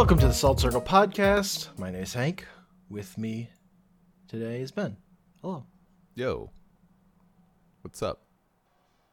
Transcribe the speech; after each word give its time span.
Welcome 0.00 0.18
to 0.20 0.28
the 0.28 0.32
Salt 0.32 0.58
Circle 0.58 0.80
Podcast. 0.80 1.78
My 1.78 1.90
name 1.90 2.04
is 2.04 2.14
Hank. 2.14 2.46
With 2.88 3.18
me 3.18 3.50
today 4.28 4.62
is 4.62 4.70
Ben. 4.70 4.96
Hello. 5.42 5.66
Yo. 6.14 6.50
What's 7.82 8.02
up? 8.02 8.22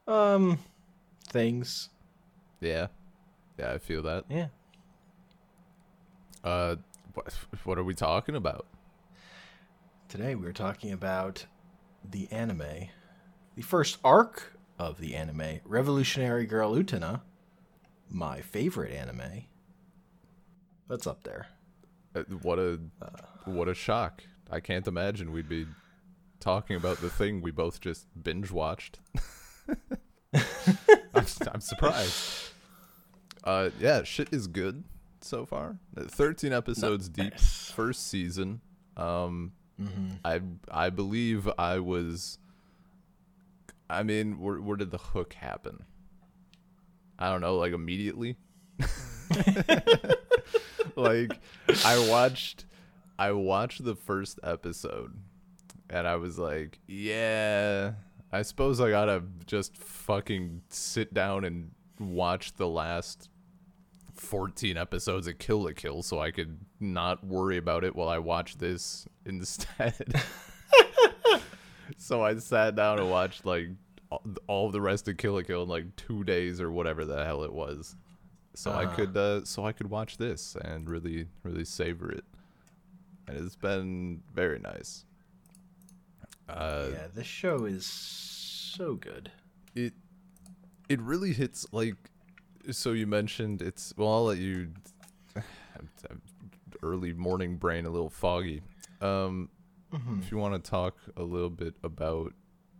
Um, 0.08 0.60
things. 1.28 1.90
Yeah. 2.62 2.88
Yeah, 3.60 3.74
I 3.74 3.80
feel 3.80 4.02
that. 4.04 4.24
Yeah. 4.30 4.48
Uh 6.42 6.78
what, 7.16 7.34
what 7.66 7.78
are 7.78 7.84
we 7.84 7.94
talking 7.94 8.38
about? 8.38 8.66
Today 10.08 10.36
we're 10.36 10.54
talking 10.54 10.94
about 10.94 11.48
the 12.10 12.32
anime, 12.32 12.88
the 13.56 13.62
first 13.62 13.98
arc 14.06 14.58
of 14.80 15.02
the 15.02 15.16
anime, 15.16 15.60
Revolutionary 15.66 16.46
Girl 16.46 16.74
Utena, 16.76 17.24
my 18.10 18.40
favorite 18.40 18.94
anime. 18.94 19.44
That's 20.90 21.08
up 21.08 21.24
there. 21.24 21.48
Uh, 22.16 22.24
What 22.42 22.60
a 22.60 22.80
what 23.46 23.68
a 23.68 23.74
shock. 23.74 24.24
I 24.50 24.60
can't 24.60 24.88
imagine 24.88 25.32
we'd 25.32 25.50
be 25.50 25.66
talking 26.40 26.76
about 26.78 26.98
the 27.02 27.10
thing 27.10 27.42
we 27.42 27.52
both 27.52 27.82
just 27.82 28.08
binge 28.22 28.52
watched. 28.52 29.00
I'm, 30.34 31.26
I'm 31.52 31.62
surprised. 31.62 32.50
Uh 33.44 33.70
yeah, 33.80 34.04
shit 34.04 34.30
is 34.34 34.48
good 34.48 34.84
so 35.22 35.46
far. 35.46 35.78
Uh, 35.96 36.04
13 36.04 36.54
episodes 36.54 37.10
deep 37.10 37.38
first 37.40 38.08
season. 38.08 38.62
Um 38.96 39.54
Mm-hmm. 39.80 40.08
I 40.26 40.42
I 40.72 40.90
believe 40.90 41.48
I 41.60 41.78
was. 41.78 42.40
I 43.88 44.02
mean, 44.02 44.40
where 44.40 44.60
where 44.60 44.76
did 44.76 44.90
the 44.90 44.98
hook 44.98 45.34
happen? 45.34 45.84
I 47.20 47.30
don't 47.30 47.42
know, 47.42 47.58
like 47.58 47.74
immediately. 47.74 48.38
like 50.98 51.40
I 51.86 52.08
watched, 52.10 52.66
I 53.18 53.32
watched 53.32 53.84
the 53.84 53.96
first 53.96 54.40
episode, 54.44 55.14
and 55.90 56.08
I 56.08 56.16
was 56.18 56.38
like, 56.38 56.80
yeah, 56.88 57.94
I 58.32 58.42
suppose 58.42 58.82
I 58.82 58.90
gotta 58.90 59.24
just 59.46 59.78
fucking 59.78 60.62
sit 60.70 61.14
down 61.14 61.46
and 61.46 61.72
watch 62.00 62.54
the 62.56 62.68
last 62.68 63.30
14 64.16 64.78
episodes 64.78 65.28
of 65.28 65.38
Kill 65.38 65.64
la 65.64 65.72
Kill 65.76 66.02
so 66.04 66.20
I 66.20 66.32
could 66.32 66.58
not 66.80 67.24
worry 67.26 67.58
about 67.58 67.84
it 67.84 67.96
while 67.96 68.10
I 68.10 68.18
watch 68.18 68.58
this 68.58 69.08
instead. 69.26 70.22
so 71.98 72.24
I 72.24 72.36
sat 72.38 72.76
down 72.76 73.00
and 73.00 73.10
watched 73.10 73.46
like 73.46 73.70
all- 74.48 74.72
the 74.72 74.82
rest 74.82 75.08
of 75.08 75.18
Kill 75.18 75.34
la 75.34 75.42
Kill 75.42 75.64
in 75.64 75.70
like 75.70 75.96
2 75.96 76.24
days 76.24 76.60
or 76.62 76.72
whatever 76.72 77.06
the 77.06 77.24
hell 77.26 77.44
it 77.44 77.54
was. 77.54 77.96
So 78.58 78.72
I 78.72 78.86
Ah. 78.86 78.96
could 78.96 79.16
uh, 79.16 79.46
so 79.46 79.66
I 79.66 79.72
could 79.72 79.90
watch 79.90 80.18
this 80.18 80.56
and 80.56 80.90
really 80.90 81.28
really 81.44 81.64
savor 81.66 82.12
it. 82.12 82.26
And 83.28 83.38
it's 83.38 83.56
been 83.56 84.24
very 84.34 84.58
nice. 84.60 85.06
Uh 86.50 86.88
yeah, 86.94 87.08
this 87.14 87.28
show 87.28 87.66
is 87.66 87.86
so 87.86 88.96
good. 88.96 89.32
it 89.76 89.94
it 90.90 91.00
really 91.02 91.34
hits 91.34 91.68
like 91.72 91.96
so 92.72 92.94
you 92.94 93.06
mentioned 93.08 93.62
it's 93.62 93.94
well 93.98 94.10
i'll 94.14 94.26
let 94.26 94.38
you 94.38 94.72
early 96.84 97.14
morning 97.14 97.58
brain 97.58 97.86
a 97.86 97.90
little 97.90 98.10
foggy 98.10 98.62
um 99.02 99.50
if 100.20 100.32
you 100.32 100.38
want 100.38 100.54
to 100.54 100.70
talk 100.70 100.96
a 101.16 101.24
little 101.24 101.50
bit 101.50 101.74
about 101.84 102.34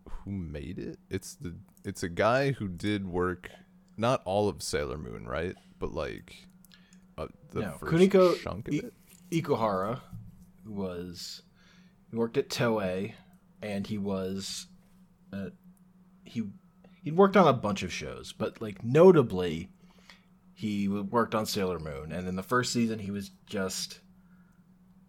who 0.10 0.32
made 0.32 0.78
it 0.78 0.98
it's 1.10 1.36
the 1.36 1.56
it's 1.86 2.04
a 2.04 2.10
guy 2.10 2.52
who 2.52 2.68
did 2.68 3.08
work 3.08 3.50
not 3.98 4.22
all 4.26 4.48
of 4.50 4.62
sailor 4.62 4.98
moon 4.98 5.26
right 5.26 5.56
but 5.80 5.94
like 5.94 6.36
uh, 7.18 7.28
the 7.52 7.62
no, 7.62 7.72
first 7.80 7.94
Kunihiko 7.94 8.42
chunk 8.42 8.68
of 8.68 8.74
I- 8.74 8.78
it 8.78 8.94
Ikuhara 9.32 10.00
was 10.66 11.42
he 12.10 12.18
worked 12.18 12.38
at 12.38 12.50
Toei, 12.50 13.14
and 13.62 13.86
he 13.88 13.98
was 13.98 14.68
uh, 15.34 15.50
he 16.24 16.44
he'd 17.04 17.18
worked 17.18 17.38
on 17.38 17.48
a 17.48 17.54
bunch 17.54 17.84
of 17.84 17.92
shows, 17.92 18.34
but 18.34 18.62
like 18.62 18.84
notably, 18.84 19.70
he 20.54 20.88
worked 20.88 21.36
on 21.36 21.46
Sailor 21.46 21.80
Moon, 21.80 22.12
and 22.12 22.28
in 22.28 22.36
the 22.36 22.44
first 22.44 22.72
season 22.72 23.00
he 23.00 23.12
was 23.12 23.32
just 23.46 24.00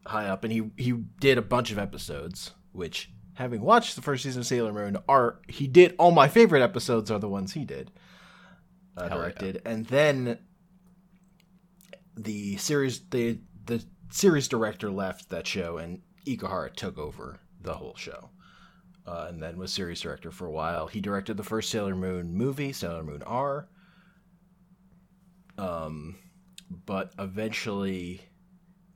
high 0.06 0.26
up, 0.26 0.42
and 0.44 0.52
he 0.52 0.70
he 0.76 0.92
did 0.92 1.38
a 1.38 1.42
bunch 1.42 1.70
of 1.70 1.78
episodes, 1.78 2.52
which 2.72 3.10
having 3.34 3.60
watched 3.60 3.94
the 3.94 4.02
first 4.02 4.24
season 4.24 4.40
of 4.40 4.46
Sailor 4.46 4.72
Moon, 4.72 4.96
are 5.08 5.38
he 5.48 5.68
did 5.68 5.94
all 5.98 6.10
my 6.10 6.26
favorite 6.26 6.62
episodes 6.62 7.10
are 7.10 7.20
the 7.20 7.28
ones 7.28 7.52
he 7.52 7.64
did 7.64 7.92
uh, 8.96 9.08
Hell 9.08 9.18
yeah. 9.18 9.22
directed, 9.24 9.62
and 9.64 9.86
then 9.86 10.38
the 12.24 12.56
series 12.56 13.00
the 13.10 13.38
the 13.66 13.84
series 14.10 14.48
director 14.48 14.90
left 14.90 15.30
that 15.30 15.46
show 15.46 15.78
and 15.78 16.00
Ikuhara 16.26 16.72
took 16.74 16.98
over 16.98 17.40
the 17.60 17.74
whole 17.74 17.96
show. 17.96 18.30
Uh, 19.06 19.26
and 19.30 19.42
then 19.42 19.56
was 19.56 19.72
series 19.72 20.02
director 20.02 20.30
for 20.30 20.46
a 20.46 20.52
while. 20.52 20.86
He 20.86 21.00
directed 21.00 21.38
the 21.38 21.42
first 21.42 21.70
Sailor 21.70 21.96
Moon 21.96 22.34
movie, 22.34 22.72
Sailor 22.72 23.02
Moon 23.02 23.22
R. 23.22 23.66
Um, 25.56 26.16
but 26.84 27.12
eventually 27.18 28.20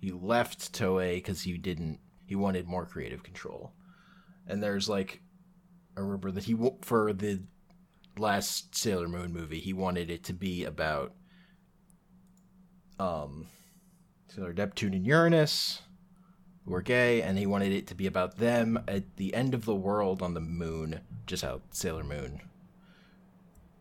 he 0.00 0.12
left 0.12 0.72
Toei 0.72 1.15
because 1.15 1.43
he 1.43 1.56
didn't. 1.56 1.99
He 2.27 2.34
wanted 2.34 2.66
more 2.66 2.84
creative 2.84 3.22
control. 3.22 3.72
And 4.47 4.62
there's 4.62 4.88
like, 4.88 5.22
I 5.97 6.00
remember 6.00 6.31
that 6.32 6.44
he 6.44 6.56
for 6.82 7.12
the 7.15 7.43
last 8.19 8.75
Sailor 8.75 9.09
Moon 9.09 9.32
movie, 9.32 9.61
he 9.61 9.72
wanted 9.72 10.11
it 10.11 10.25
to 10.25 10.34
be 10.34 10.65
about 10.65 11.15
um 12.98 13.47
Sailor 14.28 14.53
Neptune 14.53 14.94
and 14.94 15.06
Uranus 15.06 15.82
were 16.64 16.82
gay, 16.82 17.22
and 17.22 17.38
he 17.38 17.47
wanted 17.47 17.72
it 17.72 17.86
to 17.88 17.94
be 17.94 18.06
about 18.06 18.38
them 18.38 18.82
at 18.88 19.16
the 19.16 19.34
end 19.34 19.53
of 19.53 19.64
the 19.64 19.75
world 19.75 20.22
on 20.22 20.34
the 20.34 20.41
moon, 20.41 21.00
just 21.26 21.42
how 21.42 21.60
Sailor 21.70 22.04
Moon. 22.04 22.41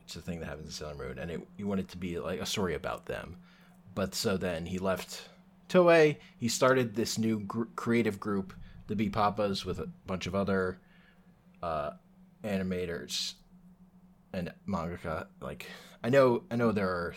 It's 0.03 0.15
a 0.15 0.21
thing 0.21 0.39
that 0.39 0.47
happens 0.47 0.67
in 0.67 0.71
Sailor 0.71 0.95
Moon, 0.95 1.19
and 1.19 1.31
it, 1.31 1.47
he 1.55 1.63
wanted 1.63 1.85
it 1.85 1.91
to 1.91 1.97
be 1.97 2.19
like 2.19 2.41
a 2.41 2.45
story 2.45 2.75
about 2.75 3.05
them. 3.05 3.37
But 3.93 4.15
so 4.15 4.35
then 4.35 4.65
he 4.65 4.77
left 4.77 5.29
Toei. 5.69 6.17
He 6.37 6.49
started 6.49 6.95
this 6.95 7.17
new 7.17 7.39
gr- 7.39 7.63
creative 7.75 8.19
group, 8.19 8.53
the 8.87 8.95
Be-Papas, 8.95 9.63
with 9.63 9.79
a 9.79 9.89
bunch 10.07 10.27
of 10.27 10.35
other 10.35 10.79
uh, 11.61 11.91
animators 12.43 13.35
and 14.33 14.51
mangaka. 14.67 15.27
Like 15.39 15.67
I 16.03 16.09
know, 16.09 16.43
I 16.51 16.55
know 16.55 16.71
there 16.71 16.89
are 16.89 17.15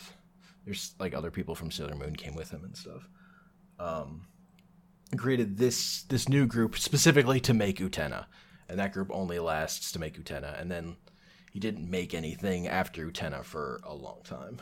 there's 0.65 0.95
like 0.99 1.15
other 1.15 1.31
people 1.31 1.55
from 1.55 1.71
Sailor 1.71 1.95
Moon 1.95 2.17
came 2.17 2.35
with 2.35 2.51
him 2.51 2.65
and 2.65 2.77
stuff. 2.77 3.09
Um, 3.79 4.27
created 5.17 5.59
this 5.59 6.03
this 6.05 6.29
new 6.29 6.47
group 6.47 6.79
specifically 6.79 7.41
to 7.41 7.55
make 7.55 7.79
Utena, 7.79 8.27
and 8.69 8.79
that 8.79 8.93
group 8.93 9.11
only 9.13 9.39
lasts 9.39 9.93
to 9.93 9.99
make 9.99 10.23
Utena, 10.23 10.61
and 10.61 10.71
then 10.71 10.97
he 11.53 11.61
didn't 11.61 11.89
make 11.89 12.15
anything 12.15 12.67
after 12.67 13.07
Utena 13.07 13.45
for 13.45 13.81
a 13.85 13.95
long 13.95 14.21
time. 14.25 14.59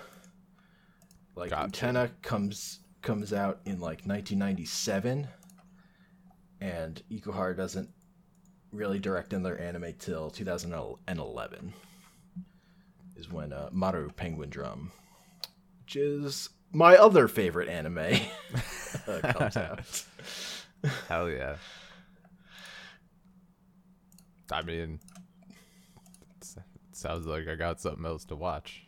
Like 1.35 1.51
Gotcha. 1.51 1.87
Utena 1.87 2.11
comes 2.23 2.81
comes 3.01 3.33
out 3.33 3.61
in 3.65 3.81
like 3.81 4.05
1997, 4.05 5.29
and 6.61 7.03
Ikuhara 7.11 7.57
doesn't 7.57 7.91
really 8.73 8.99
direct 8.99 9.33
another 9.33 9.59
anime 9.59 9.93
till 9.99 10.31
2011 10.31 11.75
is 13.17 13.31
when 13.31 13.53
uh, 13.53 13.69
Maru 13.71 14.11
Penguin 14.11 14.49
Drum, 14.49 14.91
which 15.95 16.03
is 16.03 16.49
my 16.73 16.97
other 16.97 17.29
favorite 17.29 17.69
anime, 17.69 17.99
uh, 19.07 19.33
comes 19.33 19.57
out. 19.59 20.05
hell 21.09 21.29
yeah 21.31 21.57
i 24.51 24.63
mean 24.63 24.99
it 26.41 26.57
sounds 26.93 27.27
like 27.27 27.47
i 27.47 27.55
got 27.55 27.81
something 27.81 28.05
else 28.07 28.25
to 28.25 28.35
watch 28.35 28.83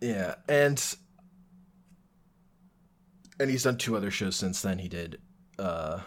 Yeah, 0.00 0.34
and 0.48 0.82
and 3.40 3.50
he's 3.50 3.62
done 3.64 3.76
two 3.78 3.96
other 3.96 4.10
shows 4.10 4.36
since 4.36 4.60
then. 4.62 4.78
He 4.78 4.88
did 4.88 5.18
uh, 5.58 6.00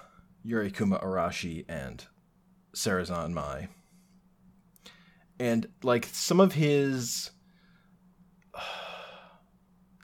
Yuri 0.44 0.72
Kuma 0.72 0.98
Arashi 1.00 1.64
and 1.70 2.04
Sarazanmai. 2.76 3.68
And 5.40 5.68
like 5.84 6.06
some 6.12 6.40
of 6.40 6.54
his 6.54 7.30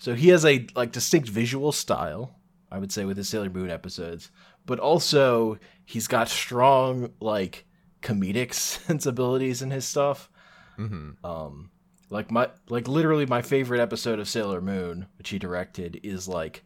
so 0.05 0.13
he 0.13 0.29
has 0.29 0.45
a 0.45 0.67
like 0.75 0.91
distinct 0.91 1.27
visual 1.27 1.71
style, 1.71 2.35
I 2.71 2.77
would 2.77 2.91
say 2.91 3.05
with 3.05 3.17
his 3.17 3.27
Sailor 3.27 3.49
Moon 3.49 3.71
episodes, 3.71 4.29
but 4.63 4.77
also 4.77 5.57
he's 5.83 6.05
got 6.05 6.29
strong 6.29 7.09
like 7.19 7.65
comedic 8.03 8.53
sensibilities 8.85 9.63
in 9.63 9.71
his 9.71 9.83
stuff. 9.83 10.29
mm-hmm. 10.77 11.25
Um, 11.25 11.71
like 12.11 12.29
my 12.29 12.51
like 12.69 12.87
literally 12.87 13.25
my 13.25 13.41
favorite 13.41 13.81
episode 13.81 14.19
of 14.19 14.29
Sailor 14.29 14.61
Moon, 14.61 15.07
which 15.17 15.29
he 15.29 15.39
directed, 15.39 15.99
is 16.03 16.27
like 16.27 16.63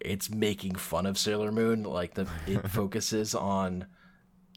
it's 0.00 0.28
making 0.28 0.74
fun 0.74 1.06
of 1.06 1.18
Sailor 1.18 1.52
Moon. 1.52 1.84
Like 1.84 2.14
the 2.14 2.26
it 2.48 2.68
focuses 2.68 3.32
on 3.32 3.86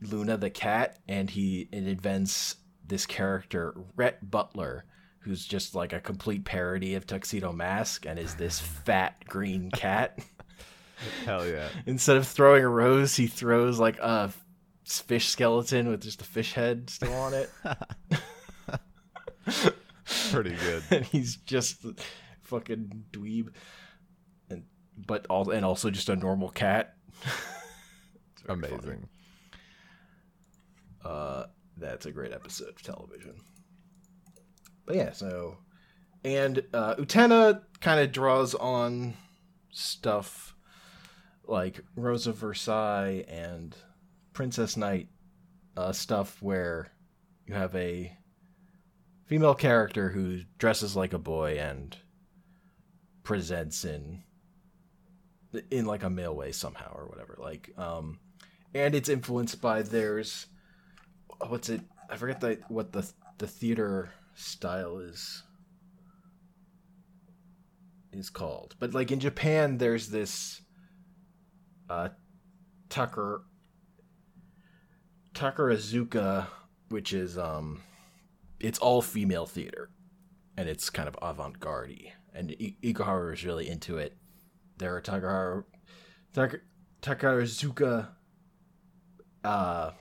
Luna 0.01 0.37
the 0.37 0.49
cat, 0.49 0.97
and 1.07 1.29
he 1.29 1.69
it 1.71 1.85
invents 1.85 2.55
this 2.83 3.05
character 3.05 3.75
Rhett 3.95 4.31
Butler, 4.31 4.85
who's 5.23 5.45
just 5.45 5.73
like 5.73 5.93
a 5.93 5.99
complete 5.99 6.45
parody 6.45 6.95
of 6.95 7.07
Tuxedo 7.07 7.53
Mask, 7.53 8.05
and 8.05 8.19
is 8.19 8.35
this 8.35 8.59
fat 8.59 9.25
green 9.27 9.71
cat. 9.71 10.19
Hell 11.25 11.47
yeah. 11.47 11.69
Instead 11.85 12.17
of 12.17 12.27
throwing 12.27 12.63
a 12.63 12.69
rose, 12.69 13.15
he 13.15 13.27
throws 13.27 13.79
like 13.79 13.97
a 13.99 14.33
fish 14.85 15.29
skeleton 15.29 15.89
with 15.89 16.01
just 16.01 16.21
a 16.21 16.25
fish 16.25 16.53
head 16.53 16.89
still 16.89 17.13
on 17.13 17.33
it. 17.33 17.49
Pretty 20.31 20.55
good. 20.55 20.83
and 20.91 21.05
he's 21.05 21.37
just 21.37 21.85
fucking 22.41 23.05
dweeb, 23.11 23.49
and 24.49 24.63
but 24.97 25.25
all 25.29 25.49
and 25.49 25.65
also 25.65 25.89
just 25.89 26.09
a 26.09 26.15
normal 26.15 26.49
cat. 26.49 26.95
Very 28.45 28.61
funny. 28.61 28.75
Amazing. 28.75 29.09
Uh, 31.03 31.45
that's 31.77 32.05
a 32.05 32.11
great 32.11 32.33
episode 32.33 32.69
of 32.69 32.81
television. 32.81 33.35
But 34.85 34.95
yeah, 34.95 35.11
so 35.11 35.57
and 36.23 36.63
uh, 36.73 36.95
Utena 36.95 37.61
kind 37.81 37.99
of 37.99 38.11
draws 38.11 38.55
on 38.55 39.15
stuff 39.71 40.55
like 41.45 41.81
Rose 41.95 42.27
of 42.27 42.37
Versailles 42.37 43.25
and 43.27 43.75
Princess 44.33 44.77
Knight 44.77 45.09
uh, 45.75 45.91
stuff 45.91 46.41
where 46.41 46.91
you 47.45 47.53
have 47.53 47.75
a 47.75 48.15
female 49.25 49.55
character 49.55 50.09
who 50.09 50.41
dresses 50.57 50.95
like 50.95 51.13
a 51.13 51.19
boy 51.19 51.57
and 51.59 51.97
presents 53.23 53.85
in 53.85 54.23
in 55.71 55.85
like 55.85 56.03
a 56.03 56.09
male 56.09 56.35
way 56.35 56.51
somehow 56.51 56.91
or 56.93 57.07
whatever 57.07 57.37
like 57.39 57.69
um 57.77 58.19
and 58.73 58.95
it's 58.95 59.07
influenced 59.07 59.61
by 59.61 59.81
there's 59.81 60.47
what's 61.47 61.69
it 61.69 61.81
i 62.09 62.17
forget 62.17 62.41
the 62.41 62.59
what 62.67 62.91
the 62.91 63.09
the 63.37 63.47
theater 63.47 64.11
style 64.33 64.97
is 64.99 65.43
is 68.11 68.29
called. 68.29 68.75
But 68.79 68.93
like 68.93 69.11
in 69.11 69.19
japan 69.19 69.77
there's 69.77 70.09
this 70.09 70.61
uh 71.89 72.09
tucker 72.89 73.43
takarazuka 75.33 76.47
which 76.89 77.11
is 77.13 77.37
um 77.37 77.81
it's 78.59 78.79
all 78.79 79.01
female 79.01 79.45
theater 79.45 79.89
and 80.57 80.69
it's 80.69 80.89
kind 80.89 81.07
of 81.07 81.17
avant-garde 81.21 82.11
and 82.33 82.55
I- 82.61 82.75
ikuhara 82.83 83.33
is 83.33 83.43
really 83.43 83.67
into 83.67 83.97
it. 83.97 84.15
There 84.77 84.95
are 84.95 85.01
takara 85.01 85.63
Tak- 86.33 86.61
takarazuka 87.01 88.09
uh 89.43 89.91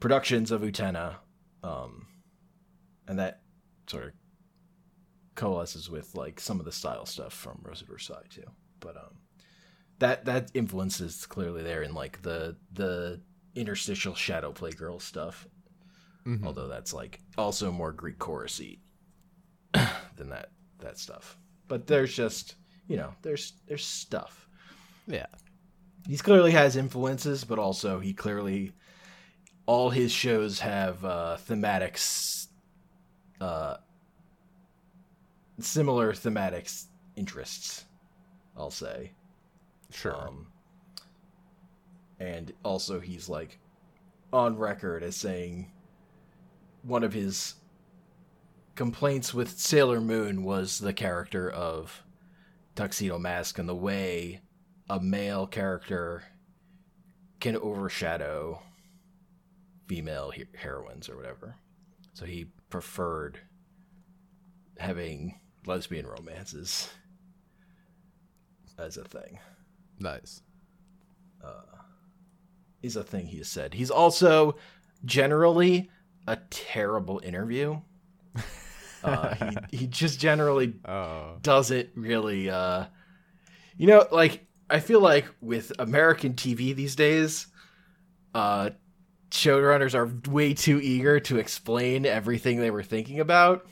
productions 0.00 0.50
of 0.52 0.62
Utena, 0.62 1.16
um, 1.64 2.06
and 3.08 3.18
that 3.18 3.40
sort 3.88 4.04
of 4.04 4.12
coalesces 5.34 5.88
with 5.88 6.14
like 6.14 6.40
some 6.40 6.58
of 6.58 6.64
the 6.66 6.72
style 6.72 7.06
stuff 7.06 7.32
from 7.32 7.60
Rose 7.62 7.82
of 7.82 7.88
Versailles 7.88 8.26
too. 8.30 8.44
But 8.80 8.96
um, 8.96 9.18
that 9.98 10.24
that 10.26 10.50
influence 10.54 11.00
is 11.00 11.26
clearly 11.26 11.62
there 11.62 11.82
in 11.82 11.94
like 11.94 12.22
the 12.22 12.56
the 12.72 13.20
interstitial 13.54 14.14
shadow 14.14 14.52
play 14.52 14.70
girl 14.70 15.00
stuff. 15.00 15.46
Mhm. 16.26 16.44
Although 16.44 16.68
that's 16.68 16.92
like 16.92 17.20
also 17.36 17.70
more 17.72 17.92
Greek 17.92 18.18
chorusy 18.18 18.80
than 20.16 20.28
that 20.30 20.50
that 20.78 20.98
stuff. 20.98 21.38
But 21.68 21.86
there's 21.86 22.14
just 22.14 22.56
you 22.88 22.96
know 22.96 23.14
there's 23.22 23.52
there's 23.66 23.84
stuff 23.84 24.48
Yeah. 25.06 25.26
he's 26.06 26.22
clearly 26.22 26.52
has 26.52 26.76
influences, 26.76 27.44
but 27.44 27.58
also 27.58 28.00
he 28.00 28.12
clearly 28.14 28.72
all 29.66 29.90
his 29.90 30.10
shows 30.10 30.60
have 30.60 31.04
uh, 31.04 31.36
thematics, 31.46 32.47
uh, 33.40 33.76
similar 35.60 36.12
thematics 36.12 36.86
interests. 37.16 37.84
I'll 38.56 38.70
say, 38.70 39.12
Sure. 39.90 40.14
um, 40.16 40.46
and 42.18 42.52
also 42.64 42.98
he's 43.00 43.28
like 43.28 43.58
on 44.32 44.56
record 44.56 45.02
as 45.02 45.16
saying 45.16 45.70
one 46.82 47.04
of 47.04 47.12
his 47.12 47.54
complaints 48.74 49.32
with 49.32 49.58
Sailor 49.58 50.00
Moon 50.00 50.42
was 50.44 50.78
the 50.78 50.92
character 50.92 51.50
of 51.50 52.02
Tuxedo 52.74 53.18
Mask 53.18 53.58
and 53.58 53.68
the 53.68 53.74
way 53.74 54.40
a 54.90 55.00
male 55.00 55.46
character 55.46 56.22
can 57.40 57.56
overshadow 57.56 58.60
female 59.86 60.30
he- 60.30 60.44
heroines 60.56 61.08
or 61.08 61.16
whatever. 61.16 61.54
So 62.12 62.24
he 62.26 62.46
preferred 62.70 63.38
having 64.78 65.40
lesbian 65.66 66.06
romances 66.06 66.88
as 68.78 68.96
a 68.96 69.04
thing. 69.04 69.38
nice. 69.98 70.42
Is 72.80 72.94
a 72.94 73.02
thing 73.02 73.26
he 73.26 73.38
has 73.38 73.48
said. 73.48 73.74
He's 73.74 73.90
also 73.90 74.56
generally 75.04 75.90
a 76.28 76.36
terrible 76.50 77.20
interview. 77.24 77.80
Uh, 79.00 79.32
he 79.70 79.78
he 79.78 79.86
just 79.86 80.18
generally 80.18 80.74
Oh. 80.84 81.36
doesn't 81.40 81.90
really 81.94 82.50
uh 82.50 82.86
you 83.76 83.86
know 83.86 84.04
like 84.10 84.44
i 84.68 84.80
feel 84.80 84.98
like 84.98 85.24
with 85.40 85.70
american 85.78 86.32
tv 86.34 86.74
these 86.74 86.96
days 86.96 87.46
uh 88.34 88.70
showrunners 89.30 89.94
are 89.94 90.30
way 90.30 90.54
too 90.54 90.80
eager 90.80 91.20
to 91.20 91.38
explain 91.38 92.06
everything 92.06 92.58
they 92.58 92.70
were 92.70 92.82
thinking 92.82 93.20
about 93.20 93.66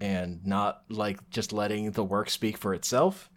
and 0.00 0.44
not 0.44 0.82
like 0.88 1.30
just 1.30 1.52
letting 1.52 1.92
the 1.92 2.04
work 2.04 2.28
speak 2.30 2.58
for 2.58 2.74
itself. 2.74 3.30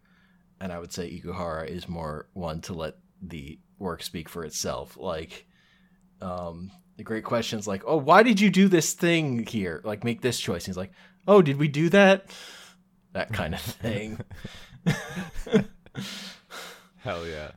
And 0.59 0.71
i 0.71 0.79
would 0.79 0.91
say 0.91 1.09
ikuhara 1.09 1.67
is 1.67 1.87
more 1.87 2.27
one 2.33 2.61
to 2.61 2.73
let 2.73 2.95
the 3.21 3.59
work 3.77 4.01
speak 4.01 4.27
for 4.27 4.43
itself. 4.43 4.97
Like 4.97 5.47
um 6.21 6.71
the 6.97 7.03
great 7.03 7.23
questions 7.23 7.67
like 7.67 7.83
oh 7.85 7.97
why 7.97 8.23
did 8.23 8.39
you 8.39 8.49
do 8.49 8.67
this 8.67 8.93
thing 8.93 9.45
here? 9.45 9.81
Like 9.83 10.03
make 10.03 10.21
this 10.21 10.39
choice. 10.39 10.65
And 10.65 10.71
he's 10.73 10.77
like 10.77 10.93
oh 11.27 11.41
did 11.41 11.57
we 11.57 11.67
do 11.67 11.89
that? 11.89 12.35
That 13.13 13.31
kind 13.31 13.53
of 13.53 13.61
thing. 13.61 14.19
Hell 16.97 17.27
yeah. 17.27 17.51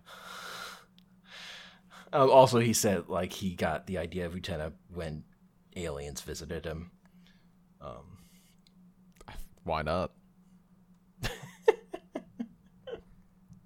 Uh, 2.12 2.28
also, 2.28 2.58
he 2.58 2.72
said 2.72 3.08
like 3.08 3.32
he 3.32 3.54
got 3.54 3.86
the 3.86 3.98
idea 3.98 4.26
of 4.26 4.32
Utena 4.34 4.72
when 4.92 5.24
aliens 5.76 6.20
visited 6.20 6.64
him. 6.64 6.90
Um, 7.81 8.19
Why 9.64 9.82
not? 9.82 10.12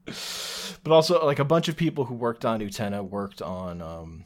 but 0.04 0.92
also, 0.92 1.24
like 1.24 1.38
a 1.38 1.44
bunch 1.44 1.68
of 1.68 1.76
people 1.76 2.04
who 2.04 2.14
worked 2.14 2.44
on 2.44 2.60
Utena 2.60 3.02
worked 3.08 3.40
on 3.40 3.80
um, 3.80 4.24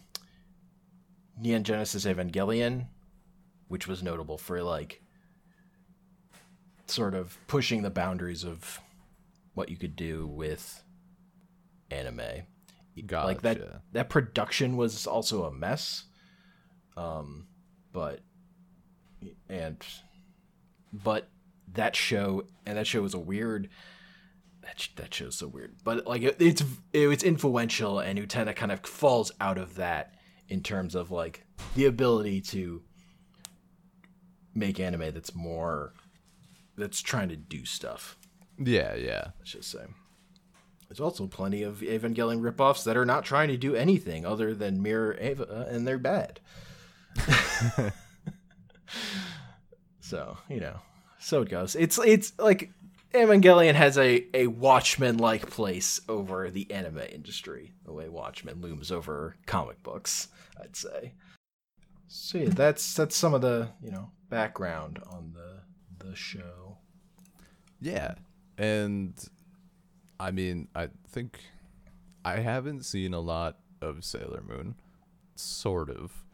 Neon 1.40 1.62
Genesis 1.62 2.04
Evangelion, 2.04 2.86
which 3.68 3.86
was 3.86 4.02
notable 4.02 4.38
for 4.38 4.62
like 4.62 5.02
sort 6.86 7.14
of 7.14 7.38
pushing 7.46 7.82
the 7.82 7.90
boundaries 7.90 8.44
of 8.44 8.80
what 9.54 9.68
you 9.68 9.76
could 9.76 9.94
do 9.94 10.26
with 10.26 10.82
anime. 11.90 12.46
Gotcha. 13.02 13.26
like 13.26 13.42
that 13.42 13.60
that 13.92 14.08
production 14.10 14.76
was 14.76 15.06
also 15.06 15.44
a 15.44 15.52
mess 15.52 16.04
um 16.96 17.46
but 17.92 18.20
and 19.48 19.84
but 20.92 21.28
that 21.72 21.94
show 21.96 22.44
and 22.66 22.78
that 22.78 22.86
show 22.86 23.02
was 23.02 23.14
a 23.14 23.18
weird 23.18 23.68
that, 24.62 24.80
sh- 24.80 24.88
that 24.96 25.12
show's 25.14 25.36
so 25.36 25.46
weird 25.48 25.76
but 25.84 26.06
like 26.06 26.22
it, 26.22 26.36
it's 26.40 26.62
it's 26.92 27.22
influential 27.22 27.98
and 27.98 28.18
Utena 28.18 28.54
kind 28.54 28.72
of 28.72 28.80
falls 28.80 29.32
out 29.40 29.58
of 29.58 29.76
that 29.76 30.14
in 30.48 30.62
terms 30.62 30.94
of 30.94 31.10
like 31.10 31.44
the 31.74 31.84
ability 31.86 32.40
to 32.40 32.82
make 34.54 34.80
anime 34.80 35.12
that's 35.12 35.34
more 35.34 35.92
that's 36.76 37.00
trying 37.00 37.28
to 37.28 37.36
do 37.36 37.64
stuff 37.64 38.16
Yeah, 38.58 38.94
yeah. 38.94 39.28
let's 39.38 39.52
just 39.52 39.70
say. 39.70 39.84
There's 40.88 41.00
also 41.00 41.26
plenty 41.26 41.62
of 41.62 41.80
Evangelion 41.80 42.40
ripoffs 42.40 42.84
that 42.84 42.96
are 42.96 43.04
not 43.04 43.24
trying 43.24 43.48
to 43.48 43.56
do 43.56 43.74
anything 43.74 44.24
other 44.24 44.54
than 44.54 44.82
mirror 44.82 45.16
Eva, 45.20 45.46
uh, 45.48 45.66
and 45.68 45.86
they're 45.86 45.98
bad. 45.98 46.40
so 50.00 50.38
you 50.48 50.60
know, 50.60 50.80
so 51.18 51.42
it 51.42 51.50
goes. 51.50 51.76
It's 51.76 51.98
it's 51.98 52.32
like 52.38 52.70
Evangelion 53.12 53.74
has 53.74 53.98
a 53.98 54.24
a 54.32 54.46
Watchmen 54.46 55.18
like 55.18 55.50
place 55.50 56.00
over 56.08 56.50
the 56.50 56.70
anime 56.70 57.02
industry, 57.12 57.74
the 57.84 57.92
way 57.92 58.08
Watchmen 58.08 58.62
looms 58.62 58.90
over 58.90 59.36
comic 59.46 59.82
books. 59.82 60.28
I'd 60.58 60.74
say. 60.74 61.12
So 62.06 62.38
yeah, 62.38 62.48
that's 62.48 62.94
that's 62.94 63.16
some 63.16 63.34
of 63.34 63.42
the 63.42 63.68
you 63.82 63.90
know 63.90 64.10
background 64.30 65.02
on 65.10 65.34
the 65.34 65.60
the 66.04 66.16
show. 66.16 66.78
Yeah. 67.80 68.14
And 68.56 69.14
I 70.20 70.30
mean, 70.30 70.68
I 70.74 70.88
think 71.08 71.40
I 72.24 72.38
haven't 72.38 72.84
seen 72.84 73.14
a 73.14 73.20
lot 73.20 73.58
of 73.80 74.04
Sailor 74.04 74.42
Moon. 74.46 74.74
Sort 75.36 75.90
of. 75.90 76.24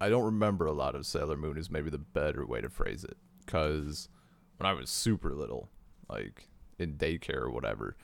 I 0.00 0.08
don't 0.08 0.24
remember 0.24 0.66
a 0.66 0.72
lot 0.72 0.94
of 0.94 1.06
Sailor 1.06 1.36
Moon 1.36 1.58
is 1.58 1.70
maybe 1.70 1.90
the 1.90 1.98
better 1.98 2.46
way 2.46 2.60
to 2.60 2.68
phrase 2.68 3.04
it. 3.04 3.16
Cause 3.46 4.08
when 4.58 4.68
I 4.68 4.74
was 4.74 4.90
super 4.90 5.34
little, 5.34 5.70
like 6.08 6.48
in 6.78 6.94
daycare 6.94 7.42
or 7.42 7.50
whatever, 7.50 7.96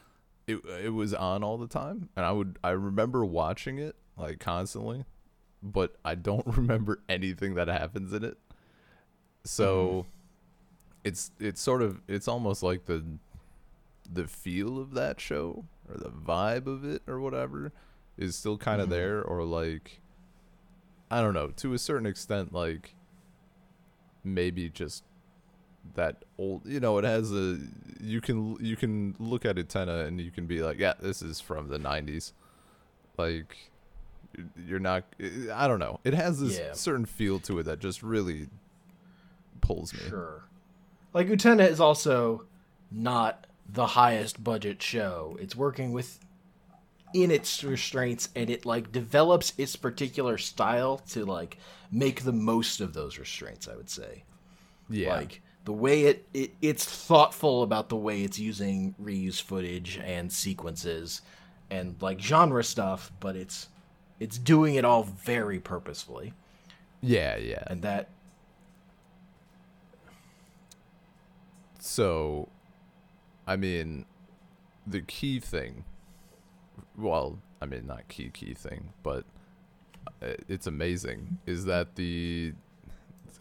it 0.46 0.60
it 0.82 0.92
was 0.92 1.12
on 1.12 1.44
all 1.44 1.58
the 1.58 1.66
time, 1.66 2.08
and 2.16 2.24
I 2.24 2.32
would 2.32 2.58
I 2.64 2.70
remember 2.70 3.24
watching 3.24 3.78
it 3.78 3.96
like 4.16 4.38
constantly, 4.38 5.04
but 5.62 5.96
I 6.04 6.14
don't 6.14 6.46
remember 6.56 7.00
anything 7.08 7.54
that 7.54 7.68
happens 7.68 8.12
in 8.12 8.24
it. 8.24 8.38
So 9.44 10.06
mm. 10.06 10.10
it's 11.04 11.30
it's 11.38 11.60
sort 11.60 11.82
of 11.82 12.00
it's 12.08 12.28
almost 12.28 12.62
like 12.62 12.86
the 12.86 13.04
the 14.12 14.26
feel 14.26 14.78
of 14.78 14.94
that 14.94 15.20
show 15.20 15.64
or 15.88 15.96
the 15.96 16.10
vibe 16.10 16.66
of 16.66 16.84
it 16.84 17.02
or 17.06 17.20
whatever 17.20 17.72
is 18.16 18.34
still 18.36 18.56
kind 18.56 18.80
of 18.80 18.88
mm-hmm. 18.88 18.96
there 18.98 19.22
or 19.22 19.44
like 19.44 20.00
I 21.10 21.20
don't 21.20 21.34
know 21.34 21.48
to 21.56 21.74
a 21.74 21.78
certain 21.78 22.06
extent 22.06 22.52
like 22.52 22.94
maybe 24.24 24.68
just 24.68 25.04
that 25.94 26.24
old 26.38 26.62
you 26.66 26.80
know 26.80 26.98
it 26.98 27.04
has 27.04 27.32
a 27.32 27.58
you 28.00 28.20
can 28.20 28.56
you 28.60 28.76
can 28.76 29.14
look 29.18 29.44
at 29.44 29.56
Utena 29.56 30.06
and 30.06 30.20
you 30.20 30.30
can 30.30 30.46
be 30.46 30.62
like 30.62 30.78
yeah 30.78 30.94
this 31.00 31.22
is 31.22 31.40
from 31.40 31.68
the 31.68 31.78
90s 31.78 32.32
like 33.16 33.56
you're 34.66 34.80
not 34.80 35.04
I 35.54 35.68
don't 35.68 35.78
know 35.78 36.00
it 36.04 36.12
has 36.14 36.40
this 36.40 36.58
Yeah. 36.58 36.72
certain 36.72 37.06
feel 37.06 37.38
to 37.40 37.58
it 37.60 37.64
that 37.64 37.78
just 37.78 38.02
really 38.02 38.48
pulls 39.60 39.92
me 39.92 40.00
Sure. 40.08 40.44
Like 41.14 41.28
Utena 41.28 41.68
is 41.68 41.80
also 41.80 42.44
not 42.90 43.45
the 43.68 43.88
highest 43.88 44.42
budget 44.42 44.82
show. 44.82 45.36
It's 45.40 45.56
working 45.56 45.92
with 45.92 46.20
in 47.14 47.30
its 47.30 47.64
restraints 47.64 48.28
and 48.36 48.50
it 48.50 48.66
like 48.66 48.92
develops 48.92 49.52
its 49.58 49.76
particular 49.76 50.36
style 50.38 50.98
to 51.10 51.24
like 51.24 51.58
make 51.90 52.22
the 52.24 52.32
most 52.32 52.80
of 52.80 52.92
those 52.94 53.18
restraints, 53.18 53.68
I 53.68 53.76
would 53.76 53.90
say. 53.90 54.24
yeah 54.88 55.08
Like 55.08 55.42
the 55.64 55.72
way 55.72 56.02
it, 56.04 56.28
it 56.34 56.52
it's 56.62 56.84
thoughtful 56.84 57.62
about 57.62 57.88
the 57.88 57.96
way 57.96 58.22
it's 58.22 58.38
using 58.38 58.94
reuse 59.02 59.40
footage 59.40 59.98
and 59.98 60.32
sequences 60.32 61.22
and 61.70 61.96
like 62.00 62.20
genre 62.20 62.64
stuff, 62.64 63.12
but 63.20 63.36
it's 63.36 63.68
it's 64.20 64.38
doing 64.38 64.74
it 64.76 64.84
all 64.84 65.04
very 65.04 65.60
purposefully. 65.60 66.34
yeah 67.02 67.36
yeah 67.36 67.64
And 67.66 67.82
that 67.82 68.08
So, 71.78 72.48
I 73.46 73.56
mean, 73.56 74.06
the 74.86 75.00
key 75.00 75.40
thing, 75.40 75.84
well, 76.96 77.38
I 77.60 77.66
mean, 77.66 77.86
not 77.86 78.08
key, 78.08 78.30
key 78.30 78.54
thing, 78.54 78.92
but 79.02 79.24
uh, 80.22 80.34
it's 80.48 80.66
amazing, 80.66 81.38
is 81.46 81.64
that 81.66 81.94
the, 81.96 82.52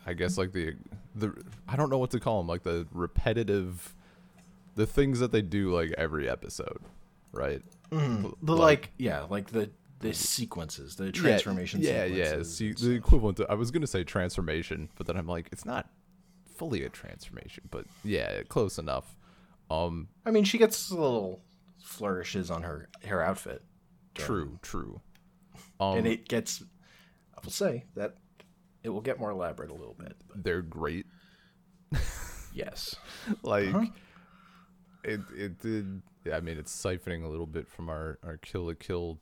I 0.06 0.14
guess, 0.14 0.38
like 0.38 0.52
the, 0.52 0.76
the, 1.16 1.34
I 1.68 1.76
don't 1.76 1.90
know 1.90 1.98
what 1.98 2.12
to 2.12 2.20
call 2.20 2.40
them, 2.40 2.48
like 2.48 2.64
the 2.64 2.88
repetitive, 2.92 3.96
the 4.76 4.86
things 4.86 5.20
that 5.20 5.32
they 5.32 5.42
do, 5.42 5.74
like 5.74 5.94
every 5.98 6.30
episode, 6.30 6.80
right? 7.32 7.62
Mm-hmm. 7.92 8.30
the 8.42 8.56
like, 8.56 8.92
yeah, 8.98 9.26
like 9.30 9.52
the 9.52 9.70
the 10.00 10.14
sequences, 10.14 10.96
the 10.98 11.12
transformation 11.12 11.82
Yeah, 11.82 12.04
yeah. 12.06 12.26
sequences. 12.26 12.58
See, 12.58 12.74
the 12.74 12.92
equivalent. 12.92 13.38
To, 13.38 13.50
I 13.50 13.54
was 13.54 13.72
gonna 13.72 13.88
say 13.88 14.04
transformation, 14.04 14.90
but 14.98 15.08
then 15.08 15.16
I'm 15.18 15.28
like, 15.28 15.48
it's 15.52 15.66
not 15.66 15.90
fully 16.56 16.84
a 16.84 16.90
transformation, 16.90 17.64
but 17.72 17.86
yeah, 18.04 18.42
close 18.44 18.78
enough. 18.78 19.16
Um, 19.70 20.10
I 20.26 20.32
mean, 20.32 20.44
she 20.44 20.58
gets 20.58 20.92
little 20.92 21.44
flourishes 21.84 22.50
on 22.52 22.64
her 22.64 22.90
her 23.06 23.22
outfit, 23.22 23.64
True, 24.14 24.60
true. 24.62 25.02
Um, 25.80 25.98
and 26.00 26.08
it 26.08 26.28
gets. 26.28 26.62
I 27.36 27.40
will 27.44 27.52
say 27.52 27.86
that 27.96 28.16
it 28.84 28.90
will 28.90 29.02
get 29.02 29.20
more 29.20 29.32
elaborate 29.32 29.70
a 29.70 29.74
little 29.74 29.96
bit. 29.96 30.16
But 30.28 30.44
they're 30.44 30.62
great. 30.62 31.06
yes, 32.54 32.96
Like 33.44 33.74
Uh-huh. 33.76 33.86
it, 35.04 35.22
it 35.36 35.60
did. 35.60 36.02
Yeah, 36.24 36.38
I 36.38 36.42
mean, 36.42 36.58
it's 36.58 36.74
siphoning 36.76 37.24
a 37.24 37.28
little 37.28 37.46
bit 37.46 37.68
from 37.68 37.90
our 37.90 38.18
our 38.24 38.38
Kill 38.38 38.66
la 38.68 38.74
Kill 38.80 39.20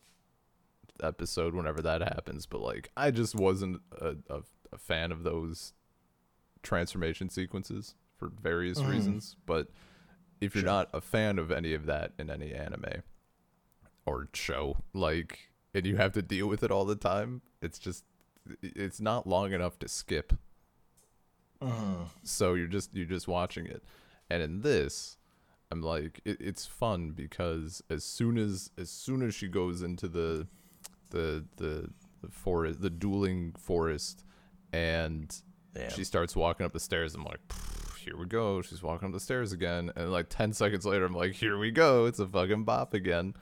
episode 1.01 1.53
whenever 1.55 1.81
that 1.81 2.01
happens, 2.01 2.45
but 2.45 2.62
like, 2.62 2.89
I 2.95 3.12
just 3.12 3.35
wasn't 3.35 3.81
a, 4.00 4.15
a, 4.29 4.41
a 4.71 4.77
fan 4.77 5.12
of 5.12 5.23
those 5.23 5.73
transformation 6.62 7.29
sequences 7.29 7.95
for 8.17 8.29
various 8.29 8.79
Mhm. 8.79 8.89
reasons. 8.89 9.35
But 9.45 9.67
if 10.43 10.55
you're 10.55 10.62
Sure. 10.63 10.69
not 10.71 10.89
a 10.93 11.01
fan 11.01 11.39
of 11.39 11.51
any 11.51 11.73
of 11.73 11.85
that 11.85 12.12
in 12.19 12.29
any 12.29 12.53
anime 12.53 13.01
or 14.05 14.27
show, 14.33 14.77
like, 14.93 15.51
and 15.73 15.85
you 15.85 15.95
have 15.95 16.12
to 16.13 16.21
deal 16.21 16.47
with 16.47 16.63
it 16.63 16.71
all 16.71 16.85
the 16.85 16.95
time, 16.95 17.41
it's 17.62 17.79
just 17.79 18.03
it's 18.62 19.00
not 19.00 19.25
long 19.25 19.53
enough 19.53 19.79
to 19.79 19.88
skip 19.88 20.33
Mhm. 21.62 22.07
so 22.23 22.55
you're 22.55 22.67
just 22.67 22.93
you're 22.93 23.05
just 23.05 23.25
watching 23.25 23.65
it 23.65 23.81
and 24.29 24.43
in 24.43 24.62
this 24.63 25.15
i'm 25.71 25.81
like 25.81 26.19
it, 26.25 26.35
it's 26.41 26.65
fun 26.65 27.12
because 27.12 27.81
as 27.89 28.03
soon 28.03 28.38
as 28.38 28.69
as 28.77 28.89
soon 28.89 29.21
as 29.21 29.33
she 29.33 29.47
goes 29.47 29.81
into 29.81 30.09
the 30.09 30.45
the 31.12 31.45
the, 31.55 31.89
the 32.21 32.29
forest 32.29 32.81
the 32.81 32.89
dueling 32.89 33.53
forest 33.57 34.25
and 34.73 35.41
yeah. 35.73 35.88
she 35.88 36.03
starts 36.03 36.35
walking 36.35 36.65
up 36.65 36.73
the 36.73 36.81
stairs 36.81 37.15
i'm 37.15 37.23
like 37.23 37.39
"Pff, 37.47 37.82
here 38.03 38.17
we 38.17 38.25
go 38.25 38.62
she's 38.62 38.81
walking 38.83 39.07
up 39.07 39.13
the 39.13 39.19
stairs 39.19 39.51
again 39.53 39.91
and 39.95 40.12
like 40.12 40.27
10 40.29 40.53
seconds 40.53 40.86
later 40.86 41.05
i'm 41.05 41.13
like 41.13 41.33
here 41.33 41.57
we 41.57 41.72
go 41.72 42.05
it's 42.05 42.19
a 42.19 42.27
fucking 42.27 42.63
bop 42.63 42.93
again 42.93 43.33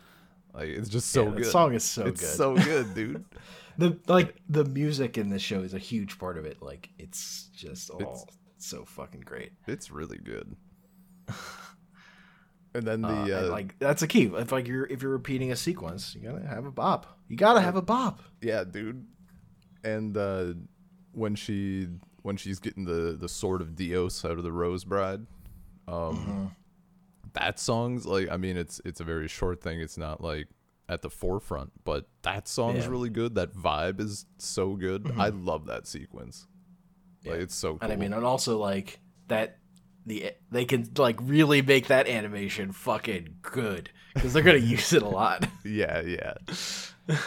like 0.54 0.68
it's 0.70 0.90
just 0.90 1.12
so 1.12 1.26
Yeah, 1.30 1.36
good 1.38 1.46
song 1.46 1.74
is 1.74 1.84
so 1.84 2.06
it's 2.06 2.22
good. 2.22 2.36
so 2.38 2.56
good 2.56 2.94
dude 2.96 3.26
the 3.78 3.98
like 4.08 4.36
the 4.50 4.66
music 4.66 5.18
in 5.18 5.30
this 5.30 5.42
show 5.42 5.62
is 5.62 5.74
a 5.74 5.80
huge 5.80 6.20
part 6.20 6.38
of 6.38 6.46
it. 6.46 6.62
Like 6.62 6.90
it's 7.00 7.50
just 7.56 7.90
all 7.90 8.02
It's- 8.02 8.26
so 8.58 8.84
fucking 8.86 9.22
great. 9.22 9.54
it's 9.66 9.90
really 9.90 10.18
good 10.20 10.56
and 12.74 12.84
then 12.86 13.02
the 13.02 13.08
Uh, 13.08 13.24
and, 13.24 13.32
uh, 13.48 13.50
like 13.52 13.78
that's 13.80 14.02
a 14.02 14.08
key. 14.08 14.26
If 14.36 14.52
like 14.52 14.68
you're 14.68 14.86
if 14.86 15.02
you're 15.02 15.12
repeating 15.12 15.52
a 15.52 15.56
sequence, 15.56 16.16
you 16.16 16.30
gotta 16.30 16.46
have 16.46 16.66
a 16.66 16.72
bop. 16.72 17.18
You 17.28 17.38
gotta 17.38 17.62
have 17.62 17.76
a 17.76 17.82
bop. 17.82 18.22
Yeah, 18.42 18.64
dude. 18.64 19.06
And 19.84 20.16
uh 20.18 20.54
when 21.14 21.36
she 21.36 21.88
when 22.24 22.38
she's 22.38 22.60
getting 22.60 22.86
the 22.86 23.18
the 23.20 23.30
sword 23.30 23.62
of 23.62 23.76
Dios 23.76 24.24
out 24.26 24.38
of 24.38 24.44
the 24.44 24.52
Rose 24.52 24.84
Bride, 24.84 25.26
um 25.88 26.56
that 27.34 27.60
song's 27.60 28.06
like 28.06 28.30
I 28.30 28.38
mean 28.38 28.58
it's 28.58 28.82
it's 28.86 29.00
a 29.00 29.04
very 29.04 29.28
short 29.28 29.62
thing. 29.62 29.80
It's 29.80 29.98
not 29.98 30.22
like 30.22 30.48
at 30.90 31.02
the 31.02 31.10
forefront, 31.10 31.72
but 31.86 32.08
that 32.24 32.48
song's 32.48 32.76
Yeah. 32.78 32.82
Mm-hmm. 32.84 32.92
really 32.92 33.10
good. 33.10 33.36
That 33.36 33.54
vibe 33.56 34.00
is 34.02 34.26
so 34.38 34.76
good. 34.76 35.12
I 35.18 35.30
love 35.30 35.68
that 35.68 35.88
sequence. 35.88 36.48
Like 37.26 37.40
it's 37.40 37.56
so 37.56 37.74
cool. 37.74 37.80
And 37.82 37.94
I 37.94 37.96
mean, 37.96 38.14
and 38.14 38.26
also 38.26 38.58
like 38.58 39.00
that 39.28 39.58
the 40.06 40.32
they 40.50 40.66
can 40.66 40.90
like 40.98 41.18
really 41.22 41.62
make 41.62 41.88
that 41.88 42.08
animation 42.08 42.72
fucking 42.72 43.36
good 43.44 43.92
because 44.14 44.34
they're 44.34 44.44
gonna 44.44 44.58
use 44.76 44.92
it 44.94 45.04
a 45.04 45.08
lot. 45.08 45.48
yeah, 45.64 46.02
yeah. 46.02 46.34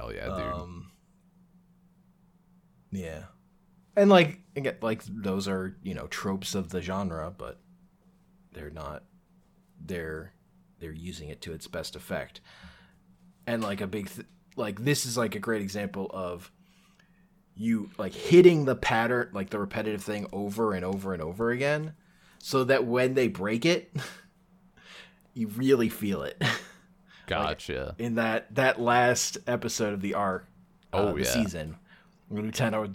Hell 0.00 0.14
yeah, 0.14 0.24
dude. 0.24 0.54
Um, 0.54 0.90
yeah, 2.90 3.24
and 3.94 4.08
like 4.08 4.40
again, 4.56 4.76
like 4.80 5.02
those 5.04 5.46
are 5.46 5.76
you 5.82 5.92
know 5.92 6.06
tropes 6.06 6.54
of 6.54 6.70
the 6.70 6.80
genre, 6.80 7.30
but 7.36 7.60
they're 8.52 8.70
not. 8.70 9.04
They're 9.78 10.32
they're 10.78 10.90
using 10.90 11.28
it 11.28 11.42
to 11.42 11.52
its 11.52 11.66
best 11.66 11.96
effect, 11.96 12.40
and 13.46 13.62
like 13.62 13.82
a 13.82 13.86
big 13.86 14.08
th- 14.08 14.26
like 14.56 14.84
this 14.84 15.04
is 15.04 15.18
like 15.18 15.34
a 15.34 15.38
great 15.38 15.60
example 15.60 16.10
of 16.14 16.50
you 17.54 17.90
like 17.98 18.14
hitting 18.14 18.64
the 18.64 18.76
pattern 18.76 19.28
like 19.34 19.50
the 19.50 19.58
repetitive 19.58 20.02
thing 20.02 20.26
over 20.32 20.72
and 20.72 20.82
over 20.82 21.12
and 21.12 21.22
over 21.22 21.50
again 21.50 21.92
so 22.38 22.64
that 22.64 22.86
when 22.86 23.12
they 23.12 23.28
break 23.28 23.66
it 23.66 23.92
you 25.34 25.46
really 25.48 25.90
feel 25.90 26.22
it 26.22 26.42
gotcha. 27.30 27.94
in 27.98 28.16
that 28.16 28.54
that 28.54 28.80
last 28.80 29.38
episode 29.46 29.94
of 29.94 30.00
the 30.02 30.14
arc 30.14 30.46
uh, 30.92 30.96
Oh, 30.98 31.12
the 31.14 31.20
yeah. 31.22 31.30
season 31.30 31.76
when 32.28 32.50
Utena 32.50 32.94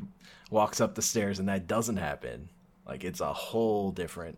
walks 0.51 0.79
up 0.79 0.95
the 0.95 1.01
stairs 1.01 1.39
and 1.39 1.49
that 1.49 1.67
doesn't 1.67 1.97
happen 1.97 2.49
like 2.87 3.03
it's 3.03 3.19
a 3.21 3.33
whole 3.33 3.91
different 3.91 4.37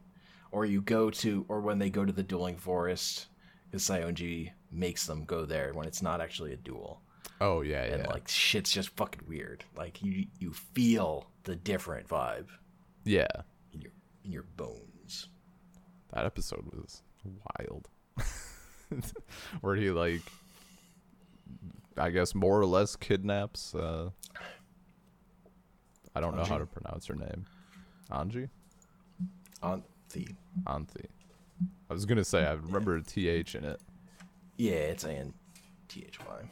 or 0.52 0.66
you 0.66 0.82
go 0.82 1.10
to 1.10 1.46
or 1.50 1.60
when 1.60 1.78
they 1.80 1.90
go 1.90 2.06
to 2.06 2.14
the 2.14 2.24
dueling 2.24 2.58
forest 2.58 3.28
because 3.70 3.84
Saionji 3.84 4.52
makes 4.72 5.06
them 5.06 5.26
go 5.26 5.46
there 5.46 5.74
when 5.74 5.86
it's 5.88 6.02
not 6.02 6.22
actually 6.22 6.54
a 6.54 6.58
duel 6.58 7.02
oh 7.42 7.62
yeah, 7.62 7.84
and 7.84 8.04
yeah. 8.04 8.10
like 8.10 8.28
shit's 8.28 8.72
just 8.72 8.90
fucking 8.96 9.24
weird 9.28 9.64
like 9.76 10.02
you 10.02 10.26
you 10.40 10.54
feel 10.54 11.28
the 11.44 11.56
different 11.56 12.08
vibe 12.08 12.48
yeah. 13.04 13.28
in 13.74 13.82
your 13.82 13.92
in 14.24 14.32
your 14.32 14.46
bones 14.56 15.28
That 16.14 16.26
episode 16.26 16.66
was 16.74 17.02
wild. 17.60 17.90
Where 19.62 19.76
he 19.76 19.90
like 19.92 20.22
I 21.98 22.10
guess 22.10 22.36
more 22.36 22.60
or 22.60 22.66
less 22.66 22.96
kidnaps 22.96 23.76
uh 23.76 24.10
I 26.16 26.20
don't 26.20 26.36
know 26.36 26.44
how 26.44 26.58
to 26.58 26.66
pronounce 26.66 27.06
her 27.08 27.16
name. 27.16 27.46
Anji? 28.12 28.50
on 29.62 29.84
the 30.14 30.28
Anthy. 30.68 31.06
I 31.90 31.94
was 31.94 32.06
gonna 32.06 32.24
say 32.24 32.46
I 32.46 32.54
remember 32.54 32.96
a 32.96 33.04
TH 33.04 33.56
in 33.56 33.64
it. 33.66 33.80
yeah 34.58 34.74
it's 34.74 35.04
a 35.04 35.12
n 35.12 35.34
t 35.88 36.06
h 36.08 36.20
y 36.20 36.50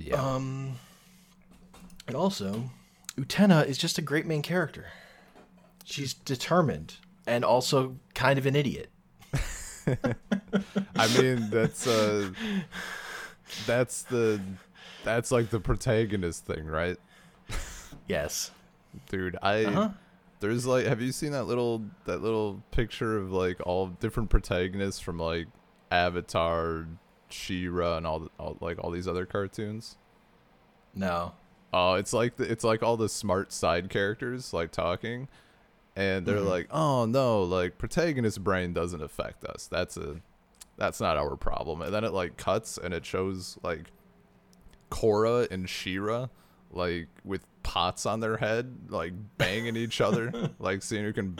Yeah. 0.00 0.14
Um, 0.14 0.76
and 2.06 2.16
also, 2.16 2.70
Utena 3.16 3.66
is 3.66 3.76
just 3.76 3.98
a 3.98 4.02
great 4.02 4.26
main 4.26 4.40
character. 4.40 4.86
She's 5.84 6.14
determined 6.14 6.96
and 7.26 7.44
also 7.44 7.96
kind 8.14 8.38
of 8.38 8.46
an 8.46 8.56
idiot. 8.56 8.88
I 10.96 11.08
mean, 11.18 11.48
that's 11.50 11.86
uh, 11.86 12.30
that's 13.66 14.02
the 14.02 14.40
that's 15.04 15.30
like 15.32 15.50
the 15.50 15.60
protagonist 15.60 16.44
thing, 16.46 16.66
right? 16.66 16.98
Yes. 18.06 18.50
Dude, 19.08 19.36
I 19.42 19.64
Uh-huh. 19.64 19.88
there's 20.40 20.66
like 20.66 20.86
have 20.86 21.00
you 21.00 21.12
seen 21.12 21.32
that 21.32 21.44
little 21.44 21.82
that 22.04 22.22
little 22.22 22.62
picture 22.70 23.16
of 23.16 23.32
like 23.32 23.58
all 23.66 23.86
different 23.88 24.30
protagonists 24.30 25.00
from 25.00 25.18
like 25.18 25.46
Avatar, 25.90 26.86
She-Ra 27.28 27.96
and 27.96 28.06
all, 28.06 28.20
the, 28.20 28.30
all 28.38 28.56
like 28.60 28.78
all 28.82 28.90
these 28.90 29.08
other 29.08 29.26
cartoons? 29.26 29.96
No. 30.94 31.32
Oh, 31.72 31.94
it's 31.94 32.12
like 32.12 32.36
the, 32.36 32.50
it's 32.50 32.64
like 32.64 32.82
all 32.82 32.96
the 32.96 33.08
smart 33.08 33.52
side 33.52 33.90
characters 33.90 34.52
like 34.52 34.72
talking, 34.72 35.28
and 36.00 36.24
they're 36.26 36.38
Mhm. 36.38 36.48
like, 36.48 36.68
"Oh 36.70 37.04
no, 37.04 37.42
like 37.42 37.76
protagonist 37.78 38.42
brain 38.42 38.72
doesn't 38.72 39.02
affect 39.02 39.44
us. 39.44 39.66
That's 39.66 39.96
a 39.96 40.20
that's 40.76 41.00
not 41.00 41.16
our 41.16 41.36
problem." 41.36 41.82
And 41.82 41.92
then 41.92 42.04
it 42.04 42.12
like 42.12 42.36
cuts 42.36 42.78
and 42.78 42.94
it 42.94 43.04
shows 43.04 43.58
like 43.62 43.90
Korra 44.90 45.50
and 45.50 45.68
She-Ra 45.68 46.28
like 46.72 47.08
with 47.24 47.44
pots 47.62 48.06
on 48.06 48.20
their 48.20 48.36
head, 48.38 48.76
like 48.88 49.12
banging 49.38 49.76
each 49.76 50.00
other, 50.00 50.50
like 50.58 50.82
seeing 50.82 51.04
who 51.04 51.12
can 51.12 51.36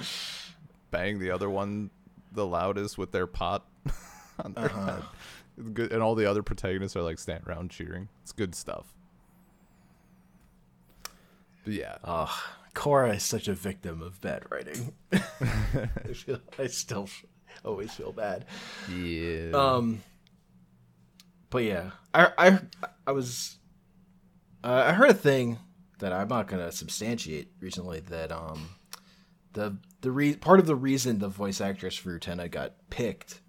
bang 0.91 1.19
the 1.21 1.31
other 1.31 1.49
one 1.49 1.91
the 2.33 2.45
loudest 2.47 2.99
with 2.99 3.13
their 3.13 3.27
pot 3.27 3.65
on 4.45 4.53
their 4.55 4.67
Uh-huh. 4.67 4.87
head. 4.97 5.75
Good, 5.75 5.93
and 5.93 6.03
all 6.03 6.15
the 6.15 6.27
other 6.27 6.43
protagonists 6.43 6.97
are 6.97 7.03
like 7.03 7.19
standing 7.19 7.49
around 7.49 7.71
cheering. 7.71 8.09
It's 8.23 8.33
good 8.33 8.55
stuff. 8.55 8.87
But 11.65 11.75
yeah, 11.75 11.99
Oh, 12.05 12.35
Korra 12.75 13.17
is 13.17 13.23
such 13.23 13.49
a 13.49 13.55
victim 13.55 14.03
of 14.03 14.21
bad 14.21 14.45
writing. 14.51 14.93
I, 15.13 15.19
feel, 16.15 16.41
I 16.59 16.67
still 16.67 17.09
always 17.65 17.93
feel 17.93 18.13
bad. 18.13 18.47
yeah. 18.93 19.51
Um, 19.53 20.03
but 21.51 21.65
yeah, 21.65 21.91
I 22.15 22.31
I 22.39 22.59
I 23.07 23.13
was 23.13 23.59
uh, 24.63 24.85
I 24.87 24.93
heard 24.93 25.11
a 25.11 25.15
thing 25.15 25.59
that 25.99 26.13
I'm 26.13 26.29
not 26.29 26.47
gonna 26.47 26.73
substantiate 26.73 27.53
recently 27.61 28.01
that 28.01 28.33
um 28.33 28.69
the 29.53 29.77
the 30.01 30.11
re- 30.11 30.37
part 30.37 30.61
of 30.61 30.67
the 30.67 30.77
reason 30.77 31.19
the 31.19 31.29
voice 31.29 31.61
actress 31.61 31.97
for 31.97 32.19
Utena 32.19 32.51
got 32.51 32.75
picked 32.89 33.41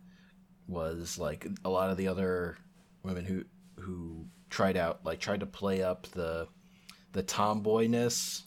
was 0.68 1.18
like 1.18 1.46
a 1.64 1.70
lot 1.70 1.90
of 1.92 1.98
the 1.98 2.08
other 2.08 2.58
women 3.04 3.26
who 3.26 3.44
who 3.80 4.26
tried 4.50 4.78
out 4.78 5.06
like 5.06 5.20
tried 5.20 5.40
to 5.42 5.46
play 5.46 5.82
up 5.84 6.08
the 6.08 6.48
the 7.14 7.24
tomboyness 7.24 8.44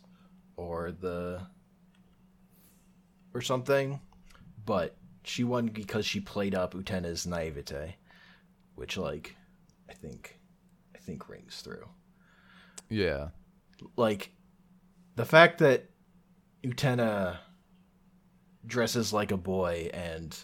or 0.57 0.93
the 0.93 1.41
or 3.33 3.41
something 3.41 4.01
but 4.65 4.97
she 5.25 5.45
won 5.45 5.67
because 5.67 6.07
she 6.07 6.21
played 6.21 6.55
up 6.55 6.75
Utena's 6.75 7.27
naivete 7.27 7.97
which 8.75 8.97
like 8.97 9.37
I 9.89 9.93
think 9.93 10.39
I 10.95 10.99
think 10.99 11.29
rings 11.29 11.61
through 11.63 11.87
yeah. 12.89 13.29
like 13.97 14.31
the 15.17 15.25
fact 15.25 15.59
that 15.59 15.91
Utena 16.65 17.39
dresses 18.67 19.13
like 19.13 19.31
a 19.31 19.37
boy 19.37 19.91
and 19.93 20.37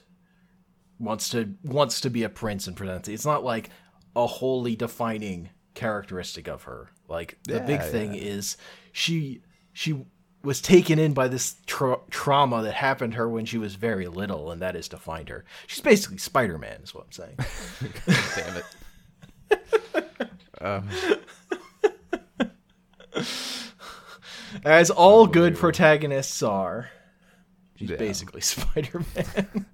wants 0.98 1.30
to 1.30 1.54
wants 1.62 2.00
to 2.02 2.10
be 2.10 2.22
a 2.22 2.28
prince 2.28 2.66
and 2.66 2.76
presents. 2.76 3.08
It's 3.08 3.24
not 3.24 3.44
like 3.44 3.70
a 4.14 4.26
wholly 4.26 4.76
defining 4.76 5.50
characteristic 5.74 6.48
of 6.48 6.64
her. 6.64 6.90
Like 7.08 7.38
the 7.44 7.60
big 7.60 7.82
thing 7.82 8.14
yeah. 8.14 8.22
is 8.22 8.56
she 8.92 9.42
she 9.72 10.04
was 10.42 10.60
taken 10.62 10.98
in 10.98 11.12
by 11.12 11.28
this 11.28 11.56
tra- 11.66 12.00
trauma 12.10 12.62
that 12.62 12.72
happened 12.74 13.12
to 13.12 13.18
her 13.18 13.28
when 13.28 13.44
she 13.44 13.58
was 13.58 13.74
very 13.74 14.08
little, 14.08 14.50
and 14.50 14.62
that 14.62 14.74
is 14.74 14.88
to 14.88 14.96
find 14.96 15.28
her. 15.28 15.44
She's 15.66 15.82
basically 15.82 16.16
Spider 16.18 16.56
Man, 16.58 16.80
is 16.82 16.94
what 16.94 17.04
I'm 17.04 17.12
saying. 17.12 17.36
Damn 18.36 18.56
it. 18.56 18.64
Um, 20.62 20.86
As 24.64 24.90
all 24.90 25.26
good 25.26 25.56
protagonists 25.56 26.42
are, 26.42 26.90
she's 27.76 27.90
Yeah. 27.90 27.96
basically 27.96 28.40
Spider 28.42 29.02
Man. 29.16 29.66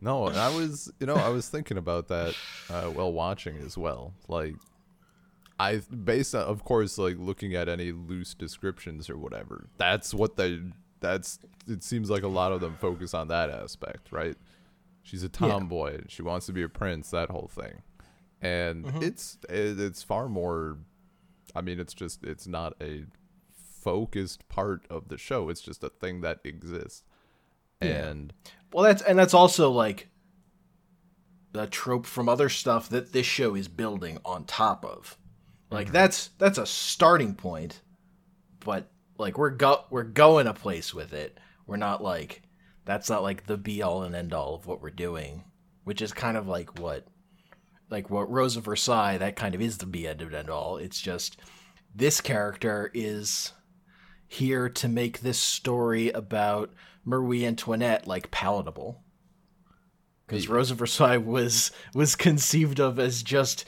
no, 0.00 0.26
I 0.28 0.54
was, 0.54 0.92
you 1.00 1.06
know, 1.06 1.16
I 1.16 1.28
was 1.30 1.48
thinking 1.48 1.78
about 1.78 2.08
that 2.08 2.34
uh, 2.70 2.84
while 2.84 3.12
watching 3.12 3.56
as 3.58 3.76
well. 3.78 4.12
Like, 4.28 4.54
I 5.58 5.76
based 5.76 6.34
on, 6.34 6.42
of 6.42 6.64
course, 6.64 6.98
like 6.98 7.16
looking 7.18 7.54
at 7.54 7.68
any 7.68 7.92
loose 7.92 8.34
descriptions 8.34 9.08
or 9.08 9.16
whatever. 9.16 9.68
That's 9.76 10.12
what 10.12 10.36
they. 10.36 10.60
That's. 11.00 11.38
It 11.68 11.82
seems 11.82 12.10
like 12.10 12.22
a 12.22 12.28
lot 12.28 12.52
of 12.52 12.60
them 12.60 12.76
focus 12.80 13.14
on 13.14 13.28
that 13.28 13.50
aspect, 13.50 14.10
right? 14.10 14.36
She's 15.02 15.22
a 15.22 15.28
tomboy. 15.28 16.02
She 16.08 16.22
wants 16.22 16.46
to 16.46 16.52
be 16.52 16.62
a 16.62 16.68
prince. 16.68 17.10
That 17.10 17.30
whole 17.30 17.50
thing, 17.54 17.82
and 18.40 18.84
mm-hmm. 18.84 19.02
it's 19.02 19.38
it, 19.48 19.78
it's 19.78 20.02
far 20.02 20.28
more. 20.28 20.78
I 21.54 21.60
mean, 21.60 21.78
it's 21.78 21.94
just 21.94 22.24
it's 22.24 22.46
not 22.46 22.74
a 22.80 23.04
focused 23.84 24.48
part 24.48 24.86
of 24.90 25.08
the 25.08 25.18
show. 25.18 25.50
It's 25.50 25.60
just 25.60 25.84
a 25.84 25.90
thing 25.90 26.22
that 26.22 26.40
exists, 26.42 27.04
Yeah. 27.80 27.88
and 27.88 28.32
Well, 28.72 28.84
that's 28.84 29.02
and 29.02 29.18
that's 29.18 29.34
also 29.34 29.70
like 29.70 30.08
a 31.54 31.66
trope 31.66 32.06
from 32.06 32.28
other 32.28 32.48
stuff 32.48 32.88
that 32.88 33.12
this 33.12 33.26
show 33.26 33.54
is 33.54 33.68
building 33.68 34.18
on 34.24 34.44
top 34.44 34.84
of. 34.84 35.16
Like 35.74 35.86
mm-hmm. 35.86 35.94
that's 35.94 36.30
that's 36.38 36.58
a 36.58 36.66
starting 36.66 37.34
point, 37.34 37.80
but 38.60 38.90
like 39.18 39.38
we're 39.38 39.50
go 39.50 39.84
we're 39.90 40.04
going 40.04 40.46
a 40.46 40.54
place 40.54 40.94
with 40.94 41.12
it. 41.12 41.38
We're 41.66 41.76
not 41.76 42.02
like 42.02 42.42
that's 42.84 43.08
not 43.08 43.22
like 43.22 43.46
the 43.46 43.56
be 43.56 43.82
all 43.82 44.02
and 44.02 44.14
end 44.14 44.34
all 44.34 44.54
of 44.54 44.66
what 44.66 44.82
we're 44.82 44.90
doing, 44.90 45.44
which 45.84 46.02
is 46.02 46.12
kind 46.12 46.36
of 46.36 46.46
like 46.46 46.78
what 46.78 47.06
like 47.90 48.10
what 48.10 48.30
Rose 48.30 48.56
of 48.56 48.64
Versailles 48.64 49.18
that 49.18 49.36
kind 49.36 49.54
of 49.54 49.60
is 49.60 49.78
the 49.78 49.86
be 49.86 50.06
end 50.06 50.22
and 50.22 50.34
end 50.34 50.50
all. 50.50 50.76
It's 50.76 51.00
just 51.00 51.38
this 51.94 52.20
character 52.20 52.90
is 52.92 53.52
here 54.26 54.68
to 54.68 54.88
make 54.88 55.20
this 55.20 55.38
story 55.38 56.10
about 56.10 56.72
Marie 57.04 57.46
Antoinette 57.46 58.06
like 58.06 58.30
palatable. 58.30 59.00
Because 60.26 60.48
Rose 60.48 60.70
of 60.70 60.78
Versailles 60.78 61.18
was 61.18 61.70
was 61.94 62.16
conceived 62.16 62.80
of 62.80 62.98
as 62.98 63.22
just 63.22 63.64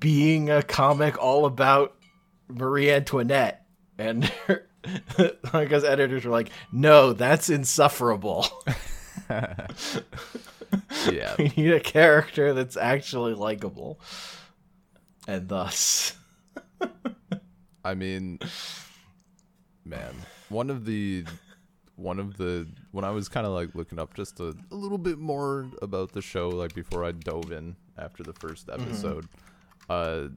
being 0.00 0.50
a 0.50 0.62
comic 0.62 1.20
all 1.22 1.46
about 1.46 1.96
Marie 2.48 2.90
Antoinette, 2.90 3.66
and 3.98 4.30
because 5.52 5.84
editors 5.84 6.24
were 6.24 6.30
like, 6.30 6.50
"No, 6.72 7.12
that's 7.12 7.50
insufferable. 7.50 8.46
yeah, 9.30 9.66
we 11.38 11.52
need 11.56 11.72
a 11.72 11.80
character 11.80 12.54
that's 12.54 12.76
actually 12.76 13.34
likable." 13.34 14.00
And 15.26 15.48
thus, 15.48 16.16
I 17.84 17.94
mean, 17.94 18.38
man, 19.84 20.14
one 20.48 20.70
of 20.70 20.84
the 20.84 21.24
one 21.96 22.18
of 22.18 22.36
the 22.36 22.66
when 22.92 23.04
I 23.04 23.10
was 23.10 23.28
kind 23.28 23.46
of 23.46 23.52
like 23.52 23.74
looking 23.74 23.98
up 23.98 24.14
just 24.14 24.40
a, 24.40 24.54
a 24.70 24.74
little 24.74 24.98
bit 24.98 25.18
more 25.18 25.70
about 25.82 26.12
the 26.12 26.22
show, 26.22 26.48
like 26.48 26.74
before 26.74 27.04
I 27.04 27.12
dove 27.12 27.52
in 27.52 27.76
after 27.96 28.22
the 28.22 28.32
first 28.32 28.66
mm-hmm. 28.66 28.82
episode, 28.82 29.28
uh, 29.88 30.28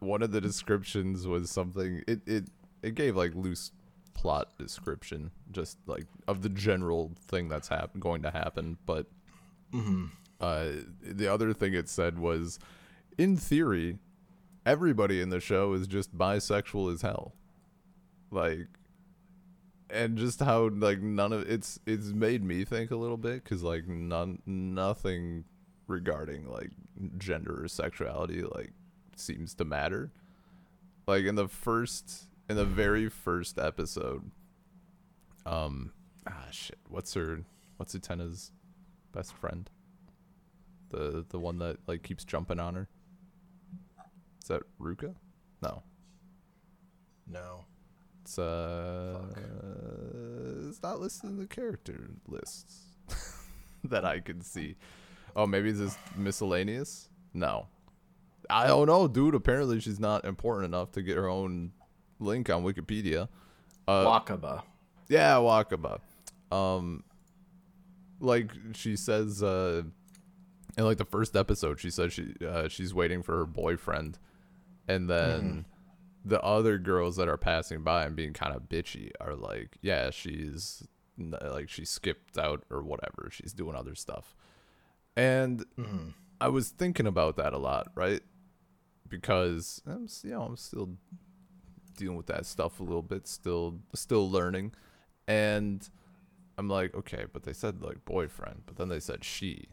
one 0.00 0.22
of 0.22 0.32
the 0.32 0.40
descriptions 0.40 1.26
was 1.26 1.50
something 1.50 2.02
it 2.06 2.20
it 2.26 2.44
it 2.82 2.94
gave 2.94 3.16
like 3.16 3.34
loose 3.34 3.72
plot 4.14 4.56
description, 4.58 5.30
just 5.50 5.78
like 5.86 6.06
of 6.26 6.42
the 6.42 6.48
general 6.48 7.12
thing 7.28 7.48
that's 7.48 7.68
hap- 7.68 7.98
going 7.98 8.22
to 8.22 8.30
happen, 8.30 8.78
but 8.86 9.06
uh, 10.40 10.68
the 11.02 11.28
other 11.28 11.52
thing 11.52 11.74
it 11.74 11.88
said 11.88 12.18
was, 12.18 12.58
in 13.18 13.36
theory, 13.36 13.98
everybody 14.64 15.20
in 15.20 15.28
the 15.28 15.40
show 15.40 15.72
is 15.72 15.86
just 15.86 16.16
bisexual 16.16 16.92
as 16.92 17.02
hell. 17.02 17.34
Like, 18.30 18.68
and 19.88 20.16
just 20.16 20.40
how 20.40 20.68
like 20.68 21.00
none 21.00 21.32
of 21.32 21.48
it's 21.48 21.78
it's 21.86 22.08
made 22.08 22.42
me 22.42 22.64
think 22.64 22.90
a 22.90 22.96
little 22.96 23.16
bit 23.16 23.44
because 23.44 23.62
like 23.62 23.86
none 23.86 24.42
nothing 24.44 25.44
regarding 25.86 26.50
like 26.50 26.70
gender 27.18 27.62
or 27.62 27.68
sexuality 27.68 28.42
like 28.42 28.72
seems 29.18 29.54
to 29.54 29.64
matter. 29.64 30.12
Like 31.06 31.24
in 31.24 31.34
the 31.34 31.48
first 31.48 32.26
in 32.48 32.56
the 32.56 32.64
very 32.64 33.08
first 33.08 33.58
episode, 33.58 34.30
um, 35.44 35.92
ah 36.28 36.46
shit, 36.50 36.78
what's 36.88 37.14
her 37.14 37.42
what's 37.76 37.94
Utena's 37.94 38.52
best 39.12 39.32
friend? 39.32 39.70
The 40.90 41.24
the 41.28 41.38
one 41.38 41.58
that 41.58 41.78
like 41.86 42.02
keeps 42.02 42.24
jumping 42.24 42.60
on 42.60 42.74
her. 42.74 42.88
Is 44.42 44.48
that 44.48 44.62
Ruka? 44.80 45.14
No. 45.62 45.82
no. 47.26 47.64
It's 48.22 48.38
uh 48.38 49.20
it's 50.68 50.82
not 50.82 51.00
listed 51.00 51.30
in 51.30 51.38
the 51.38 51.46
character 51.46 52.10
lists 52.26 52.96
that 53.84 54.04
I 54.04 54.20
can 54.20 54.40
see. 54.42 54.76
Oh, 55.34 55.46
maybe 55.46 55.70
it's 55.70 55.78
just 55.78 55.98
miscellaneous? 56.16 57.08
No. 57.34 57.68
I 58.50 58.66
don't 58.66 58.86
know, 58.86 59.08
dude. 59.08 59.34
Apparently 59.34 59.80
she's 59.80 60.00
not 60.00 60.24
important 60.24 60.66
enough 60.66 60.92
to 60.92 61.02
get 61.02 61.16
her 61.16 61.28
own 61.28 61.72
link 62.18 62.50
on 62.50 62.64
Wikipedia. 62.64 63.28
Uh, 63.86 64.04
Wakaba. 64.04 64.62
Yeah, 65.08 65.34
Wakaba. 65.34 66.00
Um, 66.50 67.04
like 68.20 68.50
she 68.72 68.96
says, 68.96 69.42
uh, 69.42 69.82
in 70.76 70.84
like 70.84 70.98
the 70.98 71.04
first 71.04 71.36
episode, 71.36 71.80
she 71.80 71.90
says 71.90 72.12
she 72.12 72.34
uh, 72.46 72.68
she's 72.68 72.94
waiting 72.94 73.22
for 73.22 73.36
her 73.38 73.46
boyfriend, 73.46 74.18
and 74.88 75.08
then 75.08 75.64
the 76.24 76.40
other 76.42 76.78
girls 76.78 77.16
that 77.16 77.28
are 77.28 77.36
passing 77.36 77.82
by 77.82 78.04
and 78.04 78.16
being 78.16 78.32
kind 78.32 78.54
of 78.54 78.62
bitchy 78.62 79.10
are 79.20 79.34
like, 79.34 79.76
yeah, 79.82 80.10
she's 80.10 80.82
like 81.18 81.68
she 81.68 81.84
skipped 81.84 82.36
out 82.38 82.64
or 82.70 82.82
whatever. 82.82 83.28
She's 83.30 83.52
doing 83.52 83.76
other 83.76 83.94
stuff, 83.94 84.34
and 85.16 85.64
I 86.40 86.48
was 86.48 86.68
thinking 86.70 87.06
about 87.06 87.36
that 87.36 87.52
a 87.52 87.58
lot, 87.58 87.88
right? 87.94 88.20
Because 89.08 89.82
I'm, 89.86 90.08
you 90.22 90.30
know, 90.30 90.42
I'm 90.42 90.56
still 90.56 90.90
dealing 91.96 92.16
with 92.16 92.26
that 92.26 92.46
stuff 92.46 92.80
a 92.80 92.82
little 92.82 93.02
bit, 93.02 93.26
still 93.26 93.78
still 93.94 94.30
learning, 94.30 94.72
and 95.26 95.88
I'm 96.58 96.68
like, 96.68 96.94
okay, 96.94 97.24
but 97.32 97.42
they 97.42 97.52
said 97.52 97.82
like 97.82 98.04
boyfriend, 98.04 98.62
but 98.66 98.76
then 98.76 98.88
they 98.88 99.00
said 99.00 99.24
she, 99.24 99.68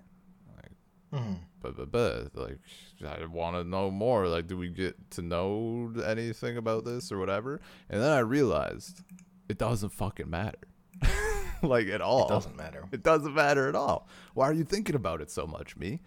like, 0.56 1.22
mm-hmm. 1.22 1.34
but 1.62 1.78
but 1.78 1.92
but 1.92 2.36
like 2.36 2.60
I 3.06 3.26
want 3.26 3.56
to 3.56 3.64
know 3.64 3.90
more. 3.92 4.28
Like, 4.28 4.48
do 4.48 4.58
we 4.58 4.70
get 4.70 5.12
to 5.12 5.22
know 5.22 5.94
anything 6.06 6.58
about 6.58 6.86
this 6.86 7.12
or 7.12 7.20
whatever? 7.20 7.62
And 7.90 8.02
then 8.02 8.12
I 8.12 8.20
realized 8.20 9.02
it 9.48 9.58
doesn't 9.58 9.92
fucking 9.92 10.30
matter, 10.30 10.68
like 11.62 11.88
at 11.88 12.02
all. 12.02 12.26
It 12.26 12.30
doesn't 12.30 12.58
matter. 12.58 12.88
It 12.92 13.04
doesn't 13.04 13.34
matter 13.34 13.70
at 13.70 13.76
all. 13.76 14.08
Why 14.34 14.48
are 14.48 14.54
you 14.54 14.64
thinking 14.64 14.96
about 14.96 15.22
it 15.22 15.32
so 15.32 15.48
much, 15.48 15.78
me? 15.78 16.02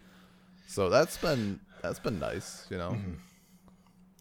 So 0.68 0.90
that's 0.90 1.16
been 1.16 1.60
that's 1.86 1.98
been 1.98 2.18
nice, 2.18 2.66
you 2.70 2.78
know. 2.78 2.90
Mm-hmm. 2.90 3.12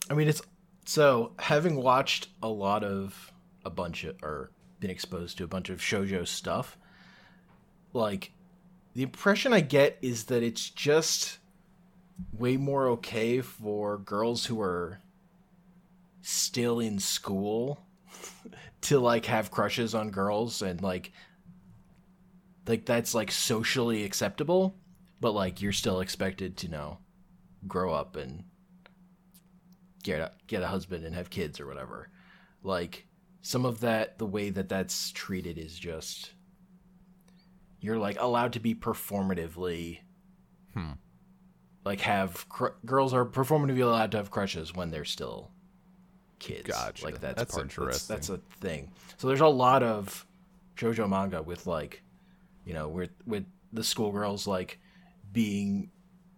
I 0.10 0.14
mean, 0.14 0.28
it's 0.28 0.42
so 0.86 1.32
having 1.40 1.76
watched 1.76 2.28
a 2.44 2.48
lot 2.48 2.84
of 2.84 3.32
a 3.64 3.70
bunch 3.70 4.04
of 4.04 4.16
or 4.22 4.52
been 4.80 4.92
exposed 4.92 5.38
to 5.38 5.44
a 5.44 5.48
bunch 5.48 5.70
of 5.70 5.80
shojo 5.80 6.28
stuff. 6.28 6.78
Like, 7.94 8.32
the 8.94 9.04
impression 9.04 9.54
I 9.54 9.62
get 9.62 9.98
is 10.02 10.26
that 10.26 10.44
it's 10.44 10.70
just 10.70 11.40
way 12.32 12.58
more 12.58 12.88
okay 12.90 13.42
for 13.42 13.98
girls 13.98 14.46
who 14.46 14.62
are 14.62 15.00
still 16.22 16.80
in 16.80 17.00
school 17.00 17.84
to 18.82 19.00
like 19.00 19.26
have 19.26 19.52
crushes 19.52 19.94
on 19.94 20.10
girls 20.10 20.62
and 20.62 20.82
like 20.82 21.12
like 22.68 22.86
that's 22.86 23.14
like 23.14 23.32
socially 23.32 24.04
acceptable 24.04 24.76
but 25.22 25.34
like 25.34 25.62
you're 25.62 25.72
still 25.72 26.00
expected 26.00 26.58
to 26.58 26.70
know 26.70 26.98
grow 27.68 27.94
up 27.94 28.16
and 28.16 28.44
get 30.04 30.20
a, 30.20 30.32
get 30.48 30.62
a 30.64 30.68
husband 30.68 31.06
and 31.06 31.16
have 31.16 31.30
kids 31.30 31.60
or 31.60 31.68
whatever. 31.68 32.10
Like 32.64 33.08
some 33.42 33.66
of 33.66 33.82
that, 33.82 34.18
the 34.18 34.26
way 34.26 34.50
that 34.50 34.70
that's 34.70 35.12
treated 35.12 35.58
is 35.58 35.78
just 35.78 36.32
you're 37.80 37.98
like 37.98 38.20
allowed 38.20 38.54
to 38.54 38.60
be 38.60 38.74
performatively, 38.76 40.00
Hmm. 40.74 40.92
like 41.86 42.02
have 42.02 42.48
cr- 42.50 42.76
girls 42.86 43.14
are 43.14 43.26
performatively 43.26 43.82
allowed 43.84 44.12
to 44.12 44.18
have 44.18 44.32
crushes 44.32 44.74
when 44.74 44.90
they're 44.92 45.06
still 45.06 45.52
kids. 46.40 46.64
Gotcha. 46.68 47.06
Like 47.06 47.22
that's, 47.22 47.36
That's 47.38 47.52
part, 47.54 47.64
That's, 47.70 47.78
interesting. 47.78 48.16
that's 48.16 48.30
a 48.30 48.38
thing. 48.60 48.92
So 49.18 49.28
there's 49.28 49.42
a 49.42 49.48
lot 49.48 49.84
of 49.84 50.26
shojo 50.76 51.08
manga 51.08 51.42
with 51.42 51.66
like, 51.68 52.02
you 52.66 52.74
know, 52.74 52.88
with 52.90 53.12
with 53.26 53.46
the 53.72 53.84
schoolgirls 53.84 54.48
like 54.48 54.80
being 55.32 55.92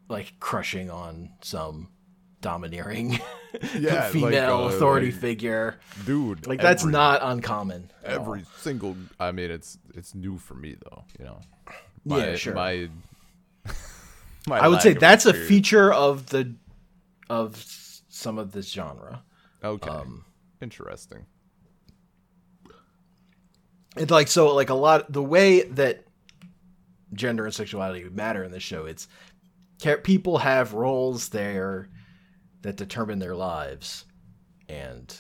like 0.10 0.34
crushing 0.40 0.90
on 0.90 1.30
some 1.42 1.90
domineering 2.42 3.20
Yeah, 3.80 4.04
like, 4.04 4.12
female 4.12 4.66
uh, 4.66 4.68
authority 4.70 5.12
like- 5.12 5.20
figure. 5.20 5.80
Dude, 6.06 6.46
Like 6.48 6.62
that's 6.62 6.84
every- 6.84 6.92
not 6.92 7.20
uncommon. 7.24 7.92
at 8.04 8.18
all. 8.18 8.22
every 8.22 8.46
single 8.60 8.96
i 9.20 9.32
mean 9.32 9.50
it's 9.52 9.78
it's 9.96 10.14
new 10.16 10.38
for 10.38 10.54
me 10.54 10.76
though 10.84 11.04
you 11.20 11.26
know 11.26 11.40
Yeah, 12.06 12.36
sure. 12.36 12.54
my, 12.54 12.90
my 14.48 14.60
I 14.60 14.68
would 14.68 14.82
say 14.82 14.94
that's 14.94 15.26
a 15.26 15.34
feature 15.34 15.92
of 15.92 16.28
the 16.30 16.54
of 17.30 17.64
some 18.10 18.38
of 18.38 18.52
this 18.52 18.72
genre. 18.72 19.24
okay 19.64 19.90
um, 19.90 20.24
interesting 20.62 21.26
It's 23.96 24.12
like 24.12 24.28
so 24.28 24.54
like 24.54 24.70
a 24.70 24.76
lot 24.76 25.12
the 25.12 25.24
way 25.24 25.64
that 25.64 26.04
gender 27.14 27.46
and 27.46 27.54
sexuality 27.54 28.04
matter 28.10 28.44
in 28.44 28.52
this 28.52 28.62
show. 28.64 28.86
It's 28.86 29.08
people 30.04 30.40
have 30.40 30.74
roles 30.74 31.30
there 31.30 31.90
that 32.62 32.78
determine 32.78 33.20
their 33.20 33.36
lives, 33.36 34.06
and 34.68 35.16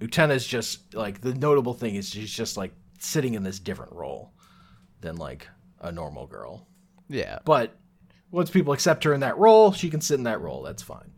Utena's 0.00 0.46
just 0.46 0.94
like 0.94 1.20
the 1.20 1.34
notable 1.34 1.74
thing 1.74 1.94
is 1.94 2.08
she's 2.08 2.32
just 2.32 2.56
like 2.56 2.72
sitting 2.98 3.34
in 3.34 3.42
this 3.42 3.58
different 3.58 3.92
role 3.92 4.32
than 5.00 5.16
like 5.16 5.48
a 5.80 5.92
normal 5.92 6.26
girl. 6.26 6.66
yeah 7.08 7.38
But 7.44 7.76
once 8.30 8.50
people 8.50 8.72
accept 8.72 9.04
her 9.04 9.14
in 9.14 9.20
that 9.20 9.38
role, 9.38 9.72
she 9.72 9.90
can 9.90 10.00
sit 10.00 10.14
in 10.14 10.24
that 10.24 10.40
role. 10.40 10.62
That's 10.62 10.82
fine. 10.82 11.12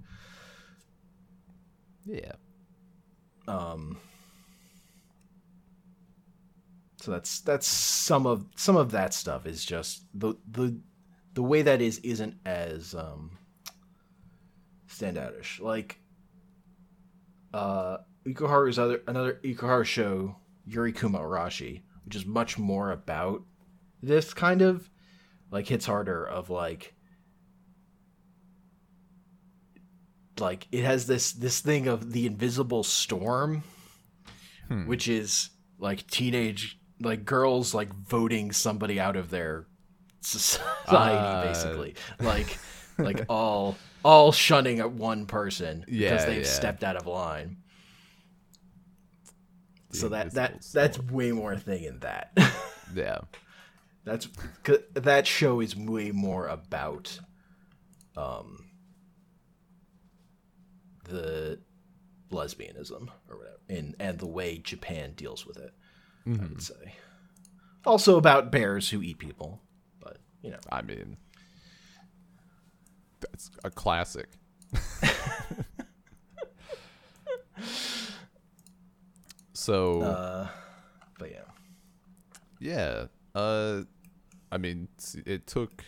yeah 2.04 2.32
Um, 3.48 3.98
so 7.00 7.12
that's 7.12 7.40
that's 7.40 7.66
some 7.66 8.26
of 8.26 8.46
some 8.56 8.76
of 8.76 8.90
that 8.90 9.14
stuff 9.14 9.46
is 9.46 9.64
just 9.64 10.04
the 10.14 10.34
the 10.50 10.78
the 11.36 11.42
way 11.42 11.62
that 11.62 11.80
is 11.80 11.98
isn't 11.98 12.34
as 12.44 12.94
um 12.94 13.30
standoutish. 14.88 15.60
Like 15.60 16.00
uh 17.54 17.98
Ikuhara's 18.26 18.78
other 18.78 19.02
another 19.06 19.38
Ikuharu 19.44 19.84
show, 19.84 20.36
Yuri 20.66 20.92
Kuma 20.92 21.20
Arashi, 21.20 21.82
which 22.04 22.16
is 22.16 22.26
much 22.26 22.58
more 22.58 22.90
about 22.90 23.42
this 24.02 24.34
kind 24.34 24.62
of 24.62 24.90
like 25.52 25.68
hits 25.68 25.86
harder 25.86 26.24
of 26.26 26.50
like 26.50 26.94
like 30.40 30.66
it 30.72 30.84
has 30.84 31.06
this 31.06 31.32
this 31.32 31.60
thing 31.60 31.86
of 31.86 32.12
the 32.12 32.26
invisible 32.26 32.82
storm 32.82 33.62
Hmm. 34.68 34.88
which 34.88 35.06
is 35.06 35.50
like 35.78 36.04
teenage 36.08 36.76
like 37.00 37.24
girls 37.24 37.72
like 37.72 37.94
voting 37.94 38.50
somebody 38.50 38.98
out 38.98 39.14
of 39.14 39.30
their 39.30 39.68
society 40.20 40.64
Ah. 40.88 41.42
basically 41.44 41.94
like 42.20 42.58
like 42.98 43.24
all 43.28 43.76
all 44.04 44.32
shunning 44.32 44.80
at 44.80 44.90
one 44.92 45.26
person 45.26 45.84
because 45.86 46.24
they've 46.26 46.42
yeah. 46.44 46.48
stepped 46.48 46.82
out 46.84 46.96
of 46.96 47.06
line 47.06 47.58
so 49.90 50.08
that 50.08 50.32
that 50.34 50.62
that's 50.72 50.98
way 50.98 51.32
more 51.32 51.52
a 51.52 51.58
thing 51.58 51.84
in 51.84 51.98
that 52.00 52.32
yeah 52.94 53.18
That's 54.04 54.28
that 54.94 55.26
show 55.26 55.60
is 55.60 55.74
way 55.76 56.10
more 56.12 56.46
about 56.48 57.18
um 58.16 58.64
the 61.04 61.60
lesbianism 62.30 63.08
or 63.28 63.36
whatever 63.38 63.58
and 63.68 63.94
and 64.00 64.18
the 64.18 64.26
way 64.26 64.58
Japan 64.58 65.12
deals 65.16 65.46
with 65.46 65.56
it. 65.58 65.72
I 66.26 66.30
Mhm. 66.30 66.48
would 66.50 66.62
say. 66.62 66.94
Also 67.84 68.16
about 68.16 68.50
bears 68.50 68.90
who 68.90 69.00
eat 69.02 69.18
people, 69.18 69.60
you 70.46 70.52
know. 70.52 70.58
i 70.72 70.82
mean 70.82 71.16
that's 73.20 73.50
a 73.64 73.70
classic 73.70 74.28
so 79.52 80.02
Uh 80.02 80.48
but 81.18 81.30
yeah. 81.30 81.44
Yeah. 82.60 83.06
Uh 83.34 83.82
I 84.52 84.58
mean, 84.58 84.88
it 85.24 85.46
took 85.46 85.82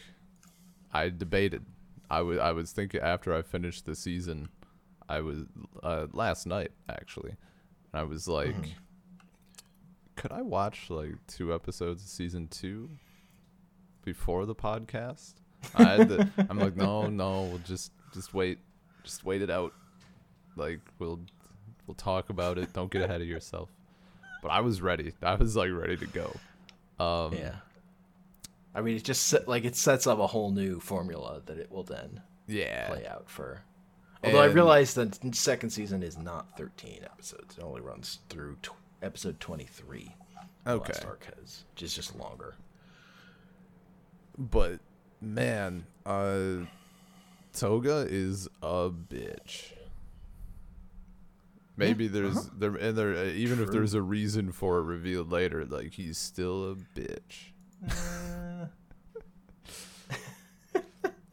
I 0.93 1.11
debated. 1.11 1.65
I 2.11 2.23
was 2.23 2.39
I 2.39 2.53
was 2.53 2.73
thinking 2.73 3.01
after 3.01 3.35
I 3.35 3.43
finished 3.43 3.85
the 3.85 3.95
season, 3.95 4.49
I 5.09 5.21
was 5.21 5.41
uh 5.83 6.07
last 6.13 6.47
night 6.47 6.73
actually. 6.89 7.37
I 7.93 8.03
was 8.05 8.27
like 8.29 8.55
could 10.17 10.33
I 10.33 10.43
watch 10.43 10.91
like 10.91 11.15
two 11.27 11.55
episodes 11.55 12.03
of 12.03 12.09
season 12.09 12.49
2 12.49 12.91
before 14.13 14.47
the 14.47 14.55
podcast? 14.55 15.35
I 15.75 15.83
had 15.83 16.09
to, 16.09 16.29
I'm 16.49 16.59
like 16.59 16.77
no, 16.77 17.09
no, 17.09 17.43
we'll 17.43 17.59
just 17.59 17.93
just 18.15 18.33
wait. 18.33 18.59
Just 19.05 19.25
wait 19.25 19.43
it 19.43 19.51
out. 19.51 19.73
Like 20.57 20.81
we'll 20.99 21.21
we'll 21.87 21.95
talk 21.95 22.31
about 22.31 22.57
it. 22.59 22.73
Don't 22.73 22.91
get 22.91 23.03
ahead 23.03 23.21
of 23.21 23.27
yourself. 23.27 23.69
But 24.43 24.51
I 24.51 24.61
was 24.61 24.81
ready. 24.81 25.13
I 25.23 25.35
was 25.35 25.57
like 25.57 25.71
ready 25.73 25.97
to 25.99 26.07
go. 26.07 26.37
Um, 27.05 27.35
Yeah. 27.35 27.57
I 28.75 28.81
mean, 28.81 28.97
it 28.97 29.05
just 29.05 29.35
like 29.47 29.65
it 29.65 29.77
sets 29.77 30.07
up 30.07 30.19
a 30.21 30.27
whole 30.27 30.51
new 30.53 30.79
formula 30.81 31.43
that 31.47 31.59
it 31.59 31.71
will 31.71 31.83
then 31.83 32.23
yeah. 32.47 32.89
play 32.89 33.07
out 33.07 33.29
for. 33.29 33.63
Although 34.25 34.41
I 34.41 34.47
And- 34.47 34.55
realize 34.55 34.95
that 34.95 35.13
the 35.21 35.33
second 35.35 35.71
season 35.71 36.03
is 36.03 36.17
not 36.17 36.57
13 36.57 37.01
episodes; 37.05 37.59
it 37.59 37.63
only 37.65 37.81
runs 37.81 38.21
through 38.31 38.57
tw- 38.63 38.71
episode 39.03 39.39
23. 39.41 40.15
Okay. 40.67 40.93
arc 41.07 41.25
has, 41.37 41.65
which 41.73 41.83
is 41.83 41.95
just 41.95 42.15
longer. 42.17 42.55
But 44.39 44.81
man, 45.21 45.85
uh 46.07 46.67
Toga 47.53 48.07
is 48.09 48.49
a 48.63 48.89
bitch. 48.91 49.73
maybe 51.77 52.07
there's 52.09 52.49
there 52.51 52.75
and 52.75 52.97
there 52.97 53.15
uh, 53.15 53.25
even 53.25 53.61
if 53.63 53.71
there's 53.71 53.95
a 53.95 54.03
reason 54.03 54.53
for 54.53 54.79
it 54.79 54.83
revealed 54.83 55.33
later, 55.33 55.65
like 55.65 55.93
he's 55.95 56.19
still 56.19 56.73
a 56.73 56.77
bitch. 56.99 57.53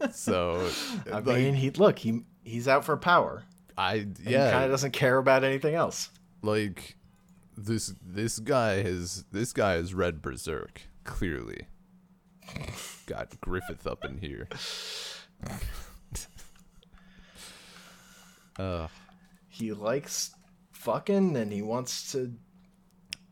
so 0.12 0.70
I 1.12 1.20
like, 1.20 1.26
mean, 1.26 1.54
he 1.56 1.70
look 1.72 2.00
he 2.00 2.22
he's 2.44 2.68
out 2.68 2.86
for 2.86 2.98
power. 2.98 3.44
I 3.78 4.08
yeah, 4.24 4.52
kind 4.52 4.65
of 4.65 4.72
doesn't 4.72 4.91
care 4.91 5.18
about 5.18 5.44
anything 5.44 5.76
else. 5.76 6.10
like 6.41 6.96
this 7.58 7.94
this 8.06 8.39
guy 8.39 8.82
has 8.84 9.26
this 9.32 9.54
guy 9.54 9.74
has 9.74 9.94
read 9.94 10.22
Berserk 10.22 10.82
clearly. 11.04 11.68
Got 13.06 13.40
Griffith 13.42 13.86
up 13.88 14.04
in 14.06 14.18
here. 14.18 14.48
uh, 18.58 18.88
He 19.50 19.72
likes 19.74 20.32
fucking 20.72 21.36
and 21.36 21.52
he 21.52 21.62
wants 21.62 22.12
to 22.12 22.34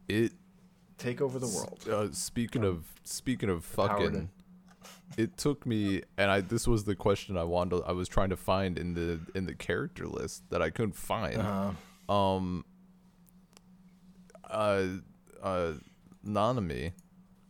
it 0.10 0.32
take 0.98 1.22
over 1.22 1.38
the 1.40 1.48
world. 1.48 1.80
uh, 1.90 2.12
speaking 2.12 2.64
of 2.64 2.86
speaking 3.04 3.50
of 3.50 3.62
to- 3.62 3.76
fucking 3.76 4.30
it 5.18 5.38
took 5.38 5.66
me 5.68 6.02
and 6.18 6.32
i 6.32 6.42
this 6.42 6.68
was 6.68 6.86
the 6.86 6.96
question 6.96 7.38
i 7.38 7.44
wanted 7.44 7.78
to, 7.78 7.84
i 7.86 7.92
was 7.92 8.08
trying 8.08 8.30
to 8.30 8.36
find 8.38 8.80
in 8.80 8.94
the 8.96 9.20
in 9.36 9.46
the 9.46 9.54
character 9.54 10.08
list 10.08 10.44
that 10.50 10.62
i 10.62 10.70
couldn't 10.72 10.96
find 10.96 11.38
Uh, 11.38 11.72
um 12.12 12.66
uh 14.50 14.88
uh 15.44 15.74
nanami 16.26 16.94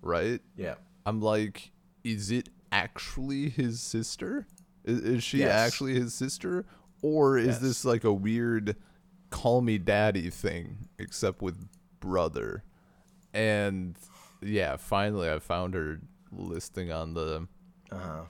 right 0.02 0.41
yeah. 0.58 0.76
I'm 1.05 1.21
like 1.21 1.71
is 2.03 2.31
it 2.31 2.49
actually 2.71 3.49
his 3.49 3.81
sister 3.81 4.47
is, 4.83 4.99
is 4.99 5.23
she 5.23 5.39
Yes. 5.39 5.51
actually 5.51 5.93
his 5.95 6.13
sister 6.13 6.65
or 7.01 7.37
is 7.37 7.47
Yes. 7.47 7.59
this 7.59 7.85
like 7.85 8.03
a 8.03 8.13
weird 8.13 8.75
call 9.29 9.61
me 9.61 9.77
daddy 9.77 10.29
thing 10.29 10.87
except 10.99 11.41
with 11.41 11.67
brother 11.99 12.63
and 13.33 13.95
yeah 14.41 14.75
finally 14.75 15.29
i 15.29 15.39
found 15.39 15.73
her 15.73 15.99
listing 16.31 16.91
on 16.91 17.13
the 17.13 17.47
Uh-huh. 17.91 18.23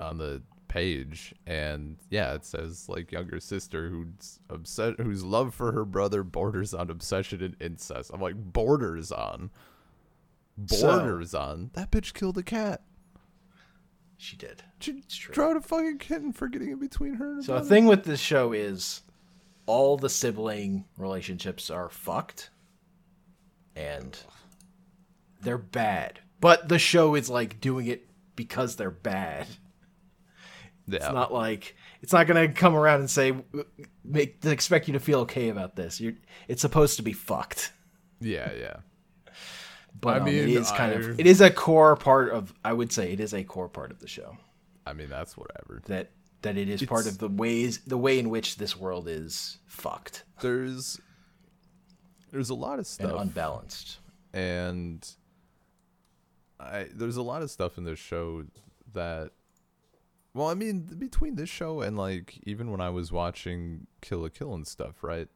on 0.00 0.18
the 0.18 0.42
page 0.68 1.32
and 1.46 1.96
yeah 2.10 2.34
it 2.34 2.44
says 2.44 2.88
like 2.88 3.10
younger 3.12 3.40
sister 3.40 3.88
who's 3.88 4.40
upset 4.50 4.98
whose 5.00 5.24
love 5.24 5.54
for 5.54 5.72
her 5.72 5.84
brother 5.84 6.22
borders 6.22 6.74
on 6.74 6.90
obsession 6.90 7.42
and 7.42 7.56
incest 7.60 8.10
i'm 8.12 8.20
like 8.20 8.34
borders 8.36 9.10
on 9.12 9.50
So- 10.66 10.98
borders 10.98 11.34
on 11.34 11.70
that 11.74 11.90
bitch 11.90 12.14
killed 12.14 12.38
a 12.38 12.42
cat 12.42 12.82
She 14.16 14.36
did. 14.36 14.62
she 14.80 15.02
drowned 15.32 15.58
a 15.58 15.60
fucking 15.60 15.98
kitten 15.98 16.32
for 16.32 16.48
getting 16.48 16.70
in 16.70 16.78
between 16.78 17.14
her 17.14 17.28
and 17.28 17.36
her 17.38 17.42
So 17.42 17.58
the 17.58 17.64
thing 17.64 17.86
with 17.86 18.04
this 18.04 18.20
show 18.20 18.52
is 18.52 19.02
all 19.66 19.96
the 19.96 20.08
sibling 20.08 20.84
relationships 20.96 21.70
are 21.70 21.88
fucked 21.90 22.50
and 23.74 24.16
they're 25.42 25.58
bad. 25.58 26.20
But 26.40 26.68
the 26.68 26.78
show 26.78 27.14
is 27.14 27.28
like 27.28 27.60
doing 27.60 27.86
it 27.88 28.06
because 28.36 28.76
they're 28.76 28.90
bad. 28.90 29.46
yeah 30.86 30.96
It's 30.96 31.12
not 31.12 31.32
like 31.32 31.76
it's 32.00 32.12
not 32.12 32.26
to 32.26 32.48
come 32.48 32.74
around 32.74 33.00
and 33.00 33.10
say 33.10 33.34
make 34.04 34.44
expect 34.44 34.86
you 34.88 34.92
to 34.94 35.00
feel 35.00 35.20
okay 35.20 35.48
about 35.50 35.76
this. 35.76 36.00
You're 36.00 36.14
it's 36.48 36.62
supposed 36.62 36.96
to 36.96 37.02
be 37.02 37.12
fucked. 37.12 37.72
yeah 38.20 38.52
yeah 38.52 38.76
But 40.00 40.14
I 40.16 40.20
um, 40.20 40.28
it 40.28 40.46
mean, 40.46 40.56
is 40.58 40.70
kind 40.72 40.92
I- 40.92 40.96
of 40.96 41.20
it 41.20 41.26
is 41.26 41.40
a 41.40 41.50
core 41.50 41.96
part 41.96 42.30
of 42.30 42.52
I 42.64 42.72
would 42.72 42.92
say 42.92 43.12
it 43.12 43.20
is 43.20 43.32
a 43.34 43.42
core 43.44 43.68
part 43.68 43.90
of 43.90 44.00
the 44.00 44.08
show 44.08 44.36
i 44.86 44.92
mean 44.92 45.08
that's 45.08 45.36
whatever 45.36 45.82
that 45.86 46.10
that 46.42 46.56
it 46.56 46.68
is 46.68 46.82
part 46.84 47.06
of 47.08 47.18
the 47.18 47.28
ways 47.28 47.80
the 47.86 47.98
way 47.98 48.18
in 48.20 48.30
which 48.30 48.56
this 48.56 48.76
world 48.76 49.08
is 49.08 49.58
fucked 49.66 50.22
there's 50.42 51.00
there's 52.30 52.50
a 52.50 52.54
lot 52.54 52.74
of 52.74 52.78
and 52.80 52.86
stuff 52.86 53.20
unbalanced. 53.20 53.98
and 54.32 55.08
I 56.60 56.86
there's 56.94 57.16
a 57.16 57.22
lot 57.22 57.42
of 57.42 57.50
stuff 57.50 57.78
in 57.78 57.84
this 57.84 57.98
show 57.98 58.44
that 58.92 59.30
well, 60.34 60.48
I 60.48 60.54
mean, 60.54 60.80
between 60.82 61.36
this 61.36 61.48
show 61.48 61.80
and 61.80 61.96
like 61.96 62.38
even 62.42 62.70
when 62.70 62.80
I 62.80 62.90
was 62.90 63.10
watching 63.10 63.86
Kill 64.02 64.18
la 64.20 64.28
Kill 64.28 64.52
and 64.52 64.66
stuff, 64.66 65.02
right? 65.02 65.28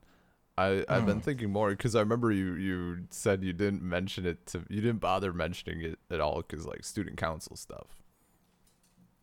I 0.60 0.84
I've 0.88 1.06
been 1.06 1.20
thinking 1.20 1.50
more 1.50 1.70
because 1.70 1.96
I 1.96 2.00
remember 2.00 2.30
you 2.30 2.54
you 2.54 2.98
said 3.08 3.42
you 3.42 3.54
didn't 3.54 3.82
mention 3.82 4.26
it 4.26 4.46
to 4.48 4.62
you 4.68 4.82
didn't 4.82 5.00
bother 5.00 5.32
mentioning 5.32 5.80
it 5.80 5.98
at 6.10 6.20
all 6.20 6.42
because 6.42 6.66
like 6.66 6.84
student 6.84 7.16
council 7.16 7.56
stuff. 7.56 7.86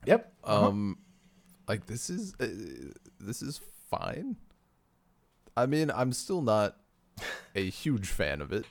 Yep. 0.05 0.33
Uh-huh. 0.43 0.67
Um, 0.67 0.97
like 1.67 1.85
this 1.85 2.09
is 2.09 2.33
uh, 2.39 2.47
this 3.19 3.41
is 3.43 3.61
fine. 3.89 4.37
I 5.55 5.67
mean, 5.67 5.91
I'm 5.91 6.11
still 6.11 6.41
not 6.41 6.77
a 7.55 7.69
huge 7.69 8.07
fan 8.07 8.41
of 8.41 8.51
it. 8.51 8.65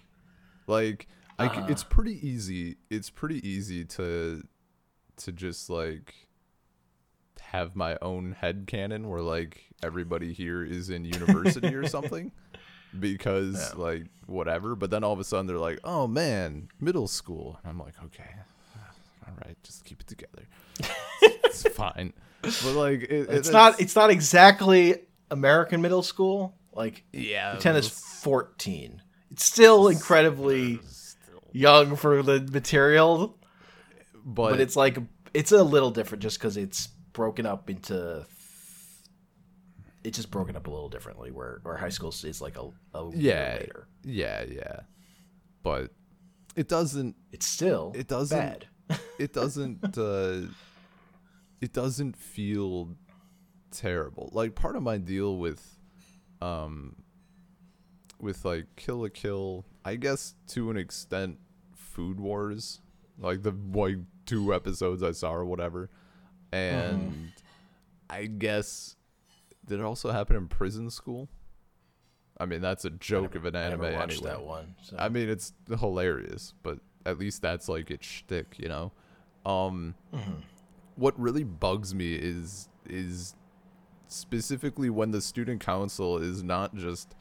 Like, 0.66 1.06
I 1.38 1.54
c- 1.54 1.62
it's 1.68 1.84
pretty 1.84 2.26
easy. 2.26 2.76
It's 2.90 3.10
pretty 3.10 3.46
easy 3.48 3.84
to 3.84 4.42
to 5.18 5.32
just 5.32 5.70
like 5.70 6.14
have 7.40 7.76
my 7.76 7.96
own 8.02 8.32
head 8.32 8.64
canon 8.66 9.08
where 9.08 9.22
like 9.22 9.66
everybody 9.82 10.32
here 10.32 10.64
is 10.64 10.90
in 10.90 11.04
university 11.04 11.74
or 11.74 11.86
something 11.86 12.32
because 12.98 13.74
like 13.76 14.04
whatever 14.26 14.74
but 14.74 14.90
then 14.90 15.04
all 15.04 15.12
of 15.12 15.20
a 15.20 15.24
sudden 15.24 15.46
they're 15.46 15.58
like 15.58 15.78
oh 15.84 16.06
man 16.06 16.68
middle 16.80 17.06
school 17.06 17.58
and 17.62 17.70
i'm 17.70 17.78
like 17.78 17.94
okay 18.04 18.24
all 19.26 19.34
right 19.44 19.56
just 19.62 19.84
keep 19.84 20.00
it 20.00 20.06
together 20.06 20.42
it's 21.22 21.62
fine 21.70 22.12
but 22.42 22.74
like 22.74 23.02
it, 23.02 23.28
it's 23.30 23.48
it- 23.48 23.52
not 23.52 23.80
it's 23.80 23.94
not 23.96 24.10
exactly 24.10 24.96
American 25.30 25.82
middle 25.82 26.02
school. 26.04 26.54
Like 26.72 27.02
Utena 27.12 27.74
is 27.76 27.88
fourteen. 27.88 29.02
It's 29.32 29.44
still 29.44 29.88
incredibly 29.88 30.78
young 31.50 31.96
for 31.96 32.22
the 32.22 32.40
material, 32.52 33.36
but, 34.24 34.50
but 34.50 34.60
it's 34.60 34.76
like 34.76 34.98
it's 35.34 35.50
a 35.50 35.64
little 35.64 35.90
different 35.90 36.22
just 36.22 36.38
because 36.38 36.56
it's 36.56 36.86
broken 37.12 37.46
up 37.46 37.68
into. 37.68 38.24
It's 40.06 40.16
just 40.16 40.30
broken 40.30 40.56
up 40.56 40.66
a 40.66 40.70
little 40.70 40.88
differently. 40.88 41.30
Where 41.30 41.60
where 41.62 41.76
high 41.76 41.88
school 41.90 42.10
is 42.10 42.40
like 42.40 42.56
a, 42.56 42.70
a 42.96 43.10
year 43.10 43.14
yeah 43.16 43.56
later. 43.60 43.88
yeah 44.04 44.44
yeah 44.48 44.80
but 45.62 45.90
it 46.54 46.68
doesn't 46.68 47.16
It's 47.32 47.46
still 47.46 47.92
It 47.94 48.06
doesn't- 48.08 48.38
bad. 48.38 48.66
it 49.18 49.32
doesn't 49.32 49.98
uh 49.98 50.42
it 51.60 51.72
doesn't 51.72 52.16
feel 52.16 52.94
terrible 53.72 54.30
like 54.32 54.54
part 54.54 54.76
of 54.76 54.82
my 54.82 54.96
deal 54.96 55.36
with 55.38 55.76
um 56.40 56.94
with 58.20 58.44
like 58.44 58.66
Kill 58.76 59.00
la 59.02 59.08
Kill 59.12 59.64
i 59.84 59.96
guess 59.96 60.34
to 60.48 60.70
an 60.70 60.76
extent 60.76 61.38
food 61.74 62.20
wars 62.20 62.80
like 63.18 63.42
the 63.42 63.52
like 63.74 63.96
two 64.24 64.54
episodes 64.54 65.02
i 65.02 65.10
saw 65.12 65.32
or 65.32 65.44
whatever 65.44 65.90
and 66.52 67.32
i 68.08 68.26
guess 68.26 68.95
did 69.66 69.80
it 69.80 69.84
also 69.84 70.10
happen 70.12 70.36
in 70.36 70.48
prison 70.48 70.90
school 70.90 71.28
i 72.38 72.46
mean 72.46 72.60
that's 72.60 72.84
a 72.84 72.90
joke 72.90 73.34
of 73.34 73.44
an 73.44 73.56
I 73.56 73.62
anime 73.62 73.82
never 73.82 73.96
watched 73.96 74.18
anyway 74.18 74.30
that 74.30 74.42
one. 74.44 74.74
So. 74.82 74.96
I 74.98 75.08
mean, 75.08 75.28
it's 75.28 75.52
hilarious, 75.68 76.52
but 76.62 76.80
at 77.06 77.18
least 77.18 77.40
that's 77.40 77.68
like 77.68 77.90
its 77.90 78.06
shtick, 78.06 78.56
you 78.58 78.68
know. 78.68 78.92
Um, 79.46 79.94
what 80.96 81.18
really 81.18 81.44
bugs 81.44 81.94
me 81.94 82.14
is 82.14 82.68
is 82.88 83.34
specifically 84.08 84.90
when 84.90 85.12
the 85.12 85.20
student 85.20 85.60
council 85.60 86.18
is 86.18 86.42
not 86.42 86.74
just 86.74 87.14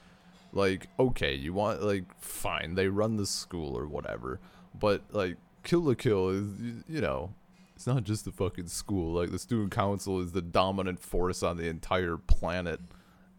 like, 0.51 0.87
okay, 0.99 1.33
you 1.33 1.53
want 1.53 1.83
like 1.83 2.05
fine, 2.19 2.75
they 2.75 2.87
run 2.87 3.15
the 3.15 3.25
school 3.25 3.77
or 3.77 3.87
whatever, 3.87 4.39
but 4.77 5.03
like 5.11 5.37
Kill 5.63 5.83
la 5.83 5.93
Kill 5.93 6.29
is 6.29 6.83
you 6.87 7.01
know. 7.01 7.33
It's 7.75 7.87
not 7.87 8.03
just 8.03 8.25
the 8.25 8.31
fucking 8.31 8.67
school. 8.67 9.13
Like 9.13 9.31
the 9.31 9.39
student 9.39 9.71
council 9.71 10.21
is 10.21 10.31
the 10.31 10.41
dominant 10.41 10.99
force 10.99 11.43
on 11.43 11.57
the 11.57 11.67
entire 11.67 12.17
planet 12.17 12.79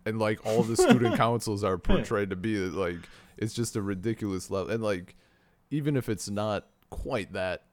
and 0.06 0.18
like 0.18 0.46
all 0.46 0.62
the 0.62 0.76
student 0.76 1.16
councils 1.18 1.62
are 1.64 1.76
portrayed 1.76 2.30
to 2.30 2.36
be 2.36 2.56
like 2.56 2.96
it's 3.36 3.52
just 3.52 3.76
a 3.76 3.82
ridiculous 3.82 4.50
level 4.50 4.72
and 4.72 4.82
like 4.82 5.16
even 5.70 5.96
if 5.96 6.08
it's 6.08 6.30
not 6.30 6.68
quite 6.88 7.32
that 7.34 7.64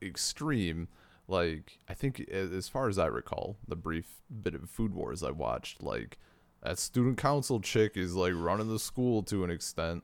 extreme 0.00 0.88
like 1.28 1.78
i 1.88 1.92
think 1.94 2.20
as 2.30 2.68
far 2.68 2.88
as 2.88 2.98
i 2.98 3.06
recall 3.06 3.56
the 3.68 3.76
brief 3.76 4.22
bit 4.42 4.54
of 4.54 4.70
food 4.70 4.94
wars 4.94 5.22
i 5.22 5.30
watched 5.30 5.82
like 5.82 6.16
that 6.62 6.78
student 6.78 7.18
council 7.18 7.60
chick 7.60 7.96
is 7.96 8.14
like 8.14 8.32
running 8.34 8.68
the 8.68 8.78
school 8.78 9.22
to 9.22 9.44
an 9.44 9.50
extent 9.50 10.02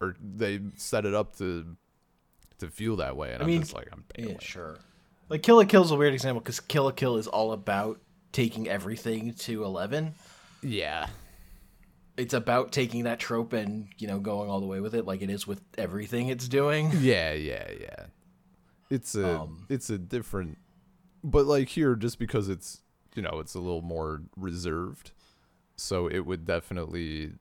or 0.00 0.16
they 0.20 0.58
set 0.74 1.04
it 1.04 1.14
up 1.14 1.36
to 1.36 1.76
to 2.58 2.68
feel 2.68 2.96
that 2.96 3.16
way 3.16 3.32
and 3.32 3.42
I 3.42 3.44
am 3.44 3.46
mean, 3.46 3.60
just 3.60 3.74
like 3.74 3.88
i'm 3.92 4.04
Yeah, 4.16 4.38
sure. 4.40 4.78
Like 5.28 5.42
Kill 5.42 5.56
la 5.56 5.64
Kill 5.64 5.82
is 5.82 5.90
a 5.90 5.96
weird 5.96 6.14
example 6.14 6.40
because 6.40 6.60
Kill 6.60 6.84
la 6.84 6.90
Kill 6.92 7.16
is 7.16 7.26
all 7.26 7.52
about 7.52 8.00
taking 8.32 8.68
everything 8.68 9.32
to 9.34 9.64
eleven. 9.64 10.14
yeah 10.62 11.06
It's 12.16 12.34
about 12.34 12.72
taking 12.72 13.04
that 13.04 13.18
trope 13.18 13.52
and 13.52 13.88
you 13.98 14.06
know 14.06 14.18
going 14.18 14.48
all 14.50 14.60
the 14.60 14.66
way 14.66 14.80
with 14.80 14.94
it, 14.94 15.04
like 15.06 15.22
it 15.22 15.30
is 15.30 15.46
with 15.46 15.62
everything 15.76 16.28
it's 16.28 16.48
doing. 16.48 16.90
Yeah, 17.00 17.32
yeah, 17.32 17.70
yeah. 17.80 18.06
It's 18.90 19.14
a 19.14 19.40
Um, 19.40 19.66
it's 19.68 19.90
a 19.90 19.98
different 19.98 20.58
but 21.24 21.46
like 21.46 21.68
here 21.70 21.96
just 21.96 22.18
because 22.18 22.48
it's 22.48 22.82
you 23.14 23.22
know, 23.22 23.38
it's 23.40 23.54
a 23.54 23.58
little 23.58 23.80
more 23.82 24.22
reserved. 24.36 25.12
So 25.76 26.06
it 26.06 26.20
would 26.20 26.44
definitely 26.44 27.32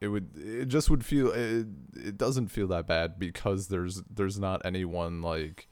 it 0.00 0.08
would 0.08 0.36
it 0.36 0.66
just 0.66 0.90
would 0.90 1.04
feel 1.04 1.30
it, 1.30 1.66
it 1.94 2.18
doesn't 2.18 2.48
feel 2.48 2.66
that 2.68 2.86
bad 2.86 3.18
because 3.18 3.68
there's 3.68 4.02
there's 4.10 4.38
not 4.38 4.60
anyone 4.64 5.22
like 5.22 5.68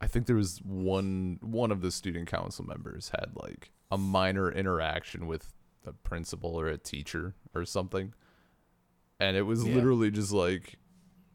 I 0.00 0.06
think 0.06 0.26
there 0.26 0.36
was 0.36 0.58
one 0.64 1.38
one 1.42 1.70
of 1.70 1.82
the 1.82 1.90
student 1.90 2.28
council 2.28 2.64
members 2.64 3.10
had 3.10 3.30
like 3.34 3.70
a 3.90 3.98
minor 3.98 4.50
interaction 4.50 5.26
with 5.26 5.52
a 5.86 5.92
principal 5.92 6.58
or 6.58 6.66
a 6.68 6.78
teacher 6.78 7.34
or 7.54 7.64
something. 7.64 8.14
And 9.18 9.36
it 9.36 9.42
was 9.42 9.62
Yeah. 9.64 9.74
literally 9.74 10.10
just 10.10 10.32
like 10.32 10.76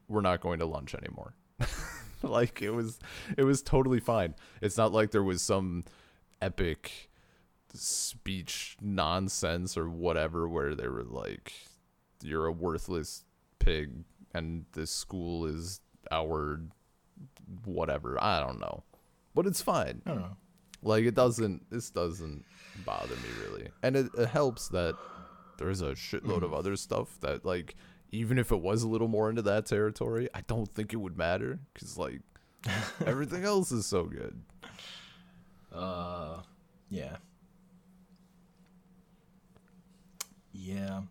we're 0.08 0.21
not 0.21 0.41
going 0.41 0.60
to 0.60 0.65
lunch 0.65 0.95
anymore. 0.95 1.36
like 2.23 2.62
it 2.62 2.71
was 2.71 2.99
it 3.38 3.43
was 3.43 3.62
totally 3.62 3.99
fine. 3.99 4.36
It's 4.62 4.78
not 4.78 4.91
like 4.91 5.12
there 5.12 5.23
was 5.23 5.41
some 5.41 5.84
epic 6.41 7.10
speech 7.73 8.78
nonsense 8.82 9.78
or 9.78 9.89
whatever 9.89 10.47
where 10.47 10.73
they 10.75 10.88
were 10.88 11.04
like 11.04 11.54
you're 12.23 12.45
a 12.45 12.51
worthless 12.51 13.25
pig 13.60 14.04
and 14.34 14.65
this 14.73 14.89
school 14.91 15.45
is 15.45 15.82
our 16.12 16.62
whatever. 17.63 18.17
I 18.21 18.39
don't 18.39 18.60
know. 18.60 18.84
But 19.34 19.45
it's 19.47 19.62
fine. 19.62 20.01
I 20.06 20.10
don't 20.12 20.21
know. 20.21 20.38
Like 20.82 21.06
it 21.06 21.15
doesn't 21.15 21.69
this 21.71 21.89
doesn't 21.89 22.45
bother 22.86 23.15
me 23.15 23.30
really. 23.43 23.69
And 23.84 23.95
it, 23.95 24.08
it 24.17 24.28
helps 24.28 24.69
that 24.69 24.95
there's 25.58 25.82
a 25.82 25.93
shitload 25.93 26.43
of 26.43 26.54
other 26.54 26.75
stuff 26.75 27.17
that 27.21 27.45
like 27.45 27.75
even 28.12 28.38
if 28.38 28.51
it 28.51 28.62
was 28.62 28.84
a 28.84 28.88
little 28.88 29.08
more 29.08 29.30
into 29.30 29.41
that 29.43 29.65
territory, 29.65 30.30
I 30.34 30.41
don't 30.41 30.71
think 30.73 30.93
it 30.93 30.97
would 30.97 31.17
matter 31.17 31.60
cuz 31.73 31.97
like 31.97 32.21
everything 33.06 33.43
else 33.43 33.71
is 33.71 33.86
so 33.86 34.04
good. 34.06 34.41
Uh, 35.73 36.41
yeah. 36.89 37.17
Yeah. 40.54 41.01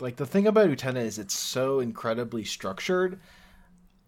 Like 0.00 0.16
the 0.16 0.26
thing 0.26 0.46
about 0.46 0.68
Utena 0.68 1.04
is 1.04 1.18
it's 1.18 1.36
so 1.36 1.80
incredibly 1.80 2.44
structured, 2.44 3.20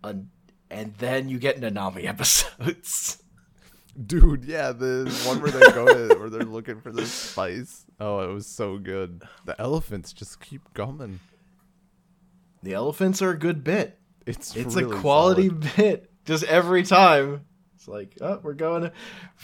and, 0.03 0.29
and 0.71 0.95
then 0.99 1.29
you 1.29 1.39
get 1.39 1.61
Nanami 1.61 2.05
episodes. 2.07 3.23
Dude, 4.07 4.45
yeah, 4.45 4.73
the 4.73 5.11
one 5.27 5.41
where 5.41 5.51
they 5.51 5.61
go 5.73 5.87
to 6.09 6.19
where 6.19 6.29
they're 6.29 6.43
looking 6.43 6.81
for 6.83 6.93
the 6.93 7.07
spice. 7.07 7.87
Oh, 7.99 8.21
it 8.21 8.33
was 8.33 8.47
so 8.47 8.77
good. 8.77 9.23
The 9.47 9.59
elephants 9.61 10.13
just 10.13 10.39
keep 10.41 10.61
coming. 10.75 11.21
The 12.63 12.75
elephants 12.75 13.23
are 13.23 13.31
a 13.31 13.39
good 13.39 13.65
bit. 13.65 13.99
It's 14.27 14.55
It's 14.55 14.77
really 14.77 14.95
a 14.97 15.01
quality 15.01 15.49
solid. 15.49 15.71
bit. 15.77 16.11
Just 16.27 16.45
every 16.45 16.83
time, 16.83 17.47
it's 17.75 17.89
like, 17.89 18.19
oh, 18.21 18.39
we're 18.43 18.53
going. 18.55 18.83
To, 18.83 18.93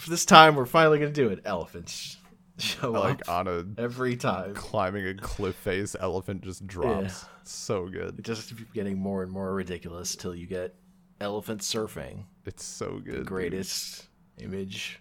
this 0.07 0.25
time, 0.25 0.55
we're 0.55 0.65
finally 0.67 0.99
gonna 0.99 1.11
do 1.11 1.29
it. 1.29 1.39
Elephants 1.45 2.17
show 2.59 2.91
like 2.91 3.27
up 3.27 3.29
on 3.29 3.47
a 3.47 3.81
every 3.81 4.17
time. 4.17 4.53
climbing 4.53 5.07
a 5.07 5.15
cliff 5.15 5.55
face 5.55 5.95
elephant 5.99 6.41
just 6.43 6.67
drops. 6.67 7.25
So 7.43 7.87
good. 7.87 8.19
It 8.19 8.25
just 8.25 8.49
keeps 8.55 8.71
getting 8.73 8.99
more 8.99 9.23
and 9.23 9.31
more 9.31 9.51
ridiculous 9.53 10.15
till 10.15 10.35
you 10.35 10.45
get 10.45 10.75
elephant 11.23 11.61
surfing. 11.61 12.25
It's 12.45 12.63
so 12.63 12.99
good. 12.99 13.13
the 13.13 13.17
dude. 13.19 13.25
greatest 13.25 14.07
image 14.37 14.99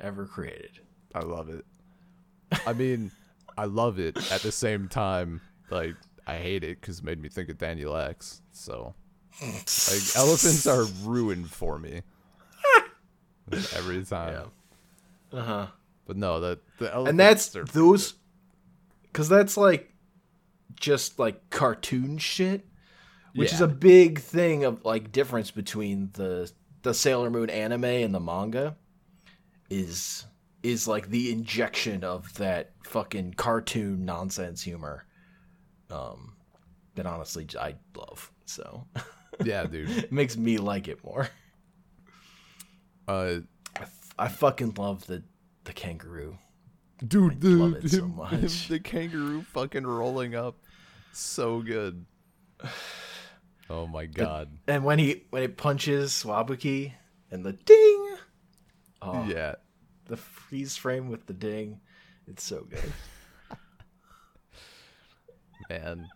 ever 0.00 0.26
created. 0.26 0.80
I 1.14 1.20
love 1.20 1.48
it. 1.48 1.64
I 2.66 2.72
mean, 2.74 3.10
I 3.56 3.64
love 3.64 3.98
it. 3.98 4.16
At 4.30 4.42
the 4.42 4.52
same 4.52 4.88
time, 4.88 5.40
like 5.70 5.94
I 6.26 6.36
hate 6.36 6.62
it 6.62 6.80
because 6.80 6.98
it 6.98 7.04
made 7.04 7.20
me 7.20 7.28
think 7.28 7.48
of 7.48 7.58
Daniel 7.58 7.96
X. 7.96 8.42
So 8.52 8.94
like 9.40 9.56
elephants 10.16 10.66
are 10.66 10.84
ruined 11.02 11.50
for 11.50 11.78
me 11.78 12.02
every 13.74 14.04
time. 14.04 14.50
Uh 15.32 15.42
huh. 15.42 15.66
But 16.06 16.16
no, 16.16 16.40
that 16.40 16.60
the 16.78 16.92
elephants 16.92 17.10
And 17.10 17.20
that's 17.20 17.48
those, 17.72 18.14
because 19.04 19.28
that's 19.28 19.56
like 19.56 19.92
just 20.76 21.18
like 21.18 21.48
cartoon 21.50 22.18
shit, 22.18 22.66
which 23.34 23.52
is 23.52 23.60
a 23.60 23.68
big 23.68 24.18
thing 24.18 24.64
of 24.64 24.84
like 24.84 25.12
difference 25.12 25.50
between 25.50 26.10
the 26.14 26.50
the 26.82 26.94
Sailor 26.94 27.30
Moon 27.30 27.50
anime 27.50 27.84
and 27.84 28.14
the 28.14 28.20
manga. 28.20 28.76
Is 29.70 30.26
is 30.62 30.86
like 30.86 31.08
the 31.08 31.32
injection 31.32 32.04
of 32.04 32.32
that 32.34 32.72
fucking 32.84 33.34
cartoon 33.34 34.04
nonsense 34.04 34.62
humor. 34.62 35.06
Um, 35.90 36.34
that 36.94 37.06
honestly 37.06 37.46
I 37.58 37.76
love. 37.96 38.30
So 38.44 38.86
yeah, 39.44 39.64
dude. 39.64 39.90
it 39.90 40.12
makes 40.12 40.36
me 40.36 40.58
like 40.58 40.88
it 40.88 41.02
more. 41.04 41.28
Uh, 43.08 43.38
I, 43.76 43.82
f- 43.82 44.14
I 44.18 44.28
fucking 44.28 44.74
love 44.76 45.06
the 45.06 45.22
the 45.64 45.72
kangaroo. 45.72 46.36
dude, 47.06 47.32
I 47.32 47.36
the, 47.36 47.48
love 47.48 47.84
it 47.84 47.90
so 47.90 48.06
much. 48.06 48.68
the 48.68 48.78
kangaroo 48.78 49.42
fucking 49.52 49.86
rolling 49.86 50.34
up, 50.34 50.56
so 51.12 51.60
good. 51.62 52.04
Oh 53.72 53.86
my 53.86 54.04
god. 54.04 54.50
And 54.68 54.84
when 54.84 54.98
he 54.98 55.24
when 55.30 55.42
it 55.42 55.56
punches 55.56 56.12
Tsuwabuki 56.12 56.92
and 57.30 57.42
the 57.42 57.54
ding, 57.54 58.16
oh, 59.00 59.24
Yeah. 59.26 59.54
the 60.06 60.18
freeze 60.18 60.76
frame 60.76 61.08
with 61.08 61.24
the 61.24 61.32
ding, 61.32 61.80
it's 62.26 62.44
so 62.44 62.66
good. 62.68 62.92
Man. 65.70 66.10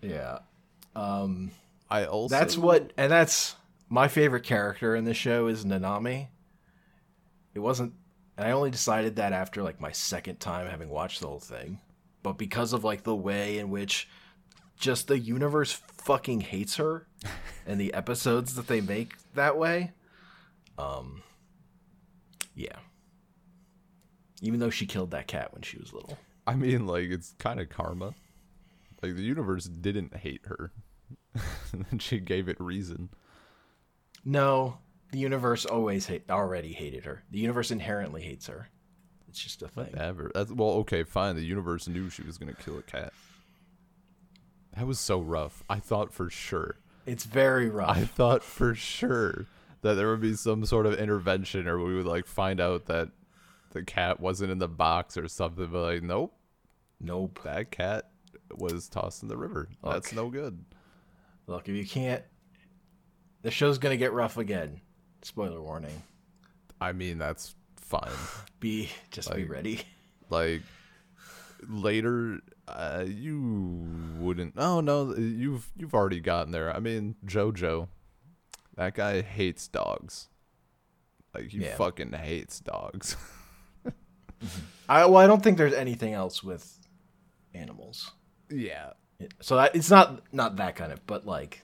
yeah, 0.00 0.38
um, 0.94 1.50
I 1.90 2.04
also 2.04 2.36
that's 2.36 2.56
what, 2.56 2.92
and 2.96 3.10
that's 3.10 3.56
my 3.88 4.06
favorite 4.06 4.44
character 4.44 4.94
in 4.94 5.04
the 5.04 5.14
show 5.14 5.48
is 5.48 5.64
Nanami. 5.64 6.28
It 7.54 7.58
wasn't, 7.60 7.94
and 8.36 8.46
I 8.46 8.52
only 8.52 8.70
decided 8.70 9.16
that 9.16 9.32
after 9.32 9.62
like 9.64 9.80
my 9.80 9.90
second 9.90 10.38
time 10.38 10.68
having 10.68 10.88
watched 10.88 11.20
the 11.20 11.26
whole 11.26 11.40
thing, 11.40 11.80
but 12.22 12.38
because 12.38 12.72
of 12.72 12.84
like 12.84 13.02
the 13.02 13.16
way 13.16 13.58
in 13.58 13.70
which 13.70 14.08
just 14.78 15.08
the 15.08 15.18
universe 15.18 15.72
fucking 15.72 16.40
hates 16.40 16.76
her 16.76 17.06
and 17.66 17.80
the 17.80 17.92
episodes 17.94 18.54
that 18.54 18.66
they 18.66 18.80
make 18.80 19.14
that 19.34 19.56
way 19.56 19.92
um 20.78 21.22
yeah 22.54 22.76
even 24.42 24.60
though 24.60 24.70
she 24.70 24.86
killed 24.86 25.10
that 25.10 25.26
cat 25.26 25.52
when 25.52 25.62
she 25.62 25.78
was 25.78 25.92
little 25.92 26.18
I 26.46 26.54
mean, 26.54 26.86
like 26.86 27.08
it's 27.10 27.34
kind 27.38 27.60
of 27.60 27.68
karma. 27.68 28.14
Like 29.02 29.16
the 29.16 29.22
universe 29.22 29.64
didn't 29.64 30.16
hate 30.16 30.42
her, 30.46 30.72
and 31.72 31.84
then 31.90 31.98
she 31.98 32.20
gave 32.20 32.48
it 32.48 32.60
reason. 32.60 33.10
no 34.24 34.78
the 35.10 35.18
universe 35.18 35.64
always 35.64 36.06
hate, 36.06 36.28
already 36.28 36.72
hated 36.72 37.04
her 37.04 37.22
the 37.30 37.38
universe 37.38 37.70
inherently 37.70 38.20
hates 38.22 38.48
her 38.48 38.68
it's 39.28 39.40
just 39.40 39.62
a 39.62 39.68
thing 39.68 39.86
Whatever. 39.86 40.30
That's 40.34 40.50
well, 40.52 40.70
okay, 40.80 41.02
fine. 41.04 41.34
The 41.34 41.44
universe 41.44 41.88
knew 41.88 42.08
she 42.08 42.22
was 42.22 42.38
gonna 42.38 42.54
kill 42.54 42.78
a 42.78 42.82
cat. 42.82 43.12
That 44.76 44.86
was 44.86 44.98
so 44.98 45.20
rough. 45.20 45.62
I 45.68 45.78
thought 45.78 46.12
for 46.12 46.30
sure. 46.30 46.78
it's 47.06 47.24
very 47.24 47.68
rough 47.68 47.96
I 47.96 48.04
thought 48.04 48.42
for 48.42 48.74
sure 48.74 49.46
that 49.82 49.94
there 49.94 50.08
would 50.10 50.20
be 50.20 50.34
some 50.34 50.64
sort 50.64 50.86
of 50.86 50.94
intervention, 50.98 51.68
or 51.68 51.78
we 51.78 51.94
would 51.94 52.06
like 52.06 52.26
find 52.26 52.60
out 52.60 52.86
that 52.86 53.10
the 53.70 53.82
cat 53.82 54.18
wasn't 54.20 54.50
in 54.50 54.58
the 54.58 54.68
box 54.68 55.16
or 55.16 55.28
something. 55.28 55.66
But 55.66 55.82
like, 55.82 56.02
nope, 56.02 56.34
nope 57.00 57.40
that 57.44 57.70
cat 57.70 58.08
was 58.56 58.88
tossed 58.88 59.22
in 59.22 59.28
the 59.28 59.36
river. 59.36 59.68
That's 59.82 60.12
no 60.12 60.28
good. 60.28 60.64
look 61.46 61.68
if 61.68 61.74
you 61.74 61.86
can't 61.86 62.22
the 63.42 63.50
show's 63.50 63.78
gonna 63.78 63.96
get 63.96 64.12
rough 64.12 64.38
again 64.38 64.80
spoiler 65.22 65.60
warning 65.60 66.02
I 66.80 66.92
mean, 66.92 67.18
that's 67.18 67.54
fine. 67.76 68.10
be 68.60 68.90
just 69.10 69.34
be 69.34 69.44
ready 69.44 69.82
like 70.30 70.62
later 71.68 72.40
uh, 72.68 73.04
you 73.06 73.86
wouldn't 74.18 74.54
oh 74.56 74.80
no 74.80 75.14
you've 75.16 75.70
you've 75.76 75.94
already 75.94 76.20
gotten 76.20 76.52
there 76.52 76.74
i 76.74 76.78
mean 76.80 77.14
jojo 77.26 77.88
that 78.76 78.94
guy 78.94 79.20
hates 79.22 79.68
dogs 79.68 80.28
like 81.34 81.48
he 81.48 81.58
Yeah. 81.58 81.76
fucking 81.76 82.12
hates 82.12 82.60
dogs 82.60 83.16
I, 84.88 85.06
well, 85.06 85.16
I 85.16 85.26
don't 85.26 85.42
think 85.42 85.56
there's 85.56 85.72
anything 85.72 86.12
else 86.12 86.42
with 86.44 86.78
animals. 87.54 88.12
yeah 88.50 88.90
So 89.40 89.56
that, 89.56 89.74
it's 89.74 89.88
not 89.90 90.22
not 90.34 90.56
that 90.56 90.76
kind 90.76 90.92
of, 90.92 91.06
but 91.06 91.24
like 91.26 91.62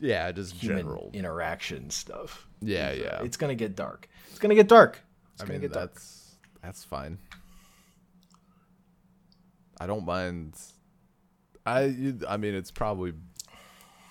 yeah 0.00 0.32
just 0.32 0.58
general 0.58 1.10
interaction 1.12 1.90
stuff. 1.90 2.48
yeah 2.60 2.88
It's, 2.88 3.00
uh, 3.00 3.04
yeah 3.20 3.24
It's 3.24 3.36
gonna 3.36 3.54
get 3.54 3.76
dark. 3.76 4.08
It's 4.30 4.38
gonna 4.40 4.56
get 4.56 4.66
dark. 4.68 5.00
It's 5.34 5.42
i 5.42 5.46
gonna 5.46 5.58
mean 5.60 5.68
get 5.68 5.72
dark. 5.74 5.94
that's 5.94 6.34
that's 6.62 6.82
fine 6.84 7.18
i 9.80 9.86
don't 9.86 10.04
mind 10.04 10.56
i 11.66 12.14
i 12.28 12.36
mean 12.36 12.54
it's 12.54 12.70
probably 12.70 13.12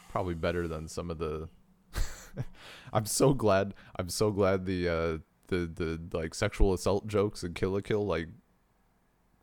probably 0.09 0.33
better 0.35 0.67
than 0.67 0.87
some 0.87 1.09
of 1.11 1.17
the 1.17 1.47
i'm 2.93 3.05
so 3.05 3.33
glad 3.33 3.73
i'm 3.97 4.09
so 4.09 4.31
glad 4.31 4.65
the 4.65 4.87
uh 4.87 5.17
the 5.47 5.65
the 5.67 5.99
like 6.17 6.33
sexual 6.33 6.73
assault 6.73 7.05
jokes 7.07 7.43
and 7.43 7.55
Kill 7.55 7.71
la 7.71 7.81
Kill 7.81 8.05
like 8.05 8.27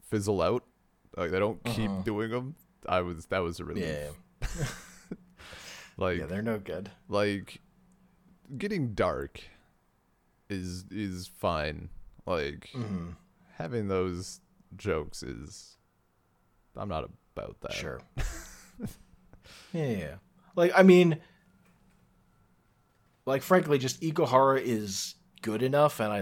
fizzle 0.02 0.40
out 0.42 0.64
like 1.16 1.30
they 1.30 1.38
don't 1.38 1.62
keep 1.64 1.90
Uh-huh. 1.90 2.02
doing 2.02 2.30
them 2.30 2.54
i 2.88 3.00
was 3.00 3.26
that 3.26 3.40
was 3.40 3.60
a 3.60 3.64
relief 3.64 3.84
Yeah, 3.84 4.48
like 5.96 6.18
yeah, 6.18 6.26
they're 6.26 6.42
no 6.42 6.58
good. 6.58 6.90
like 7.08 7.60
getting 8.56 8.94
dark 8.94 9.40
is 10.48 10.84
is 10.90 11.28
fine 11.28 11.88
like 12.26 12.70
Mhm. 12.74 13.16
having 13.56 13.88
those 13.88 14.40
jokes 14.76 15.22
is 15.22 15.76
i'm 16.78 16.88
not 16.88 17.08
about 17.38 17.60
that. 17.60 17.72
Sure. 17.72 18.00
yeah, 19.72 19.86
yeah. 19.86 20.14
Like 20.56 20.72
I 20.74 20.82
mean, 20.82 21.18
like 23.26 23.42
frankly, 23.42 23.78
just 23.78 24.00
Ikuhara 24.00 24.60
is 24.60 25.14
good 25.42 25.62
enough, 25.62 26.00
and 26.00 26.12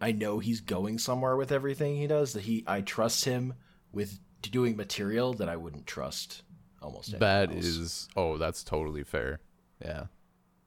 I, 0.00 0.08
I 0.08 0.12
know 0.12 0.38
he's 0.38 0.60
going 0.60 0.98
somewhere 0.98 1.36
with 1.36 1.52
everything 1.52 1.96
he 1.96 2.06
does. 2.06 2.32
That 2.32 2.42
he, 2.42 2.64
I 2.66 2.80
trust 2.80 3.24
him 3.24 3.54
with 3.92 4.18
doing 4.42 4.76
material 4.76 5.32
that 5.34 5.48
I 5.48 5.56
wouldn't 5.56 5.86
trust 5.86 6.42
almost. 6.82 7.18
That 7.18 7.50
else. 7.50 7.64
is 7.64 8.08
oh, 8.16 8.36
that's 8.36 8.64
totally 8.64 9.04
fair. 9.04 9.40
Yeah. 9.82 10.04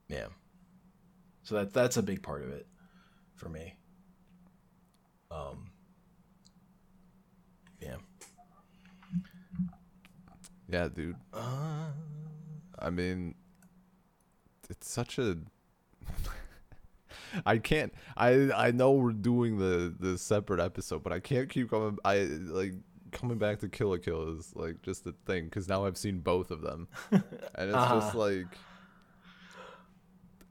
yeah. 0.08 0.28
So 1.44 1.56
that 1.56 1.74
that's 1.74 1.98
a 1.98 2.04
big 2.04 2.24
part 2.24 2.44
of 2.44 2.50
it 2.50 2.68
for 3.36 3.50
me. 3.50 3.76
Um. 5.32 5.72
Yeah. 7.82 7.96
Yeah, 10.72 10.88
dude. 10.88 11.16
Uh, 11.34 11.88
I 12.78 12.90
mean, 12.90 13.36
it's 14.70 14.90
such 14.90 15.18
a. 15.18 15.38
I 17.46 17.58
can't. 17.58 17.94
I 18.18 18.52
I 18.56 18.72
know 18.72 18.92
we're 18.92 19.12
doing 19.14 19.58
the 19.58 19.94
the 20.00 20.18
separate 20.18 20.60
episode, 20.60 21.04
but 21.04 21.12
I 21.14 21.20
can't 21.20 21.50
keep 21.50 21.70
coming. 21.70 21.98
I 22.06 22.20
like 22.22 22.74
coming 23.12 23.38
back 23.40 23.60
to 23.60 23.70
Kill 23.70 23.90
la 23.90 23.98
Kill 23.98 24.38
is 24.38 24.52
like 24.56 24.82
just 24.84 25.06
a 25.08 25.14
thing 25.26 25.46
because 25.46 25.68
now 25.68 25.86
I've 25.86 25.98
seen 25.98 26.20
both 26.20 26.52
of 26.52 26.62
them, 26.62 26.88
and 27.12 27.24
it's 27.32 27.74
just 27.74 27.76
Uh-huh. 27.76 28.18
like 28.18 28.48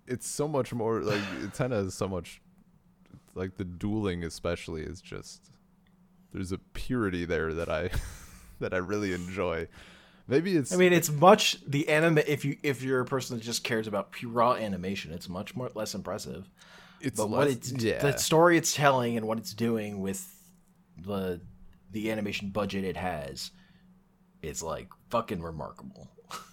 it's 0.07 0.27
so 0.27 0.49
much 0.49 0.73
more 0.73 1.01
like 1.03 1.21
Utena 1.43 1.85
is 1.87 1.95
so 1.95 2.09
much 2.09 2.41
like 3.35 3.57
the 3.57 3.65
dueling 3.65 4.25
especially 4.25 4.83
is 4.83 5.01
just 5.01 5.51
there's 6.33 6.51
a 6.51 6.59
purity 6.59 7.25
there 7.25 7.53
that 7.55 7.69
I 7.69 7.91
that 8.61 8.73
I 8.75 8.79
really 8.79 9.13
enjoy. 9.13 9.69
Maybe 10.29 10.55
it's 10.57 10.75
I 10.75 10.77
mean, 10.77 10.93
it's 10.93 11.11
much 11.11 11.57
the 11.67 11.89
anime. 11.89 12.19
If 12.19 12.45
you 12.45 12.59
if 12.63 12.83
you're 12.83 13.01
a 13.01 13.07
person 13.07 13.39
that 13.39 13.43
just 13.43 13.65
cares 13.65 13.87
about 13.87 14.13
pure 14.13 14.31
raw 14.31 14.53
animation, 14.53 15.13
it's 15.13 15.29
much 15.29 15.57
more 15.57 15.71
less 15.75 15.95
impressive. 15.95 16.49
it's 17.01 17.19
But 17.19 17.31
what 17.31 17.49
it's 17.49 17.73
yeah. 17.73 17.99
the 17.99 18.19
story 18.19 18.59
it's 18.59 18.75
telling 18.75 19.17
and 19.17 19.27
what 19.27 19.39
it's 19.39 19.55
doing 19.55 20.01
with 20.01 20.29
the 20.99 21.41
the 21.91 22.11
animation 22.11 22.51
budget 22.51 22.85
it 22.85 22.99
has, 22.99 23.53
is 24.43 24.63
like 24.63 24.89
fucking 25.09 25.41
remarkable. 25.41 26.11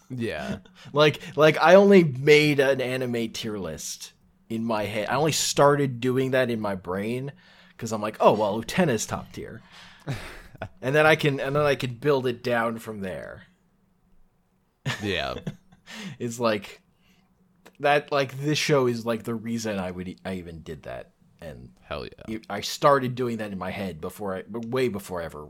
yeah. 0.09 0.59
like 0.93 1.19
like 1.35 1.61
I 1.61 1.75
only 1.75 2.05
made 2.05 2.61
an 2.61 2.79
anime 2.79 3.29
tier 3.33 3.57
list 3.57 4.13
in 4.47 4.63
my 4.63 4.83
head. 4.85 5.09
I 5.09 5.15
only 5.15 5.33
started 5.33 5.99
doing 5.99 6.31
that 6.31 6.49
in 6.49 6.61
my 6.61 6.75
brain 6.75 7.33
because 7.69 7.91
I'm 7.91 8.01
like, 8.01 8.15
oh 8.21 8.31
well, 8.31 8.61
Utena's 8.61 9.05
top 9.05 9.33
tier, 9.33 9.61
and 10.81 10.95
then 10.95 11.05
I 11.05 11.17
can 11.17 11.41
and 11.41 11.53
then 11.53 11.65
I 11.65 11.75
can 11.75 11.95
build 11.95 12.25
it 12.25 12.41
down 12.41 12.79
from 12.79 13.01
there. 13.01 13.43
Yeah. 15.03 15.35
It's 16.17 16.39
like 16.39 16.81
that. 17.79 18.11
Like 18.11 18.39
this 18.39 18.57
show 18.57 18.87
is 18.87 19.05
like 19.05 19.21
the 19.23 19.35
reason 19.35 19.77
I 19.77 19.91
would 19.91 20.19
I 20.25 20.33
even 20.33 20.63
did 20.63 20.83
that, 20.83 21.11
and 21.39 21.69
Hell 21.83 22.07
yeah. 22.27 22.39
I 22.49 22.61
started 22.61 23.13
doing 23.13 23.37
that 23.37 23.51
in 23.51 23.59
my 23.59 23.69
head 23.69 24.01
before 24.01 24.35
I 24.35 24.43
way 24.49 24.87
before 24.87 25.21
I 25.21 25.25
ever 25.25 25.49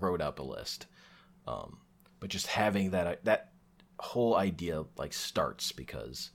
wrote 0.00 0.22
up 0.22 0.38
a 0.38 0.42
list. 0.42 0.86
Um, 1.46 1.80
but 2.18 2.30
just 2.30 2.46
having 2.46 2.92
that 2.92 3.24
that 3.26 3.52
whole 3.98 4.36
idea 4.36 4.84
like 4.96 5.12
starts 5.12 5.72
because 5.72 6.30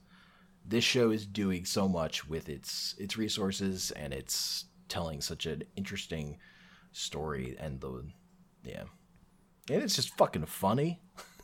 this 0.64 0.84
show 0.84 1.10
is 1.10 1.26
doing 1.26 1.64
so 1.64 1.88
much 1.88 2.28
with 2.28 2.48
its 2.48 2.94
its 2.98 3.16
resources 3.16 3.90
and 3.92 4.12
it's 4.12 4.66
telling 4.88 5.20
such 5.20 5.46
an 5.46 5.64
interesting 5.76 6.38
story 6.92 7.56
and 7.58 7.80
the 7.80 8.04
yeah 8.64 8.84
and 9.68 9.82
it's 9.82 9.96
just 9.96 10.16
fucking 10.16 10.46
funny 10.46 11.00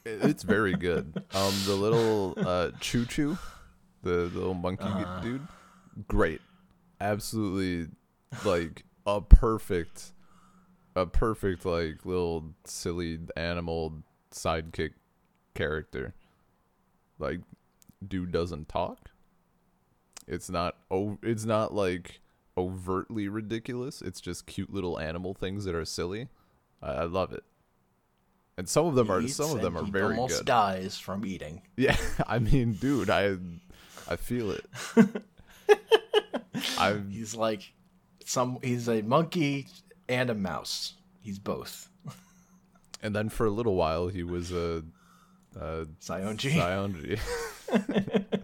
It's 0.06 0.42
very 0.44 0.74
good. 0.74 1.12
Um, 1.34 1.52
the 1.66 1.74
little 1.74 2.34
uh, 2.38 2.70
Chu-Chu, 2.80 3.36
the, 4.02 4.10
the 4.10 4.38
little 4.38 4.54
monkey 4.54 4.84
Uh-huh. 4.84 5.20
dude, 5.20 5.46
great. 6.06 6.40
Absolutely, 7.00 7.90
like 8.44 8.84
a 9.04 9.20
perfect, 9.20 10.12
a 10.94 11.06
perfect 11.06 11.66
like 11.66 12.06
little 12.06 12.54
silly 12.64 13.18
animal 13.36 14.02
sidekick 14.30 14.92
character. 15.54 16.14
Like, 17.18 17.40
dude 18.06 18.30
doesn't 18.32 18.68
talk. 18.68 19.10
It's 20.28 20.48
not. 20.48 20.76
Oh, 20.90 21.18
it's 21.22 21.44
not 21.44 21.74
like 21.74 22.20
overtly 22.56 23.28
ridiculous. 23.28 24.00
It's 24.02 24.20
just 24.20 24.46
cute 24.46 24.72
little 24.72 24.98
animal 24.98 25.34
things 25.34 25.64
that 25.64 25.74
are 25.74 25.84
silly. 25.84 26.28
I, 26.80 26.92
I 26.92 27.04
love 27.04 27.32
it. 27.32 27.44
And 28.58 28.68
some 28.68 28.86
of 28.86 28.94
them 28.94 29.10
are 29.10 29.26
some 29.28 29.50
of 29.52 29.60
them 29.60 29.76
are 29.76 29.84
he 29.84 29.90
very 29.90 30.14
almost 30.16 30.38
good. 30.38 30.46
dies 30.46 30.98
from 30.98 31.26
eating 31.26 31.62
Yeah, 31.76 31.96
I 32.26 32.38
mean, 32.38 32.72
dude, 32.74 33.10
I 33.10 33.36
I 34.08 34.16
feel 34.16 34.50
it. 34.52 34.66
I 36.78 36.98
he's 37.10 37.34
like 37.34 37.72
some 38.24 38.58
he's 38.62 38.88
a 38.88 39.02
monkey 39.02 39.68
and 40.08 40.30
a 40.30 40.34
mouse 40.34 40.94
he's 41.20 41.38
both 41.38 41.88
and 43.02 43.14
then 43.14 43.28
for 43.28 43.46
a 43.46 43.50
little 43.50 43.74
while 43.74 44.08
he 44.08 44.22
was 44.22 44.52
a 44.52 44.82
uh 45.58 45.84
Saionji. 46.00 46.52
Saionji. 46.52 47.18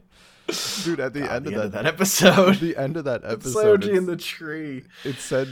Dude, 0.84 1.00
at 1.00 1.14
the 1.14 1.20
God, 1.20 1.30
end 1.30 1.46
the 1.46 1.54
of 1.54 1.54
end 1.54 1.54
that, 1.54 1.64
of 1.64 1.72
that 1.72 1.86
episode 1.86 2.56
the 2.56 2.76
end 2.76 2.96
of 2.96 3.04
that 3.04 3.22
episode, 3.24 3.82
Saionji 3.82 3.96
in 3.96 4.06
the 4.06 4.16
tree 4.16 4.84
it 5.04 5.16
said, 5.16 5.48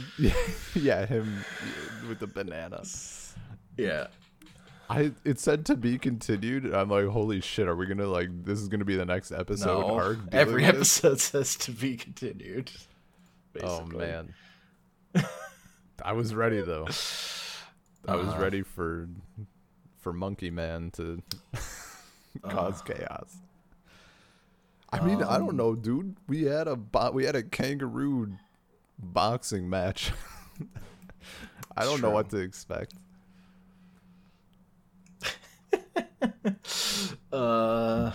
yeah, 0.75 1.05
him 1.05 1.43
with 2.07 2.19
the 2.19 2.27
banana. 2.27 2.83
yeah 3.77 4.07
I 4.91 5.11
it 5.23 5.39
said 5.39 5.65
to 5.67 5.75
be 5.75 5.97
continued. 5.97 6.65
and 6.65 6.75
I'm 6.75 6.89
like, 6.89 7.05
holy 7.07 7.41
shit, 7.41 7.67
are 7.67 7.75
we 7.75 7.85
gonna 7.85 8.07
like 8.07 8.29
this 8.45 8.59
is 8.59 8.67
gonna 8.67 8.85
be 8.85 8.95
the 8.95 9.05
next 9.05 9.31
episode? 9.31 9.65
no 9.65 10.17
every 10.31 10.65
episode 10.65 11.19
says 11.19 11.55
to 11.57 11.71
be 11.71 11.95
continued 11.97 12.71
Oh 13.63 13.85
man. 13.85 14.33
I 16.03 16.13
was 16.13 16.33
ready 16.33 16.61
though. 16.61 16.85
I 18.07 18.15
was 18.15 18.27
Uh-huh. 18.29 18.41
ready 18.41 18.61
for 18.63 19.07
for 19.99 20.11
Monkey 20.13 20.49
Man 20.49 20.89
to 20.91 21.21
cause 22.43 22.81
chaos. 22.81 23.35
I 24.93 24.99
mean, 25.05 25.21
I 25.23 25.37
don't 25.37 25.51
Um, 25.51 25.57
know, 25.57 25.75
dude. 25.75 26.15
We 26.27 26.43
had 26.43 26.67
a 26.67 26.75
bo- 26.75 27.11
we 27.11 27.23
had 27.25 27.35
a 27.35 27.43
kangaroo 27.43 28.33
boxing 28.99 29.69
match. 29.69 30.11
I 31.77 31.85
don't 31.85 32.01
know 32.01 32.09
what 32.09 32.29
to 32.31 32.37
expect. 32.37 32.93
uh 37.33 38.11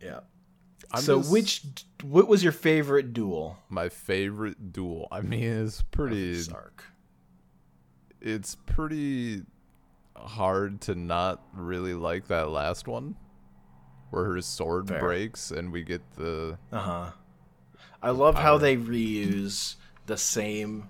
yeah 0.00 0.20
I'm 0.92 1.02
so 1.02 1.18
just- 1.18 1.30
which 1.32 1.62
what 2.02 2.28
was 2.28 2.42
your 2.42 2.52
favorite 2.52 3.12
duel 3.12 3.58
my 3.68 3.88
favorite 3.88 4.72
duel? 4.72 5.08
I 5.10 5.20
mean, 5.20 5.42
it's 5.66 5.82
pretty. 5.82 6.40
arc 6.54 6.84
it's 8.20 8.54
pretty 8.66 9.42
hard 10.16 10.80
to 10.82 10.94
not 10.94 11.42
really 11.52 11.94
like 11.94 12.26
that 12.28 12.48
last 12.50 12.88
one 12.88 13.14
where 14.10 14.24
her 14.24 14.40
sword 14.40 14.88
Fair. 14.88 14.98
breaks 15.00 15.50
and 15.50 15.70
we 15.72 15.82
get 15.82 16.00
the 16.16 16.58
Uh-huh. 16.72 17.10
I 18.02 18.10
love 18.10 18.36
how 18.36 18.58
they 18.58 18.76
reuse 18.76 19.74
the 20.06 20.16
same 20.16 20.88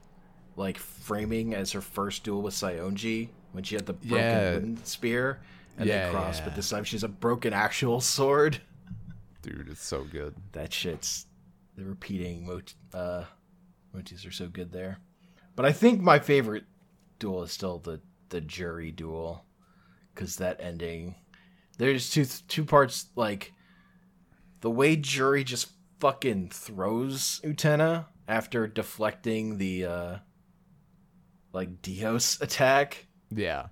like 0.57 0.76
framing 0.78 1.55
as 1.55 1.72
her 1.72 1.80
first 1.80 2.24
duel 2.24 2.42
with 2.42 2.55
Saionji 2.55 3.30
when 3.53 3.64
she 3.64 3.74
had 3.74 3.86
the 3.86 3.92
broken 3.94 4.18
Yeah. 4.18 4.55
wooden 4.55 4.84
spear 4.84 5.40
and 5.78 5.88
Yeah, 5.88 6.05
then 6.05 6.12
cross, 6.14 6.38
yeah. 6.38 6.44
but 6.44 6.57
this 6.57 6.68
time 6.70 6.84
she's 6.84 7.05
a 7.05 7.09
broken 7.09 7.53
actual 7.53 8.01
sword. 8.16 8.61
dude 9.42 9.68
it's 9.70 9.84
so 9.84 10.05
good 10.05 10.34
That 10.53 10.72
shit's 10.72 11.26
the 11.76 11.84
repeating 11.84 12.46
mot- 12.46 12.74
uh 12.92 13.24
motifs 13.94 14.26
are 14.26 14.30
so 14.32 14.49
good 14.49 14.72
there. 14.72 14.99
But 15.57 15.64
I 15.66 15.72
think 15.72 16.01
my 16.01 16.18
favorite 16.18 16.64
duel 17.18 17.42
is 17.42 17.53
still 17.53 17.78
the 17.78 18.01
the 18.30 18.40
Juri 18.40 18.90
duel 18.92 19.44
cuz 20.14 20.36
that 20.36 20.61
ending 20.61 21.14
there's 21.78 22.11
two 22.11 22.24
two 22.24 22.64
parts 22.64 23.07
like 23.16 23.53
the 24.61 24.70
way 24.70 24.96
Juri 24.96 25.44
just 25.44 25.70
fucking 26.01 26.51
throws 26.51 27.40
Utena 27.44 28.07
after 28.28 28.66
deflecting 28.66 29.59
the 29.59 29.84
uh 29.84 30.18
like 31.53 31.80
Dios 31.82 32.40
attack 32.40 33.07
yeah. 33.35 33.66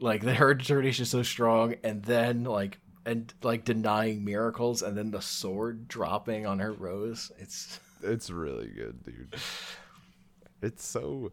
Like 0.00 0.22
the 0.22 0.34
her 0.34 0.54
determination 0.54 1.02
is 1.02 1.10
so 1.10 1.22
strong 1.22 1.74
and 1.82 2.02
then 2.02 2.44
like 2.44 2.78
and 3.04 3.32
like 3.42 3.64
denying 3.64 4.24
miracles 4.24 4.82
and 4.82 4.96
then 4.96 5.10
the 5.10 5.20
sword 5.20 5.88
dropping 5.88 6.46
on 6.46 6.58
her 6.58 6.72
rose. 6.72 7.32
It's 7.38 7.80
it's 8.02 8.30
really 8.30 8.68
good 8.68 9.04
dude. 9.04 9.36
It's 10.62 10.84
so 10.84 11.32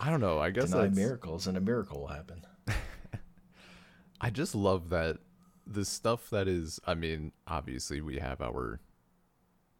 i 0.00 0.10
don't 0.10 0.20
know 0.20 0.38
i 0.38 0.50
guess 0.50 0.70
deny 0.70 0.82
that's, 0.84 0.96
miracles 0.96 1.46
and 1.46 1.56
a 1.56 1.60
miracle 1.60 2.00
will 2.00 2.08
happen. 2.08 2.42
I 4.20 4.30
just 4.30 4.54
love 4.54 4.90
that 4.90 5.18
the 5.66 5.84
stuff 5.84 6.30
that 6.30 6.48
is 6.48 6.80
i 6.86 6.94
mean 6.94 7.32
obviously 7.46 8.00
we 8.00 8.18
have 8.18 8.40
our 8.40 8.80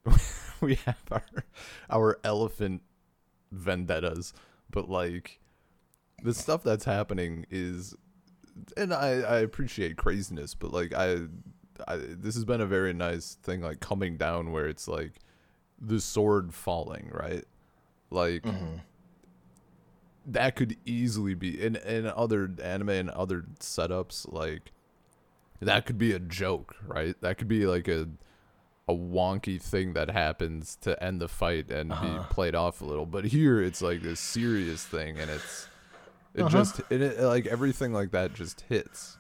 we 0.61 0.75
have 0.87 1.03
our 1.11 1.45
our 1.91 2.19
elephant 2.25 2.83
vendettas 3.53 4.33
but 4.71 4.89
like 4.89 5.41
the 6.23 6.35
stuff 6.35 6.63
that's 6.63 6.85
happening 6.85 7.47
is 7.51 7.95
and 8.77 8.93
I, 8.93 9.21
I 9.21 9.39
appreciate 9.39 9.97
craziness 9.97 10.55
but 10.55 10.73
like 10.73 10.93
I, 10.95 11.19
I 11.87 11.97
this 11.97 12.35
has 12.35 12.45
been 12.45 12.61
a 12.61 12.67
very 12.67 12.93
nice 12.93 13.39
thing 13.43 13.61
like 13.61 13.81
coming 13.81 14.17
down 14.17 14.53
where 14.53 14.67
it's 14.67 14.89
like 14.89 15.21
the 15.81 16.01
sword 16.01 16.55
falling 16.55 17.11
right? 17.13 17.45
Like 18.11 18.43
mm-hmm. 18.43 18.79
that 20.27 20.57
could 20.57 20.77
easily 20.85 21.35
be 21.35 21.61
in 21.61 21.77
in 21.77 22.07
other 22.07 22.51
anime 22.63 22.89
and 22.89 23.11
other 23.11 23.45
setups 23.61 24.33
like 24.33 24.73
that 25.61 25.87
could 25.87 25.99
be 25.99 26.13
a 26.13 26.19
joke 26.19 26.77
right? 26.85 27.15
That 27.21 27.39
could 27.39 27.49
be 27.49 27.67
like 27.67 27.87
a 27.87 28.09
a 28.89 28.95
wonky 28.95 29.61
thing 29.61 29.93
that 29.93 30.11
happens 30.11 30.77
to 30.77 31.01
end 31.03 31.21
the 31.21 31.29
fight 31.29 31.71
and 31.71 31.91
be 31.91 32.19
played 32.31 32.55
off 32.55 32.81
a 32.81 32.85
little 32.85 33.05
but 33.07 33.25
here 33.25 33.61
it's 33.63 33.83
like 33.83 34.01
this 34.03 34.19
serious 34.21 34.85
thing 34.85 35.19
and 35.19 35.31
it's 35.31 35.69
it 36.35 36.41
Uh-huh. 36.43 36.49
just 36.51 36.81
it, 36.91 37.03
it 37.03 37.21
like 37.21 37.47
everything 37.47 37.93
like 37.93 38.13
that 38.13 38.33
just 38.35 38.63
hits 38.63 39.19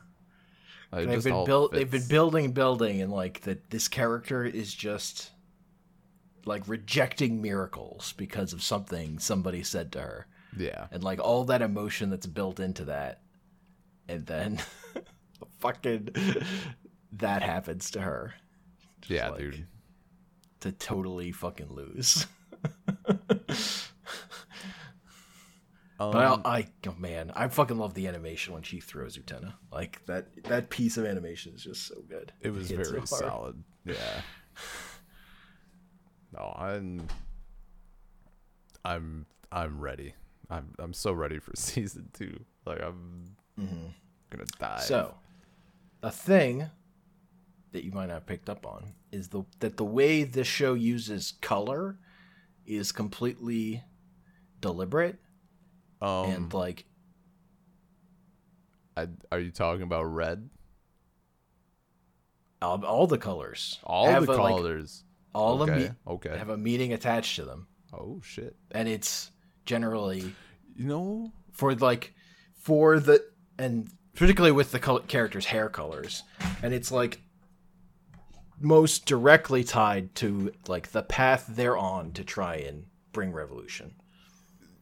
Like, 0.90 1.06
they've 1.06 1.16
just 1.16 1.24
been 1.26 1.44
built. 1.44 1.72
They've 1.72 1.90
been 1.90 2.08
building, 2.08 2.52
building, 2.52 3.02
and 3.02 3.12
like 3.12 3.42
that. 3.42 3.68
This 3.68 3.88
character 3.88 4.42
is 4.44 4.72
just 4.74 5.32
like 6.46 6.66
rejecting 6.66 7.42
miracles 7.42 8.14
because 8.16 8.54
of 8.54 8.62
something 8.62 9.18
somebody 9.18 9.62
said 9.62 9.92
to 9.92 10.00
her, 10.00 10.26
yeah 10.56 10.86
and 10.90 11.04
like 11.04 11.20
all 11.20 11.44
that 11.44 11.60
emotion 11.60 12.08
that's 12.08 12.26
built 12.26 12.58
into 12.58 12.84
that, 12.86 13.20
and 14.08 14.24
then 14.24 14.58
fucking 15.58 16.08
that 17.12 17.42
happens 17.42 17.90
to 17.90 18.00
her. 18.00 18.32
Just 19.00 19.10
yeah 19.10 19.28
like, 19.30 19.38
dude 19.38 19.66
To 20.60 20.72
totally 20.72 21.32
fucking 21.32 21.72
lose. 21.72 22.26
um, 26.00 26.12
But 26.12 26.16
I, 26.44 26.58
I, 26.58 26.66
oh 26.86 26.94
man, 26.98 27.32
I 27.34 27.48
fucking 27.48 27.78
love 27.78 27.94
the 27.94 28.06
animation 28.08 28.54
when 28.54 28.62
she 28.62 28.80
throws 28.80 29.16
Utena. 29.18 29.54
Like 29.72 30.04
that, 30.06 30.44
that 30.44 30.70
piece 30.70 30.96
of 30.96 31.04
animation 31.06 31.54
is 31.54 31.62
just 31.64 31.86
so 31.86 31.96
good. 32.08 32.32
It 32.40 32.50
was 32.50 32.68
hits 32.68 32.90
very 32.90 33.06
so 33.06 33.16
solid. 33.16 33.62
Yeah. 33.84 33.94
No, 36.30 36.54
I'm 36.58 37.08
I'm 38.84 39.24
I'm 39.50 39.80
ready. 39.80 40.14
I'm 40.50 40.74
I'm 40.78 40.92
so 40.92 41.12
ready 41.12 41.38
for 41.38 41.52
season 41.56 42.10
two. 42.12 42.44
Like 42.66 42.82
I'm 42.82 43.34
gonna 43.56 44.44
die. 44.58 44.76
Mm-hmm. 44.76 44.82
So, 44.86 45.14
a 46.02 46.10
thing 46.10 46.68
that 47.78 47.84
you 47.84 47.92
might 47.92 48.06
not 48.06 48.14
have 48.14 48.26
picked 48.26 48.50
up 48.50 48.66
on 48.66 48.92
is 49.12 49.28
the 49.28 49.44
that 49.60 49.76
the 49.76 49.84
way 49.84 50.24
this 50.24 50.48
show 50.48 50.74
uses 50.74 51.34
color 51.40 51.96
is 52.66 52.90
completely 52.90 53.84
deliberate 54.60 55.16
um, 56.02 56.28
and 56.30 56.52
like 56.52 56.84
I, 58.96 59.06
are 59.30 59.38
you 59.38 59.52
talking 59.52 59.82
about 59.82 60.02
red? 60.04 60.50
all, 62.60 62.84
all 62.84 63.06
the 63.06 63.18
colors, 63.18 63.78
All 63.84 64.06
have 64.10 64.26
the 64.26 64.32
a, 64.32 64.34
like, 64.34 64.54
colors. 64.56 65.04
all 65.32 65.58
the 65.58 65.72
okay. 65.72 65.82
me- 65.84 65.90
okay. 66.08 66.36
have 66.36 66.48
a 66.48 66.56
meaning 66.56 66.92
attached 66.92 67.36
to 67.36 67.44
them, 67.44 67.68
oh 67.92 68.20
shit. 68.24 68.56
and 68.72 68.88
it's 68.88 69.30
generally 69.64 70.34
You 70.74 70.86
know, 70.86 71.32
for 71.52 71.74
like 71.76 72.12
for 72.56 72.98
the 72.98 73.24
and 73.56 73.88
particularly 74.16 74.50
with 74.50 74.72
the 74.72 74.80
col- 74.80 74.98
characters' 75.00 75.46
hair 75.46 75.68
colors, 75.68 76.24
and 76.62 76.74
it's 76.74 76.90
like 76.90 77.20
most 78.60 79.06
directly 79.06 79.62
tied 79.64 80.14
to 80.16 80.52
like 80.66 80.88
the 80.92 81.02
path 81.02 81.46
they're 81.48 81.76
on 81.78 82.12
to 82.12 82.24
try 82.24 82.56
and 82.56 82.84
bring 83.12 83.32
revolution. 83.32 83.94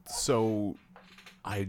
so 0.07 0.77
I 1.45 1.69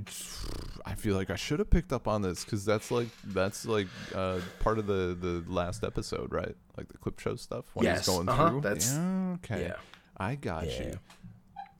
I 0.86 0.95
feel 0.95 1.16
like 1.16 1.30
I 1.30 1.36
should 1.36 1.60
have 1.60 1.70
picked 1.70 1.91
up 1.93 2.08
on 2.08 2.22
this 2.22 2.43
because 2.43 2.66
that's 2.66 2.89
like 2.91 3.10
that's 3.26 3.66
like 3.66 3.88
uh, 4.16 4.39
part 4.60 4.80
of 4.80 4.88
the 4.88 5.16
the 5.20 5.43
last 5.47 5.84
episode, 5.84 6.32
right? 6.34 6.55
Like 6.78 6.88
the 6.88 6.97
clip 6.97 7.20
show 7.20 7.36
stuff 7.36 7.66
when 7.74 7.86
Yes, 7.86 8.05
he's 8.05 8.16
going 8.16 8.28
uh-huh, 8.30 8.49
through. 8.49 8.62
that's- 8.62 8.93
yeah, 8.95 9.36
okay. 9.36 9.62
yeah. 9.68 9.76
I 10.18 10.36
got 10.36 10.66
Yeah. 10.68 10.82
you. 10.88 10.99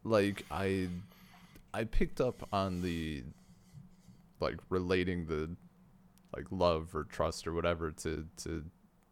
Like 0.04 0.46
I 0.52 0.90
I 1.74 1.86
picked 1.86 2.22
up 2.22 2.48
on 2.54 2.82
the 2.82 3.24
like 4.40 4.58
relating 4.70 5.26
the 5.26 5.56
like 6.36 6.46
love 6.52 6.94
or 6.96 7.04
trust 7.06 7.48
or 7.48 7.54
whatever 7.54 7.90
to 7.92 8.26
to 8.44 8.64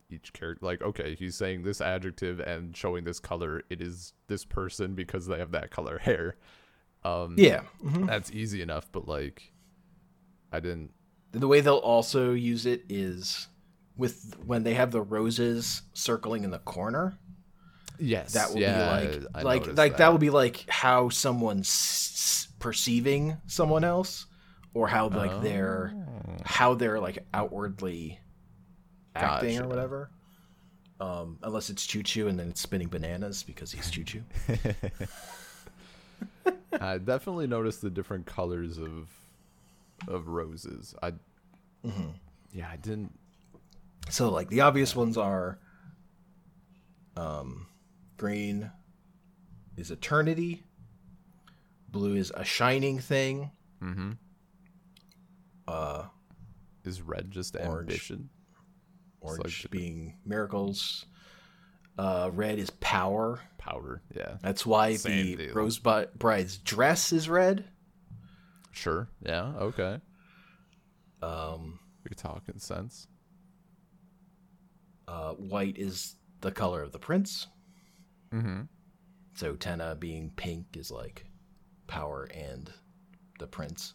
each 0.10 0.34
character 0.34 0.64
like 0.66 0.82
okay 0.82 1.16
he's 1.16 1.36
saying 1.36 1.64
this 1.64 1.82
adjective 1.82 2.40
and 2.40 2.76
showing 2.78 3.04
this 3.04 3.20
color 3.20 3.64
it 3.70 3.82
is 3.82 4.14
this 4.28 4.46
person 4.46 4.94
because 4.94 5.26
they 5.28 5.40
have 5.40 5.52
that 5.52 5.72
color 5.72 5.98
hair 5.98 6.36
um 7.04 7.36
Yeah, 7.38 7.62
mhm. 7.84 8.06
that's 8.08 8.32
easy 8.32 8.62
enough 8.62 8.88
but 8.92 9.08
like 9.08 9.52
i 10.52 10.60
didn't 10.60 10.92
the 11.32 11.48
way 11.48 11.60
they'll 11.62 11.76
also 11.78 12.34
use 12.34 12.66
it 12.66 12.84
is 12.88 13.48
with 13.98 14.36
when 14.46 14.64
they 14.64 14.74
have 14.76 14.92
the 14.92 15.02
roses 15.02 15.82
circling 15.94 16.44
in 16.44 16.52
the 16.52 16.60
corner. 16.60 17.18
yes 18.00 18.34
That 18.34 18.52
will 18.54 18.60
yeah, 18.62 19.02
be 19.02 19.08
like 19.08 19.24
I 19.36 19.42
like 19.42 19.68
like 19.78 19.98
that. 19.98 20.12
will 20.12 20.18
be 20.18 20.30
like 20.30 20.66
how 20.70 21.10
someone's 21.10 21.68
s- 21.68 22.48
perceiving 22.60 23.38
someone 23.48 23.84
else, 23.84 24.26
or 24.74 24.88
how 24.88 25.10
like 25.10 25.42
they're 25.42 25.94
Oh. 25.96 26.38
how 26.46 26.74
they're 26.74 27.00
like 27.00 27.20
outwardly 27.34 28.20
acting 29.16 29.60
or 29.60 29.68
whatever. 29.68 30.10
Um, 31.00 31.40
unless 31.44 31.70
it's 31.70 31.86
Chu-Chu 31.86 32.28
and 32.28 32.40
then 32.40 32.50
it's 32.50 32.62
spinning 32.62 32.88
bananas 32.88 33.44
because 33.44 33.72
he's 33.72 33.90
Chu-Chu. 33.92 34.24
i 36.80 36.98
definitely 36.98 37.48
noticed 37.48 37.82
the 37.82 37.90
different 37.90 38.26
colors 38.26 38.78
of 38.78 39.10
of 40.08 40.28
roses 40.28 40.94
i 41.02 41.12
Mm-hmm. 41.86 42.10
yeah 42.52 42.68
i 42.72 42.76
didn't 42.78 43.18
so 44.10 44.30
like 44.30 44.50
the 44.50 44.62
obvious 44.62 44.96
ones 44.96 45.18
are, 45.18 45.58
um, 47.18 47.66
green 48.18 48.70
is 49.78 49.90
eternity. 49.90 50.64
Blue 51.90 52.16
is 52.16 52.32
a 52.36 52.44
shining 52.44 53.00
thing. 53.00 53.50
mm-hmm 53.82 54.12
Uh, 55.68 56.04
is 56.84 57.02
red 57.02 57.32
just 57.32 57.56
Orange. 57.56 57.90
ambition 57.90 58.30
orange 59.26 59.64
like 59.64 59.72
being 59.72 60.18
miracles. 60.26 61.06
Uh, 61.98 62.30
red 62.34 62.60
is 62.60 62.70
power. 62.82 63.40
powder 63.58 64.02
yeah 64.14 64.36
That's 64.42 64.66
why 64.66 64.96
Same 64.96 65.38
the 65.38 65.46
deal. 65.46 65.54
Rose 65.54 65.80
Bride's 65.80 66.58
dress 66.58 67.12
is 67.14 67.30
red. 67.30 67.66
Sure. 68.72 69.08
Yeah. 69.22 69.54
Okay. 69.58 70.02
Um, 71.22 71.80
You're 72.04 72.16
talking 72.18 72.60
sense. 72.60 73.08
uh, 75.08 75.32
white 75.34 75.78
is 75.78 76.16
the 76.42 76.52
color 76.52 76.82
of 76.84 76.92
the 76.92 77.00
prince. 77.00 77.48
Mm-hmm. 78.34 78.64
So 79.36 79.56
Utena 79.56 79.98
being 80.00 80.32
pink 80.36 80.76
is 80.76 80.92
like 80.92 81.26
power 81.88 82.30
and 82.34 82.72
the 83.40 83.48
prince 83.48 83.94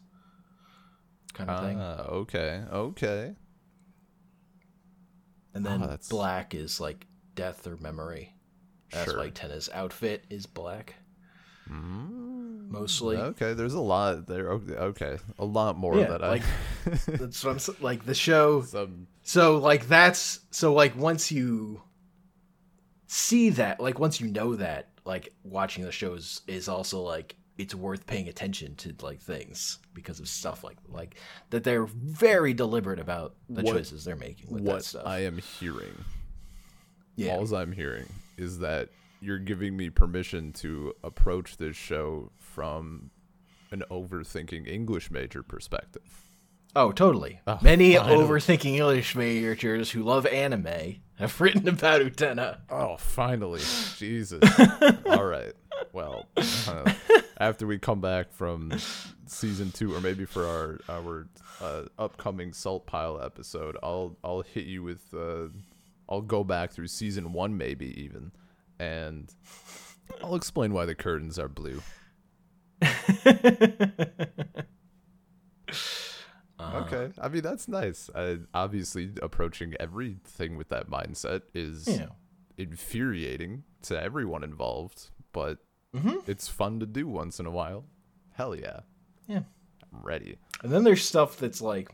kind 1.34 1.50
of 1.50 1.60
thing. 1.64 1.78
Ah, 1.80 2.02
okay. 2.08 2.62
Okay. 2.72 3.34
And 5.54 5.64
then 5.66 5.82
ah, 5.82 5.86
that's- 5.86 6.08
black 6.08 6.54
is 6.54 6.80
like 6.80 7.06
death 7.34 7.66
or 7.66 7.76
memory. 7.76 8.34
That's 8.92 9.10
Sure. 9.10 9.18
why 9.20 9.26
Utena's 9.26 9.68
outfit 9.72 10.24
is 10.30 10.46
black. 10.46 10.94
Mm, 11.70 12.68
Mostly. 12.68 13.16
Okay. 13.16 13.52
There's 13.54 13.74
a 13.74 13.80
lot 13.80 14.26
there. 14.26 14.50
Okay. 14.50 15.18
A 15.38 15.44
lot 15.44 15.76
more 15.78 15.96
Yeah, 15.96 16.06
that 16.06 16.20
like 16.20 16.42
I. 16.42 16.90
that's 17.06 17.44
what 17.44 17.68
I'm 17.68 17.74
like 17.80 18.04
the 18.04 18.14
show 18.14 18.62
Some. 18.62 19.06
So 19.22 19.58
like 19.58 19.86
that's 19.86 20.40
so 20.50 20.72
like 20.72 20.96
once 20.96 21.30
you 21.30 21.82
see 23.06 23.50
that, 23.50 23.80
like 23.80 23.98
once 23.98 24.20
you 24.20 24.28
know 24.28 24.56
that, 24.56 24.88
like 25.04 25.32
watching 25.44 25.84
the 25.84 25.92
shows 25.92 26.42
is 26.46 26.68
also 26.68 27.00
like 27.00 27.36
it's 27.58 27.74
worth 27.74 28.06
paying 28.06 28.28
attention 28.28 28.74
to 28.76 28.94
like 29.02 29.20
things 29.20 29.78
because 29.92 30.18
of 30.20 30.28
stuff 30.28 30.64
like 30.64 30.78
like 30.88 31.16
that 31.50 31.62
they're 31.64 31.84
very 31.86 32.54
deliberate 32.54 32.98
about 32.98 33.34
the 33.48 33.62
What- 33.62 33.74
choices 33.74 34.04
they're 34.04 34.16
making 34.16 34.50
with 34.50 34.64
that 34.64 34.72
What 34.72 34.84
stuff. 34.84 35.06
I 35.06 35.20
am 35.20 35.38
hearing, 35.38 36.04
yeah. 37.16 37.36
all 37.36 37.54
I'm 37.54 37.72
hearing 37.72 38.06
is 38.38 38.58
that 38.60 38.88
you're 39.20 39.38
giving 39.38 39.76
me 39.76 39.90
permission 39.90 40.52
to 40.54 40.94
approach 41.04 41.58
this 41.58 41.76
show 41.76 42.30
from 42.38 43.10
an 43.70 43.84
overthinking 43.90 44.66
English 44.66 45.10
major 45.10 45.42
perspective. 45.42 46.02
Oh, 46.74 46.92
totally. 46.92 47.40
Oh, 47.46 47.58
Many 47.60 47.96
finally. 47.96 48.24
overthinking 48.24 48.76
English 48.76 49.14
majors 49.16 49.90
who 49.90 50.02
love 50.04 50.24
anime 50.26 50.96
have 51.18 51.38
written 51.40 51.68
about 51.68 52.00
Utena. 52.00 52.58
Oh, 52.70 52.96
finally. 52.96 53.60
Jesus. 53.98 54.40
All 55.06 55.24
right. 55.24 55.52
Well, 55.92 56.26
uh, 56.36 56.92
after 57.38 57.66
we 57.66 57.78
come 57.78 58.00
back 58.00 58.32
from 58.32 58.72
season 59.26 59.72
two, 59.72 59.94
or 59.94 60.00
maybe 60.00 60.24
for 60.24 60.46
our 60.46 60.78
our 60.88 61.26
uh, 61.60 61.82
upcoming 61.98 62.52
salt 62.52 62.86
pile 62.86 63.20
episode, 63.20 63.76
I'll 63.82 64.16
I'll 64.22 64.42
hit 64.42 64.64
you 64.66 64.82
with 64.82 65.02
uh, 65.14 65.48
I'll 66.08 66.20
go 66.22 66.44
back 66.44 66.72
through 66.72 66.88
season 66.88 67.32
one, 67.32 67.56
maybe 67.56 68.00
even, 68.02 68.32
and 68.78 69.32
I'll 70.22 70.34
explain 70.36 70.72
why 70.72 70.86
the 70.86 70.94
curtains 70.94 71.38
are 71.38 71.48
blue. 71.48 71.82
Uh-huh. 76.58 76.78
Okay. 76.80 77.10
I 77.18 77.28
mean, 77.28 77.40
that's 77.42 77.68
nice. 77.68 78.10
Uh, 78.10 78.36
obviously, 78.52 79.12
approaching 79.22 79.74
everything 79.80 80.58
with 80.58 80.68
that 80.68 80.90
mindset 80.90 81.40
is 81.54 81.88
Yeah. 81.88 82.08
infuriating 82.58 83.64
to 83.82 83.98
everyone 84.00 84.44
involved, 84.44 85.08
but 85.32 85.58
Mm-hmm. 85.94 86.18
it's 86.30 86.46
fun 86.48 86.78
to 86.80 86.86
do 86.86 87.06
once 87.08 87.40
in 87.40 87.46
a 87.46 87.50
while. 87.50 87.84
Hell 88.34 88.54
yeah. 88.54 88.80
Yeah. 89.26 89.42
I'm 89.92 90.02
ready. 90.02 90.38
And 90.62 90.70
then 90.70 90.84
there's 90.84 91.04
stuff 91.04 91.36
that's 91.36 91.60
like, 91.60 91.90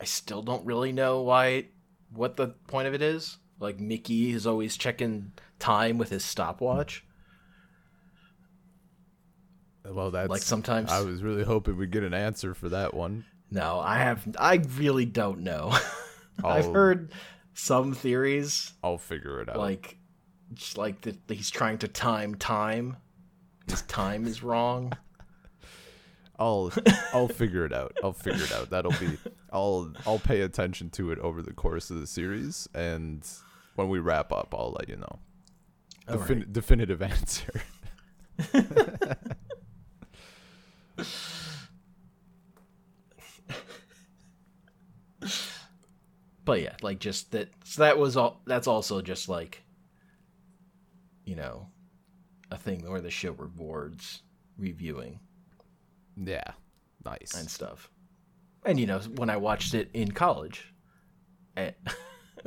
I 0.00 0.04
still 0.04 0.42
don't 0.42 0.66
really 0.66 0.90
know 0.92 1.22
why, 1.22 1.66
what 2.12 2.36
the 2.36 2.48
point 2.66 2.88
of 2.88 2.94
it 2.94 3.02
is. 3.02 3.38
Like 3.60 3.78
Miki 3.80 4.32
is 4.32 4.46
always 4.46 4.76
checking 4.76 5.32
time 5.58 5.96
with 5.96 6.10
his 6.10 6.24
stopwatch. 6.24 7.04
Well, 9.84 10.10
that's 10.10 10.28
Like 10.28 10.42
sometimes- 10.42 10.90
I 10.90 11.00
was 11.02 11.22
really 11.22 11.44
hoping 11.44 11.76
we'd 11.76 11.92
get 11.92 12.02
an 12.02 12.14
answer 12.14 12.54
for 12.54 12.68
that 12.70 12.94
one. 12.94 13.24
No, 13.50 13.78
I 13.78 13.98
have. 13.98 14.26
I 14.38 14.60
really 14.76 15.04
don't 15.06 15.40
know. 15.40 15.72
I've 16.44 16.72
heard 16.72 17.12
some 17.54 17.94
theories, 17.94 18.72
I'll 18.82 18.98
figure 18.98 19.40
it 19.40 19.48
out. 19.48 19.56
like, 19.56 19.96
like 20.76 21.00
that 21.02 21.16
he's 21.28 21.48
trying 21.50 21.78
to 21.78 21.88
time 21.88 22.34
time. 22.34 22.96
His 23.68 23.82
time 23.82 24.26
is 24.26 24.42
wrong. 24.42 24.92
I'll 26.38 26.72
I'll 27.12 27.28
figure 27.28 27.64
it 27.64 27.72
out. 27.72 27.96
I'll 28.02 28.12
figure 28.12 28.44
it 28.44 28.52
out. 28.52 28.70
That'll 28.70 28.92
be 28.92 29.18
I'll 29.52 29.92
I'll 30.06 30.18
pay 30.18 30.42
attention 30.42 30.90
to 30.90 31.10
it 31.10 31.18
over 31.18 31.42
the 31.42 31.52
course 31.52 31.90
of 31.90 32.00
the 32.00 32.06
series 32.06 32.68
and 32.74 33.26
when 33.74 33.88
we 33.88 33.98
wrap 33.98 34.32
up 34.32 34.54
I'll 34.56 34.74
let 34.78 34.88
you 34.88 34.96
know. 34.96 35.18
Right. 36.08 36.52
definitive 36.52 37.02
answer. 37.02 37.62
But 46.46 46.62
yeah, 46.62 46.76
like 46.80 47.00
just 47.00 47.32
that. 47.32 47.48
So 47.64 47.82
that 47.82 47.98
was 47.98 48.16
all. 48.16 48.40
That's 48.46 48.68
also 48.68 49.02
just 49.02 49.28
like, 49.28 49.64
you 51.24 51.34
know, 51.34 51.66
a 52.50 52.56
thing 52.56 52.88
where 52.90 53.00
the 53.00 53.10
show 53.10 53.32
rewards 53.32 54.22
reviewing 54.58 55.20
Yeah. 56.16 56.52
Nice. 57.04 57.34
and 57.38 57.48
stuff. 57.50 57.90
And 58.64 58.80
you 58.80 58.86
know, 58.86 58.98
when 59.16 59.30
I 59.30 59.36
watched 59.36 59.74
it 59.74 59.90
in 59.94 60.10
college, 60.12 60.74
eh, 61.56 61.70
and 61.86 61.94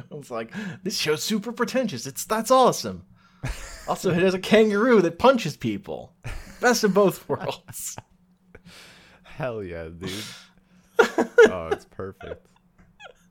I 0.12 0.16
was 0.16 0.30
like, 0.30 0.52
"This 0.84 0.98
show's 0.98 1.24
super 1.24 1.52
pretentious. 1.54 2.06
It's 2.06 2.26
that's 2.26 2.52
awesome." 2.52 3.06
Also, 3.88 4.12
it 4.12 4.18
has 4.22 4.36
a 4.36 4.40
kangaroo 4.40 5.02
that 5.02 5.18
punches 5.18 5.58
people. 5.58 6.14
Best 6.62 6.84
of 6.84 6.94
both 6.94 7.28
worlds. 7.28 7.98
Hell 9.24 9.64
yeah, 9.64 9.86
dude. 9.86 10.12
oh, 11.00 11.70
it's 11.72 11.86
perfect. 11.86 12.46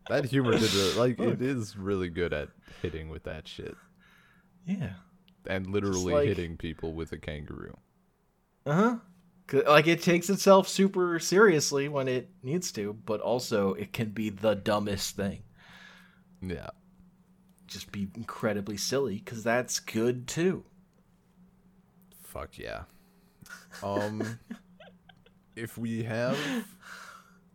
That 0.08 0.24
humor 0.24 0.58
did 0.58 0.74
re- 0.74 0.94
like 0.96 1.20
it 1.20 1.40
is 1.40 1.76
really 1.76 2.08
good 2.08 2.32
at 2.32 2.48
hitting 2.82 3.08
with 3.08 3.22
that 3.24 3.46
shit 3.46 3.76
Yeah. 4.66 4.94
And 5.49 5.66
literally 5.66 6.12
like- 6.12 6.28
hitting 6.28 6.57
people 6.57 6.92
with 6.92 7.12
a 7.12 7.18
kangaroo. 7.18 7.76
Uh 8.66 8.72
huh. 8.74 8.96
Like 9.66 9.86
it 9.86 10.03
takes 10.03 10.28
itself 10.28 10.68
super 10.68 11.18
seriously 11.18 11.88
when 11.88 12.07
it 12.07 12.28
needs 12.42 12.70
to, 12.72 12.92
but 13.07 13.20
also 13.22 13.72
it 13.74 13.94
can 13.94 14.11
be 14.11 14.28
the 14.28 14.55
dumbest 14.55 15.16
thing. 15.16 15.42
Yeah. 16.42 16.68
Just 17.66 17.90
be 17.90 18.09
incredibly 18.14 18.76
silly 18.76 19.16
because 19.16 19.42
that's 19.42 19.80
good 19.80 20.26
too. 20.28 20.64
Fuck 22.24 22.59
yeah. 22.59 22.82
Um 23.82 24.38
if 25.57 25.78
we 25.78 26.03
have 26.03 26.38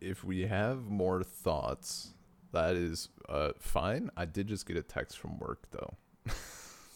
if 0.01 0.23
we 0.23 0.47
have 0.47 0.85
more 0.87 1.23
thoughts, 1.23 2.13
that 2.53 2.75
is 2.75 3.09
uh 3.29 3.51
fine. 3.59 4.09
I 4.17 4.25
did 4.25 4.47
just 4.47 4.65
get 4.65 4.77
a 4.77 4.81
text 4.83 5.19
from 5.19 5.37
work 5.37 5.67
though. 5.71 5.93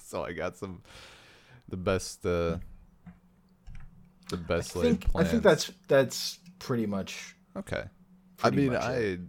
so 0.07 0.23
I 0.23 0.33
got 0.33 0.55
some 0.57 0.81
the 1.69 1.77
best 1.77 2.25
uh 2.25 2.57
the 4.29 4.37
best 4.37 4.75
I 4.75 4.81
think, 4.81 5.05
I 5.15 5.23
think 5.23 5.43
that's 5.43 5.71
that's 5.87 6.39
pretty 6.59 6.85
much 6.85 7.35
okay. 7.55 7.85
I 8.43 8.49
mean, 8.51 8.75
I 8.75 8.95
it. 8.95 9.19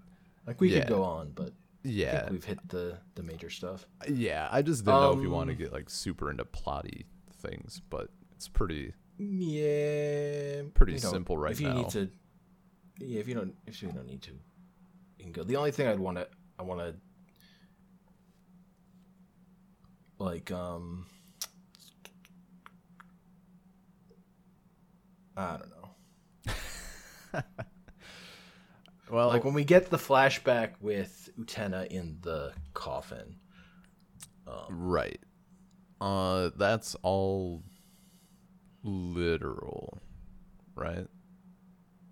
like 0.46 0.60
we 0.60 0.68
Yeah. 0.68 0.80
could 0.80 0.86
go 0.86 1.02
on, 1.02 1.30
but 1.34 1.52
I 1.52 1.88
yeah, 1.88 2.10
think 2.10 2.30
we've 2.30 2.44
hit 2.44 2.68
the 2.68 2.98
the 3.14 3.22
major 3.22 3.50
stuff. 3.50 3.86
yeah. 4.08 4.48
I 4.50 4.62
just 4.62 4.84
didn't 4.84 5.00
know 5.00 5.12
if 5.12 5.22
you 5.22 5.30
want 5.30 5.48
to 5.50 5.54
Um, 5.54 5.56
get 5.56 5.72
like 5.72 5.90
super 5.90 6.30
into 6.30 6.44
plotty 6.44 7.04
things, 7.42 7.80
but 7.90 8.10
it's 8.34 8.48
pretty 8.48 8.94
Yeah, 9.18 10.62
Pretty 10.74 10.96
simple 10.98 11.36
right 11.38 11.52
if 11.52 11.60
you 11.60 11.68
now. 11.68 11.74
need 11.74 11.88
to, 11.90 12.08
yeah, 12.98 13.20
if 13.20 13.28
you 13.28 13.34
don't, 13.34 13.54
if 13.66 13.82
you 13.82 13.90
don't 13.90 14.06
need 14.06 14.22
to, 14.22 14.32
you 14.32 15.24
can 15.24 15.32
go. 15.32 15.42
The 15.44 15.56
only 15.56 15.72
thing 15.72 15.88
I'd 15.88 15.98
want 15.98 16.18
to, 16.18 16.28
I 16.58 16.62
want 16.62 16.80
to, 16.80 16.94
like, 20.18 20.50
um, 20.50 21.06
I 25.36 25.56
don't 25.56 25.70
know. 25.70 27.42
well. 29.10 29.28
Like 29.28 29.44
when 29.44 29.54
we 29.54 29.64
get 29.64 29.90
the 29.90 29.96
flashback 29.96 30.72
with 30.80 31.30
Utena 31.38 31.86
in 31.86 32.18
the 32.22 32.52
coffin. 32.74 33.36
Right. 34.70 35.20
Uh 36.00 36.50
that's 36.56 36.96
all 37.02 37.62
literal. 38.82 40.00
Right? 40.74 41.06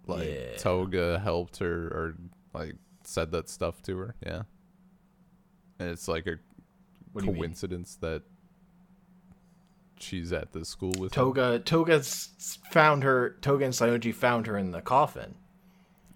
Like 0.07 0.29
Yeah. 0.29 0.57
Toga 0.59 1.19
helped 1.19 1.59
her 1.59 1.87
or 1.89 2.17
like 2.53 2.75
said 3.05 3.33
that 3.33 3.49
stuff 3.49 3.83
to 3.83 3.97
her, 3.97 4.15
yeah. 4.25 4.43
And 5.79 5.91
it's 5.91 6.09
like 6.09 6.27
a 6.27 6.37
What 7.17 7.23
do 7.25 7.27
you 7.31 7.33
mean? 7.33 7.43
coincidence 7.43 7.97
that 8.03 8.23
she's 9.99 10.33
at 10.33 10.53
the 10.53 10.64
school 10.64 10.93
with 10.99 11.12
him. 11.12 11.17
Toga, 11.25 11.59
Toga's 11.59 12.59
found 12.71 13.03
her. 13.05 13.37
Toga 13.41 13.64
and 13.64 13.75
Saionji 13.75 14.14
found 14.14 14.47
her 14.47 14.57
in 14.59 14.71
the 14.71 14.81
coffin. 14.83 15.35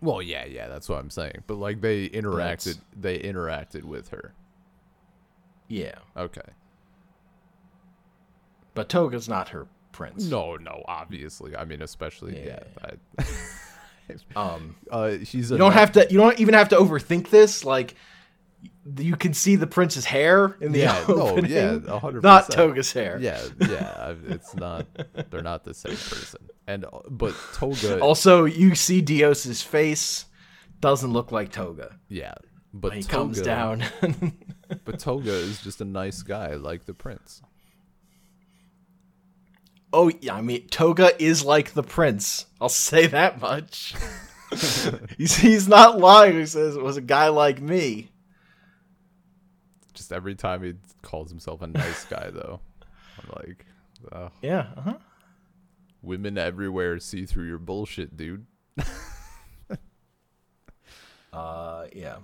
Well, 0.03 0.23
yeah, 0.23 0.45
yeah, 0.47 0.69
that's 0.69 0.89
what 0.89 0.99
I'm 0.99 1.11
saying. 1.11 1.43
But 1.47 1.57
like 1.57 1.81
they 1.81 2.09
interacted 2.09 2.37
That's- 2.37 2.79
they 2.99 3.19
interacted 3.19 3.85
with 3.85 4.09
her. 4.11 4.35
Yeah, 5.69 5.95
Okay. 6.17 6.41
but 8.75 8.89
Toga's 8.89 9.29
not 9.29 9.51
her 9.51 9.67
prince. 9.93 10.25
No, 10.27 10.57
no, 10.57 10.83
obviously. 10.87 11.57
I 11.57 11.65
mean, 11.65 11.83
especially 11.83 12.45
yeah. 12.45 12.61
Yeah. 12.83 12.91
I, 13.19 13.25
Um, 14.35 14.75
uh, 14.91 15.11
he's 15.11 15.53
a 15.53 15.55
you 15.55 15.59
don't 15.59 15.71
have 15.73 15.93
to. 15.93 16.05
You 16.11 16.19
don't 16.19 16.41
even 16.41 16.55
have 16.55 16.69
to 16.71 16.77
overthink 16.77 17.31
this. 17.31 17.65
Like, 17.65 17.95
you 18.99 19.17
can 19.17 19.33
see 19.35 19.57
the 19.57 19.67
prince's 19.67 20.05
hair 20.05 20.57
in 20.61 20.73
the 20.73 20.81
Yeah, 20.81 21.05
no, 21.09 21.29
opening. 21.31 21.51
yeah, 21.51 21.79
a 21.87 21.99
hundred 21.99 22.23
Not. 22.23 22.51
Toga's 22.51 22.93
hair. 22.93 23.19
Yeah, 23.21 23.41
yeah, 23.61 24.15
it's 24.29 24.55
not. 24.55 24.87
They're 25.31 25.43
not 25.43 25.65
the 25.65 25.75
same 25.75 25.93
person. 25.97 26.49
And 26.67 26.85
uh, 26.85 27.01
but 27.09 27.35
Toga, 27.55 28.01
Also, 28.01 28.45
you 28.45 28.75
see 28.75 29.01
Dios's 29.01 29.63
face. 29.63 30.27
Doesn't 30.81 31.13
look 31.13 31.31
like 31.31 31.53
Toga. 31.53 31.97
yeah, 32.09 32.35
but 32.73 32.93
He 32.95 33.03
Toga, 33.03 33.15
comes 33.15 33.41
down. 33.43 33.85
But 34.85 35.01
Toga 35.01 35.33
is 35.33 35.61
just 35.63 35.81
a 35.81 35.85
nice 35.85 36.23
guy, 36.23 36.55
like 36.55 36.87
the 36.87 36.95
prince. 36.95 37.43
oh 39.93 40.11
yeah, 40.21 40.35
I 40.37 40.41
mean 40.43 40.69
Toga 40.69 41.11
is 41.23 41.45
like 41.45 41.73
the 41.73 41.83
prince. 41.83 42.47
I'll 42.61 42.69
say 42.69 43.07
that 43.09 43.41
much. 43.41 43.95
he's 45.19 45.37
he's 45.37 45.69
not 45.69 45.99
lying. 45.99 46.39
He 46.39 46.47
says 46.47 46.77
it 46.77 46.83
was 46.83 46.97
a 46.97 47.01
guy 47.03 47.29
like 47.29 47.61
me. 47.61 48.11
Just 50.11 50.17
every 50.17 50.35
time 50.35 50.65
he 50.65 50.75
calls 51.03 51.31
himself 51.31 51.63
a 51.63 51.69
nice 51.69 52.05
guy, 52.07 52.31
though, 52.33 52.59
I'm 52.83 53.31
like, 53.37 53.67
uh, 54.11 54.29
Yeah. 54.43 54.67
Uh-huh. 54.77 54.95
women 56.03 56.37
everywhere 56.37 56.99
see 56.99 57.27
through 57.27 57.47
your 57.47 57.59
bullshit, 57.59 58.17
dude. 58.17 58.47
Uh 61.33 61.87
yeah. 61.95 62.17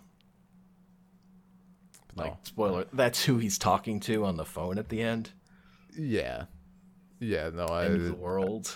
Like 2.16 2.34
spoiler, 2.42 2.86
that's 2.92 3.24
who 3.24 3.38
he's 3.38 3.56
talking 3.56 4.00
to 4.00 4.24
on 4.24 4.36
the 4.36 4.44
phone 4.44 4.78
at 4.78 4.88
the 4.88 5.00
end. 5.00 5.30
Yeah, 5.96 6.46
yeah, 7.20 7.50
no, 7.50 7.66
I, 7.66 7.84
End 7.84 7.94
of 7.94 8.02
the 8.02 8.14
world. 8.14 8.74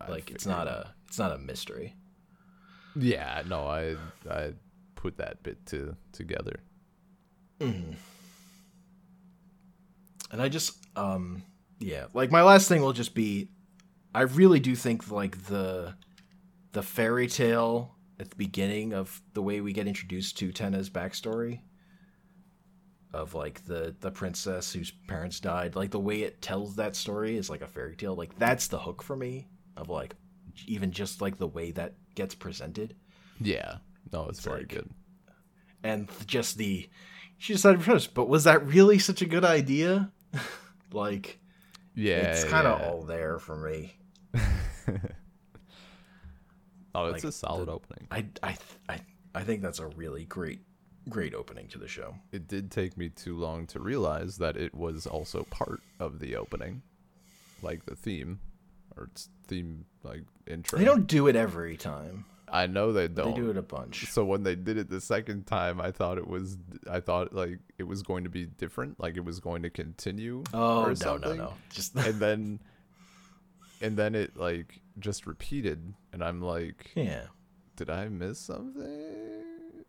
I 0.00 0.10
Like 0.10 0.32
it's 0.32 0.44
not 0.44 0.66
a 0.66 0.92
it's 1.06 1.20
not 1.20 1.30
a 1.30 1.38
mystery. 1.38 1.94
Yeah, 2.96 3.44
no, 3.46 3.68
I 3.68 3.94
I 4.28 4.54
put 4.96 5.18
that 5.18 5.44
bit 5.44 5.64
to 5.66 5.94
together. 6.10 6.58
And 7.60 7.96
I 10.42 10.48
just 10.48 10.76
um 10.96 11.42
yeah, 11.80 12.06
like 12.14 12.30
my 12.30 12.42
last 12.42 12.68
thing 12.68 12.82
will 12.82 12.92
just 12.92 13.14
be 13.14 13.50
I 14.14 14.22
really 14.22 14.60
do 14.60 14.74
think 14.74 15.10
like 15.10 15.46
the 15.46 15.94
the 16.72 16.82
fairy 16.82 17.26
tale 17.28 17.94
at 18.20 18.30
the 18.30 18.36
beginning 18.36 18.92
of 18.94 19.22
the 19.34 19.42
way 19.42 19.60
we 19.60 19.72
get 19.72 19.86
introduced 19.86 20.38
to 20.38 20.46
Utena's 20.46 20.90
backstory 20.90 21.60
of 23.14 23.34
like 23.34 23.64
the 23.64 23.94
the 24.00 24.10
princess 24.10 24.72
whose 24.72 24.90
parents 25.06 25.40
died, 25.40 25.74
like 25.76 25.90
the 25.90 25.98
way 26.00 26.22
it 26.22 26.42
tells 26.42 26.76
that 26.76 26.94
story 26.94 27.36
is 27.36 27.48
like 27.48 27.62
a 27.62 27.66
fairy 27.66 27.96
tale. 27.96 28.14
Like 28.14 28.36
that's 28.38 28.68
the 28.68 28.78
hook 28.78 29.02
for 29.02 29.16
me 29.16 29.48
of 29.76 29.88
like 29.88 30.14
even 30.66 30.90
just 30.92 31.20
like 31.22 31.38
the 31.38 31.46
way 31.46 31.70
that 31.72 31.94
gets 32.14 32.34
presented. 32.34 32.94
Yeah, 33.40 33.76
No, 34.12 34.22
it's, 34.28 34.38
It's 34.38 34.46
very 34.46 34.60
like- 34.60 34.68
good. 34.68 34.90
and 35.84 36.08
just 36.26 36.58
the 36.58 36.88
she 37.38 37.52
decided 37.54 37.82
first. 37.82 38.12
But 38.14 38.28
was 38.28 38.44
that 38.44 38.66
really 38.66 38.98
such 38.98 39.22
a 39.22 39.26
good 39.26 39.44
idea? 39.44 40.10
like 40.92 41.38
Yeah, 41.94 42.32
it's 42.32 42.44
kind 42.44 42.66
of 42.66 42.80
yeah. 42.80 42.86
all 42.88 43.02
there 43.02 43.38
for 43.38 43.56
me. 43.56 43.94
Oh, 46.94 47.06
it's 47.06 47.22
like, 47.22 47.30
a 47.30 47.32
solid 47.32 47.68
the- 47.68 47.72
opening. 47.72 48.08
I 48.10 48.26
I 48.42 48.56
I 48.88 49.00
I 49.34 49.42
think 49.44 49.62
that's 49.62 49.78
a 49.78 49.86
really 49.88 50.24
great 50.24 50.60
great 51.08 51.34
opening 51.34 51.68
to 51.68 51.78
the 51.78 51.86
show. 51.88 52.14
It 52.32 52.48
did 52.48 52.70
take 52.70 52.96
me 52.96 53.08
too 53.08 53.36
long 53.36 53.66
to 53.68 53.78
realize 53.80 54.38
that 54.38 54.56
it 54.56 54.74
was 54.74 55.06
also 55.06 55.44
part 55.44 55.80
of 56.00 56.18
the 56.18 56.34
opening, 56.36 56.82
like 57.62 57.86
the 57.86 57.94
theme, 57.94 58.40
or 58.96 59.04
its 59.04 59.28
theme 59.46 59.84
like 60.02 60.22
intro. 60.46 60.78
They 60.78 60.84
don't 60.84 61.06
do 61.06 61.28
it 61.28 61.36
every 61.36 61.76
time. 61.76 62.24
I 62.52 62.66
know 62.66 62.92
they 62.92 63.08
don't. 63.08 63.34
They 63.34 63.40
do 63.40 63.50
it 63.50 63.56
a 63.56 63.62
bunch. 63.62 64.10
So 64.10 64.24
when 64.24 64.42
they 64.42 64.54
did 64.54 64.78
it 64.78 64.88
the 64.90 65.00
second 65.00 65.46
time, 65.46 65.80
I 65.80 65.90
thought 65.90 66.18
it 66.18 66.26
was, 66.26 66.56
I 66.90 67.00
thought 67.00 67.32
like 67.32 67.58
it 67.78 67.84
was 67.84 68.02
going 68.02 68.24
to 68.24 68.30
be 68.30 68.46
different, 68.46 68.98
like 69.00 69.16
it 69.16 69.24
was 69.24 69.40
going 69.40 69.62
to 69.62 69.70
continue. 69.70 70.42
Oh 70.54 70.80
or 70.80 70.86
no 70.86 70.88
no 70.88 70.94
something. 70.94 71.36
no! 71.38 71.54
Just 71.70 71.94
And 71.96 72.14
then, 72.20 72.60
and 73.80 73.96
then 73.96 74.14
it 74.14 74.36
like 74.36 74.80
just 74.98 75.26
repeated, 75.26 75.94
and 76.12 76.22
I'm 76.24 76.40
like, 76.40 76.90
yeah. 76.94 77.22
did 77.76 77.90
I 77.90 78.08
miss 78.08 78.38
something? 78.40 79.84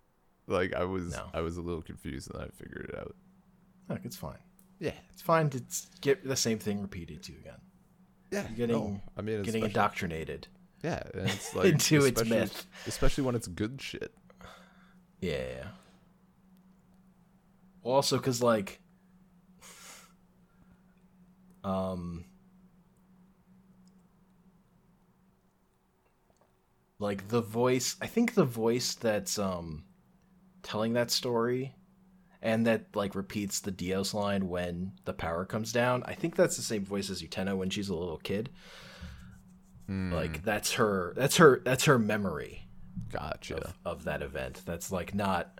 Like 0.47 0.73
I 0.73 0.83
was, 0.83 1.11
No. 1.11 1.25
I 1.33 1.41
was 1.41 1.57
a 1.57 1.61
little 1.61 1.81
confused, 1.81 2.31
and 2.31 2.39
then 2.41 2.47
I 2.49 2.51
figured 2.63 2.89
it 2.93 2.99
out. 2.99 3.15
Look, 3.89 4.01
it's 4.03 4.15
fine. 4.15 4.37
Yeah, 4.79 4.93
It's 5.11 5.21
fine 5.21 5.49
to 5.51 5.61
get 6.01 6.23
the 6.27 6.35
same 6.35 6.57
thing 6.57 6.81
repeated 6.81 7.21
to 7.23 7.33
you 7.33 7.39
again. 7.39 7.59
yeah. 8.31 8.47
You're 8.47 8.67
getting 8.67 8.75
no, 8.93 9.01
I 9.17 9.21
mean, 9.21 9.43
getting 9.43 9.65
indoctrinated. 9.65 10.47
Yeah, 10.83 11.01
and 11.13 11.29
it's 11.29 11.53
like 11.55 11.65
into 11.67 11.97
its 12.05 12.21
especially- 12.21 12.29
myth. 12.39 12.65
especially 12.87 13.23
when 13.25 13.35
it's 13.35 13.47
good 13.47 13.81
shit. 13.81 14.13
Yeah. 15.21 15.31
yeah, 15.31 15.47
yeah. 15.57 15.67
Well, 17.83 17.95
also, 17.95 18.17
because 18.17 18.41
like, 18.41 18.79
um, 21.63 22.25
like 26.99 27.27
the 27.29 27.41
voice. 27.41 27.95
I 28.01 28.07
think 28.07 28.33
the 28.33 28.45
voice 28.45 28.95
that's 28.95 29.39
um 29.39 29.83
telling 30.63 30.93
that 30.93 31.11
story, 31.11 31.75
and 32.41 32.65
that 32.67 32.95
like 32.95 33.15
repeats 33.15 33.59
the 33.59 33.71
Dios 33.71 34.13
line 34.13 34.47
when 34.47 34.93
the 35.05 35.13
power 35.13 35.45
comes 35.45 35.71
down. 35.71 36.03
I 36.05 36.13
think 36.13 36.35
that's 36.35 36.57
the 36.57 36.61
same 36.63 36.85
voice 36.85 37.09
as 37.09 37.21
Utena 37.21 37.55
when 37.57 37.69
she's 37.69 37.89
a 37.89 37.95
little 37.95 38.17
kid. 38.17 38.49
Hmm. 39.89 40.13
Like 40.13 40.43
that's 40.43 40.73
her. 40.73 41.13
That's 41.17 41.37
her. 41.37 41.63
That's 41.65 41.85
her 41.85 41.97
memory 41.97 42.67
Gotcha. 43.11 43.55
of, 43.55 43.73
of 43.83 44.03
that 44.03 44.21
event. 44.21 44.61
That's 44.63 44.91
like 44.91 45.15
not 45.15 45.59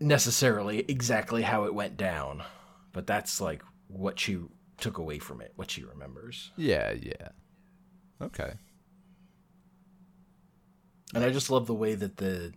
necessarily 0.00 0.80
exactly 0.88 1.42
how 1.42 1.62
it 1.62 1.74
went 1.74 1.96
down, 1.96 2.42
but 2.92 3.06
that's 3.06 3.40
like 3.40 3.62
what 3.86 4.18
she 4.18 4.40
took 4.78 4.98
away 4.98 5.20
from 5.20 5.40
it, 5.40 5.52
what 5.54 5.70
she 5.70 5.84
remembers. 5.84 6.50
Yeah, 6.56 6.90
yeah. 6.90 7.28
Okay. 8.20 8.54
And 11.14 11.22
I 11.22 11.30
just 11.30 11.50
love 11.50 11.68
the 11.68 11.74
way 11.74 11.94
that 11.94 12.16
the 12.16 12.52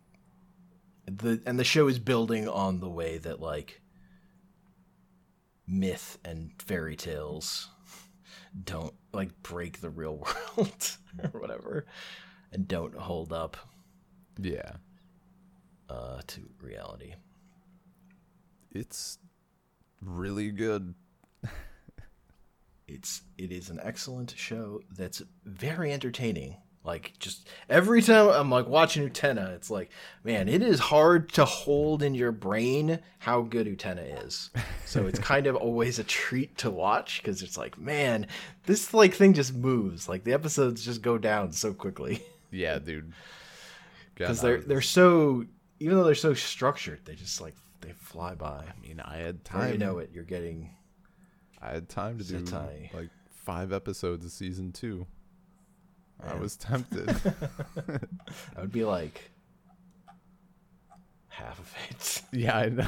the 1.06 1.40
and 1.46 1.60
the 1.60 1.64
show 1.64 1.88
is 1.88 2.00
building 2.00 2.50
on 2.50 2.80
the 2.80 2.90
way 2.90 3.20
that 3.20 3.40
like 3.40 3.80
myth 5.68 6.18
and 6.26 6.50
fairy 6.58 6.96
tales 6.96 7.70
don't 8.64 8.96
like 9.14 9.42
break 9.44 9.82
the 9.82 9.90
real 9.90 10.18
world 10.58 10.98
or 11.34 11.40
whatever 11.40 11.86
and 12.52 12.68
don't 12.68 12.96
hold 12.96 13.32
up 13.34 13.58
Yeah. 14.38 14.74
uh 15.90 16.22
to 16.28 16.42
reality. 16.62 17.16
It's 18.72 19.18
really 20.02 20.52
good. 20.52 20.94
it's 22.88 23.22
it 23.38 23.52
is 23.52 23.70
an 23.70 23.80
excellent 23.84 24.34
show 24.38 24.82
that's 24.96 25.22
very 25.46 25.92
entertaining 25.92 26.58
like 26.84 27.14
just 27.20 27.48
every 27.70 28.02
time 28.02 28.30
i'm 28.30 28.50
like 28.50 28.68
watching 28.68 29.08
utena 29.08 29.50
it's 29.54 29.70
like 29.70 29.90
man 30.24 30.48
it 30.48 30.62
is 30.62 30.80
hard 30.80 31.32
to 31.32 31.44
hold 31.46 32.02
in 32.02 32.16
your 32.16 32.32
brain 32.32 33.00
how 33.20 33.42
good 33.42 33.68
utena 33.68 34.26
is 34.26 34.50
so 34.86 35.06
it's 35.06 35.20
kind 35.34 35.46
of 35.46 35.56
always 35.56 36.00
a 36.00 36.04
treat 36.04 36.58
to 36.58 36.70
watch 36.70 37.22
because 37.22 37.44
it's 37.44 37.58
like 37.58 37.78
man 37.78 38.26
this 38.66 38.94
like 38.94 39.14
thing 39.14 39.34
just 39.34 39.54
moves 39.54 40.08
like 40.08 40.24
the 40.24 40.34
episodes 40.34 40.84
just 40.84 41.02
go 41.02 41.18
down 41.18 41.52
so 41.52 41.74
quickly 41.74 42.24
Yeah, 42.52 42.80
dude. 42.80 43.14
because 44.16 44.42
they're 44.42 44.62
they're 44.62 44.82
so 44.82 45.46
even 45.80 45.96
though 45.98 46.04
they're 46.04 46.16
so 46.16 46.34
structured 46.34 47.00
they 47.06 47.16
just 47.16 47.40
like 47.42 47.56
they 47.82 47.92
fly 47.92 48.34
by 48.36 48.64
I 48.68 48.74
mean, 48.82 49.00
I 49.00 49.18
had 49.18 49.46
time. 49.46 49.72
you 49.72 49.78
know 49.78 50.00
it 50.00 50.10
you're 50.14 50.24
getting 50.24 50.72
I 51.62 51.72
had 51.74 51.90
time 51.90 52.18
to 52.18 52.24
do 52.24 52.42
Setai. 52.42 52.94
like 52.94 53.10
five 53.30 53.72
episodes 53.74 54.26
of 54.26 54.32
season 54.32 54.72
two. 54.72 55.06
I 56.26 56.36
was 56.36 56.56
tempted. 56.58 57.08
that 57.08 58.10
would 58.58 58.72
be 58.72 58.84
like 58.86 59.32
half 61.28 61.58
of 61.60 61.74
it 61.90 62.22
yeah, 62.32 62.58
I 62.58 62.70
know. 62.70 62.88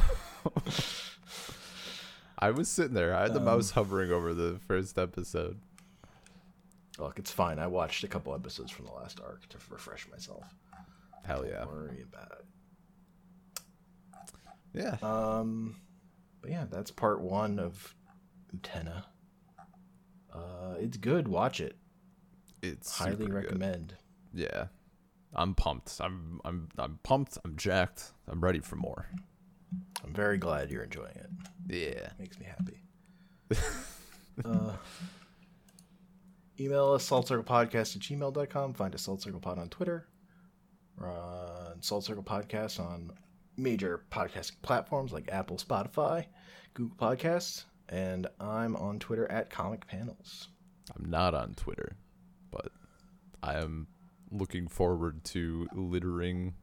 I 2.39 2.51
was 2.51 2.67
sitting 2.69 2.93
there. 2.93 3.15
I 3.15 3.21
had 3.23 3.33
the 3.33 3.39
Um, 3.39 3.45
mouse 3.45 3.71
hovering 3.71 4.11
over 4.11 4.33
the 4.33 4.59
first 4.67 4.97
episode. 4.97 5.59
Look, 6.99 7.19
it's 7.19 7.31
fine. 7.31 7.59
I 7.59 7.67
watched 7.67 8.03
a 8.03 8.07
couple 8.07 8.33
episodes 8.35 8.71
from 8.71 8.85
the 8.85 8.91
last 8.91 9.19
arc 9.21 9.47
to 9.49 9.57
refresh 9.69 10.09
myself. 10.09 10.43
Hell 11.23 11.45
yeah. 11.45 11.59
Don't 11.59 11.71
worry 11.73 12.01
about 12.01 12.31
it. 12.31 12.45
Yeah. 14.73 14.97
Um, 15.01 15.75
but 16.41 16.51
yeah, 16.51 16.65
that's 16.69 16.91
part 16.91 17.21
one 17.21 17.59
of 17.59 17.95
Utena. 18.55 19.03
Uh, 20.33 20.75
it's 20.79 20.97
good. 20.97 21.27
Watch 21.27 21.61
it. 21.61 21.75
It's 22.61 22.97
Highly 22.97 23.11
super 23.11 23.25
good. 23.25 23.33
recommend. 23.33 23.95
Yeah. 24.33 24.65
I'm 25.33 25.55
pumped. 25.55 25.97
I'm 26.01 26.41
I'm 26.43 26.67
I'm 26.77 26.99
pumped. 27.03 27.37
I'm 27.45 27.55
jacked. 27.55 28.11
I'm 28.27 28.41
ready 28.41 28.59
for 28.59 28.75
more. 28.75 29.07
I'm 30.03 30.13
very 30.13 30.37
glad 30.37 30.69
you're 30.71 30.83
enjoying 30.83 31.15
it. 31.15 31.29
Yeah. 31.67 32.09
Makes 32.19 32.37
me 32.39 32.45
happy. 32.45 32.81
uh, 34.45 34.73
email 36.59 36.91
us 36.93 37.09
saltcirclepodcast 37.09 37.95
at 37.95 38.01
gmail.com. 38.01 38.73
Find 38.73 38.93
us 38.95 39.01
Salt 39.03 39.21
Circle 39.21 39.39
Pod 39.39 39.57
on 39.59 39.69
Twitter. 39.69 40.07
We're 40.97 41.11
on 41.11 41.81
Salt 41.81 42.03
Circle 42.05 42.23
Podcast 42.23 42.79
on 42.79 43.11
major 43.57 44.03
podcasting 44.11 44.61
platforms 44.61 45.11
like 45.13 45.29
Apple, 45.31 45.57
Spotify, 45.57 46.25
Google 46.73 46.95
Podcasts, 46.97 47.63
and 47.89 48.27
I'm 48.39 48.75
on 48.75 48.99
Twitter 48.99 49.29
at 49.31 49.49
Comic 49.49 49.87
Panels. 49.87 50.49
I'm 50.95 51.09
not 51.09 51.33
on 51.33 51.53
Twitter, 51.53 51.95
I 53.43 53.55
am 53.55 53.87
looking 54.31 54.67
forward 54.67 55.23
to 55.25 55.67
littering 55.73 56.53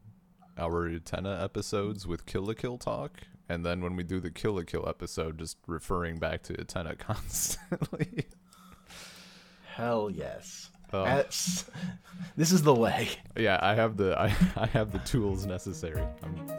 our 0.56 0.88
Utena 0.88 1.42
episodes 1.42 2.06
with 2.06 2.26
Kill 2.26 2.42
la 2.46 2.54
Kill 2.54 2.78
talk, 2.78 3.18
and 3.48 3.64
then 3.64 3.80
when 3.82 3.96
we 3.96 4.02
do 4.02 4.20
the 4.20 4.30
Kill 4.30 4.54
la 4.54 4.62
Kill 4.62 4.88
episode, 4.88 5.38
just 5.38 5.58
referring 5.66 6.18
back 6.18 6.42
to 6.44 6.54
Utena 6.54 6.98
constantly. 6.98 8.26
Hell 9.74 10.10
yes. 10.10 10.70
Oh. 10.92 11.04
That's, 11.04 11.66
this 12.36 12.50
is 12.50 12.62
the 12.62 12.74
way. 12.74 13.08
yeah, 13.36 13.58
I 13.60 13.74
have 13.74 13.96
the 13.96 14.18
I, 14.18 14.34
I 14.56 14.66
have 14.66 14.92
the 14.92 14.98
tools 15.00 15.46
necessary. 15.46 16.02
I'm 16.22 16.58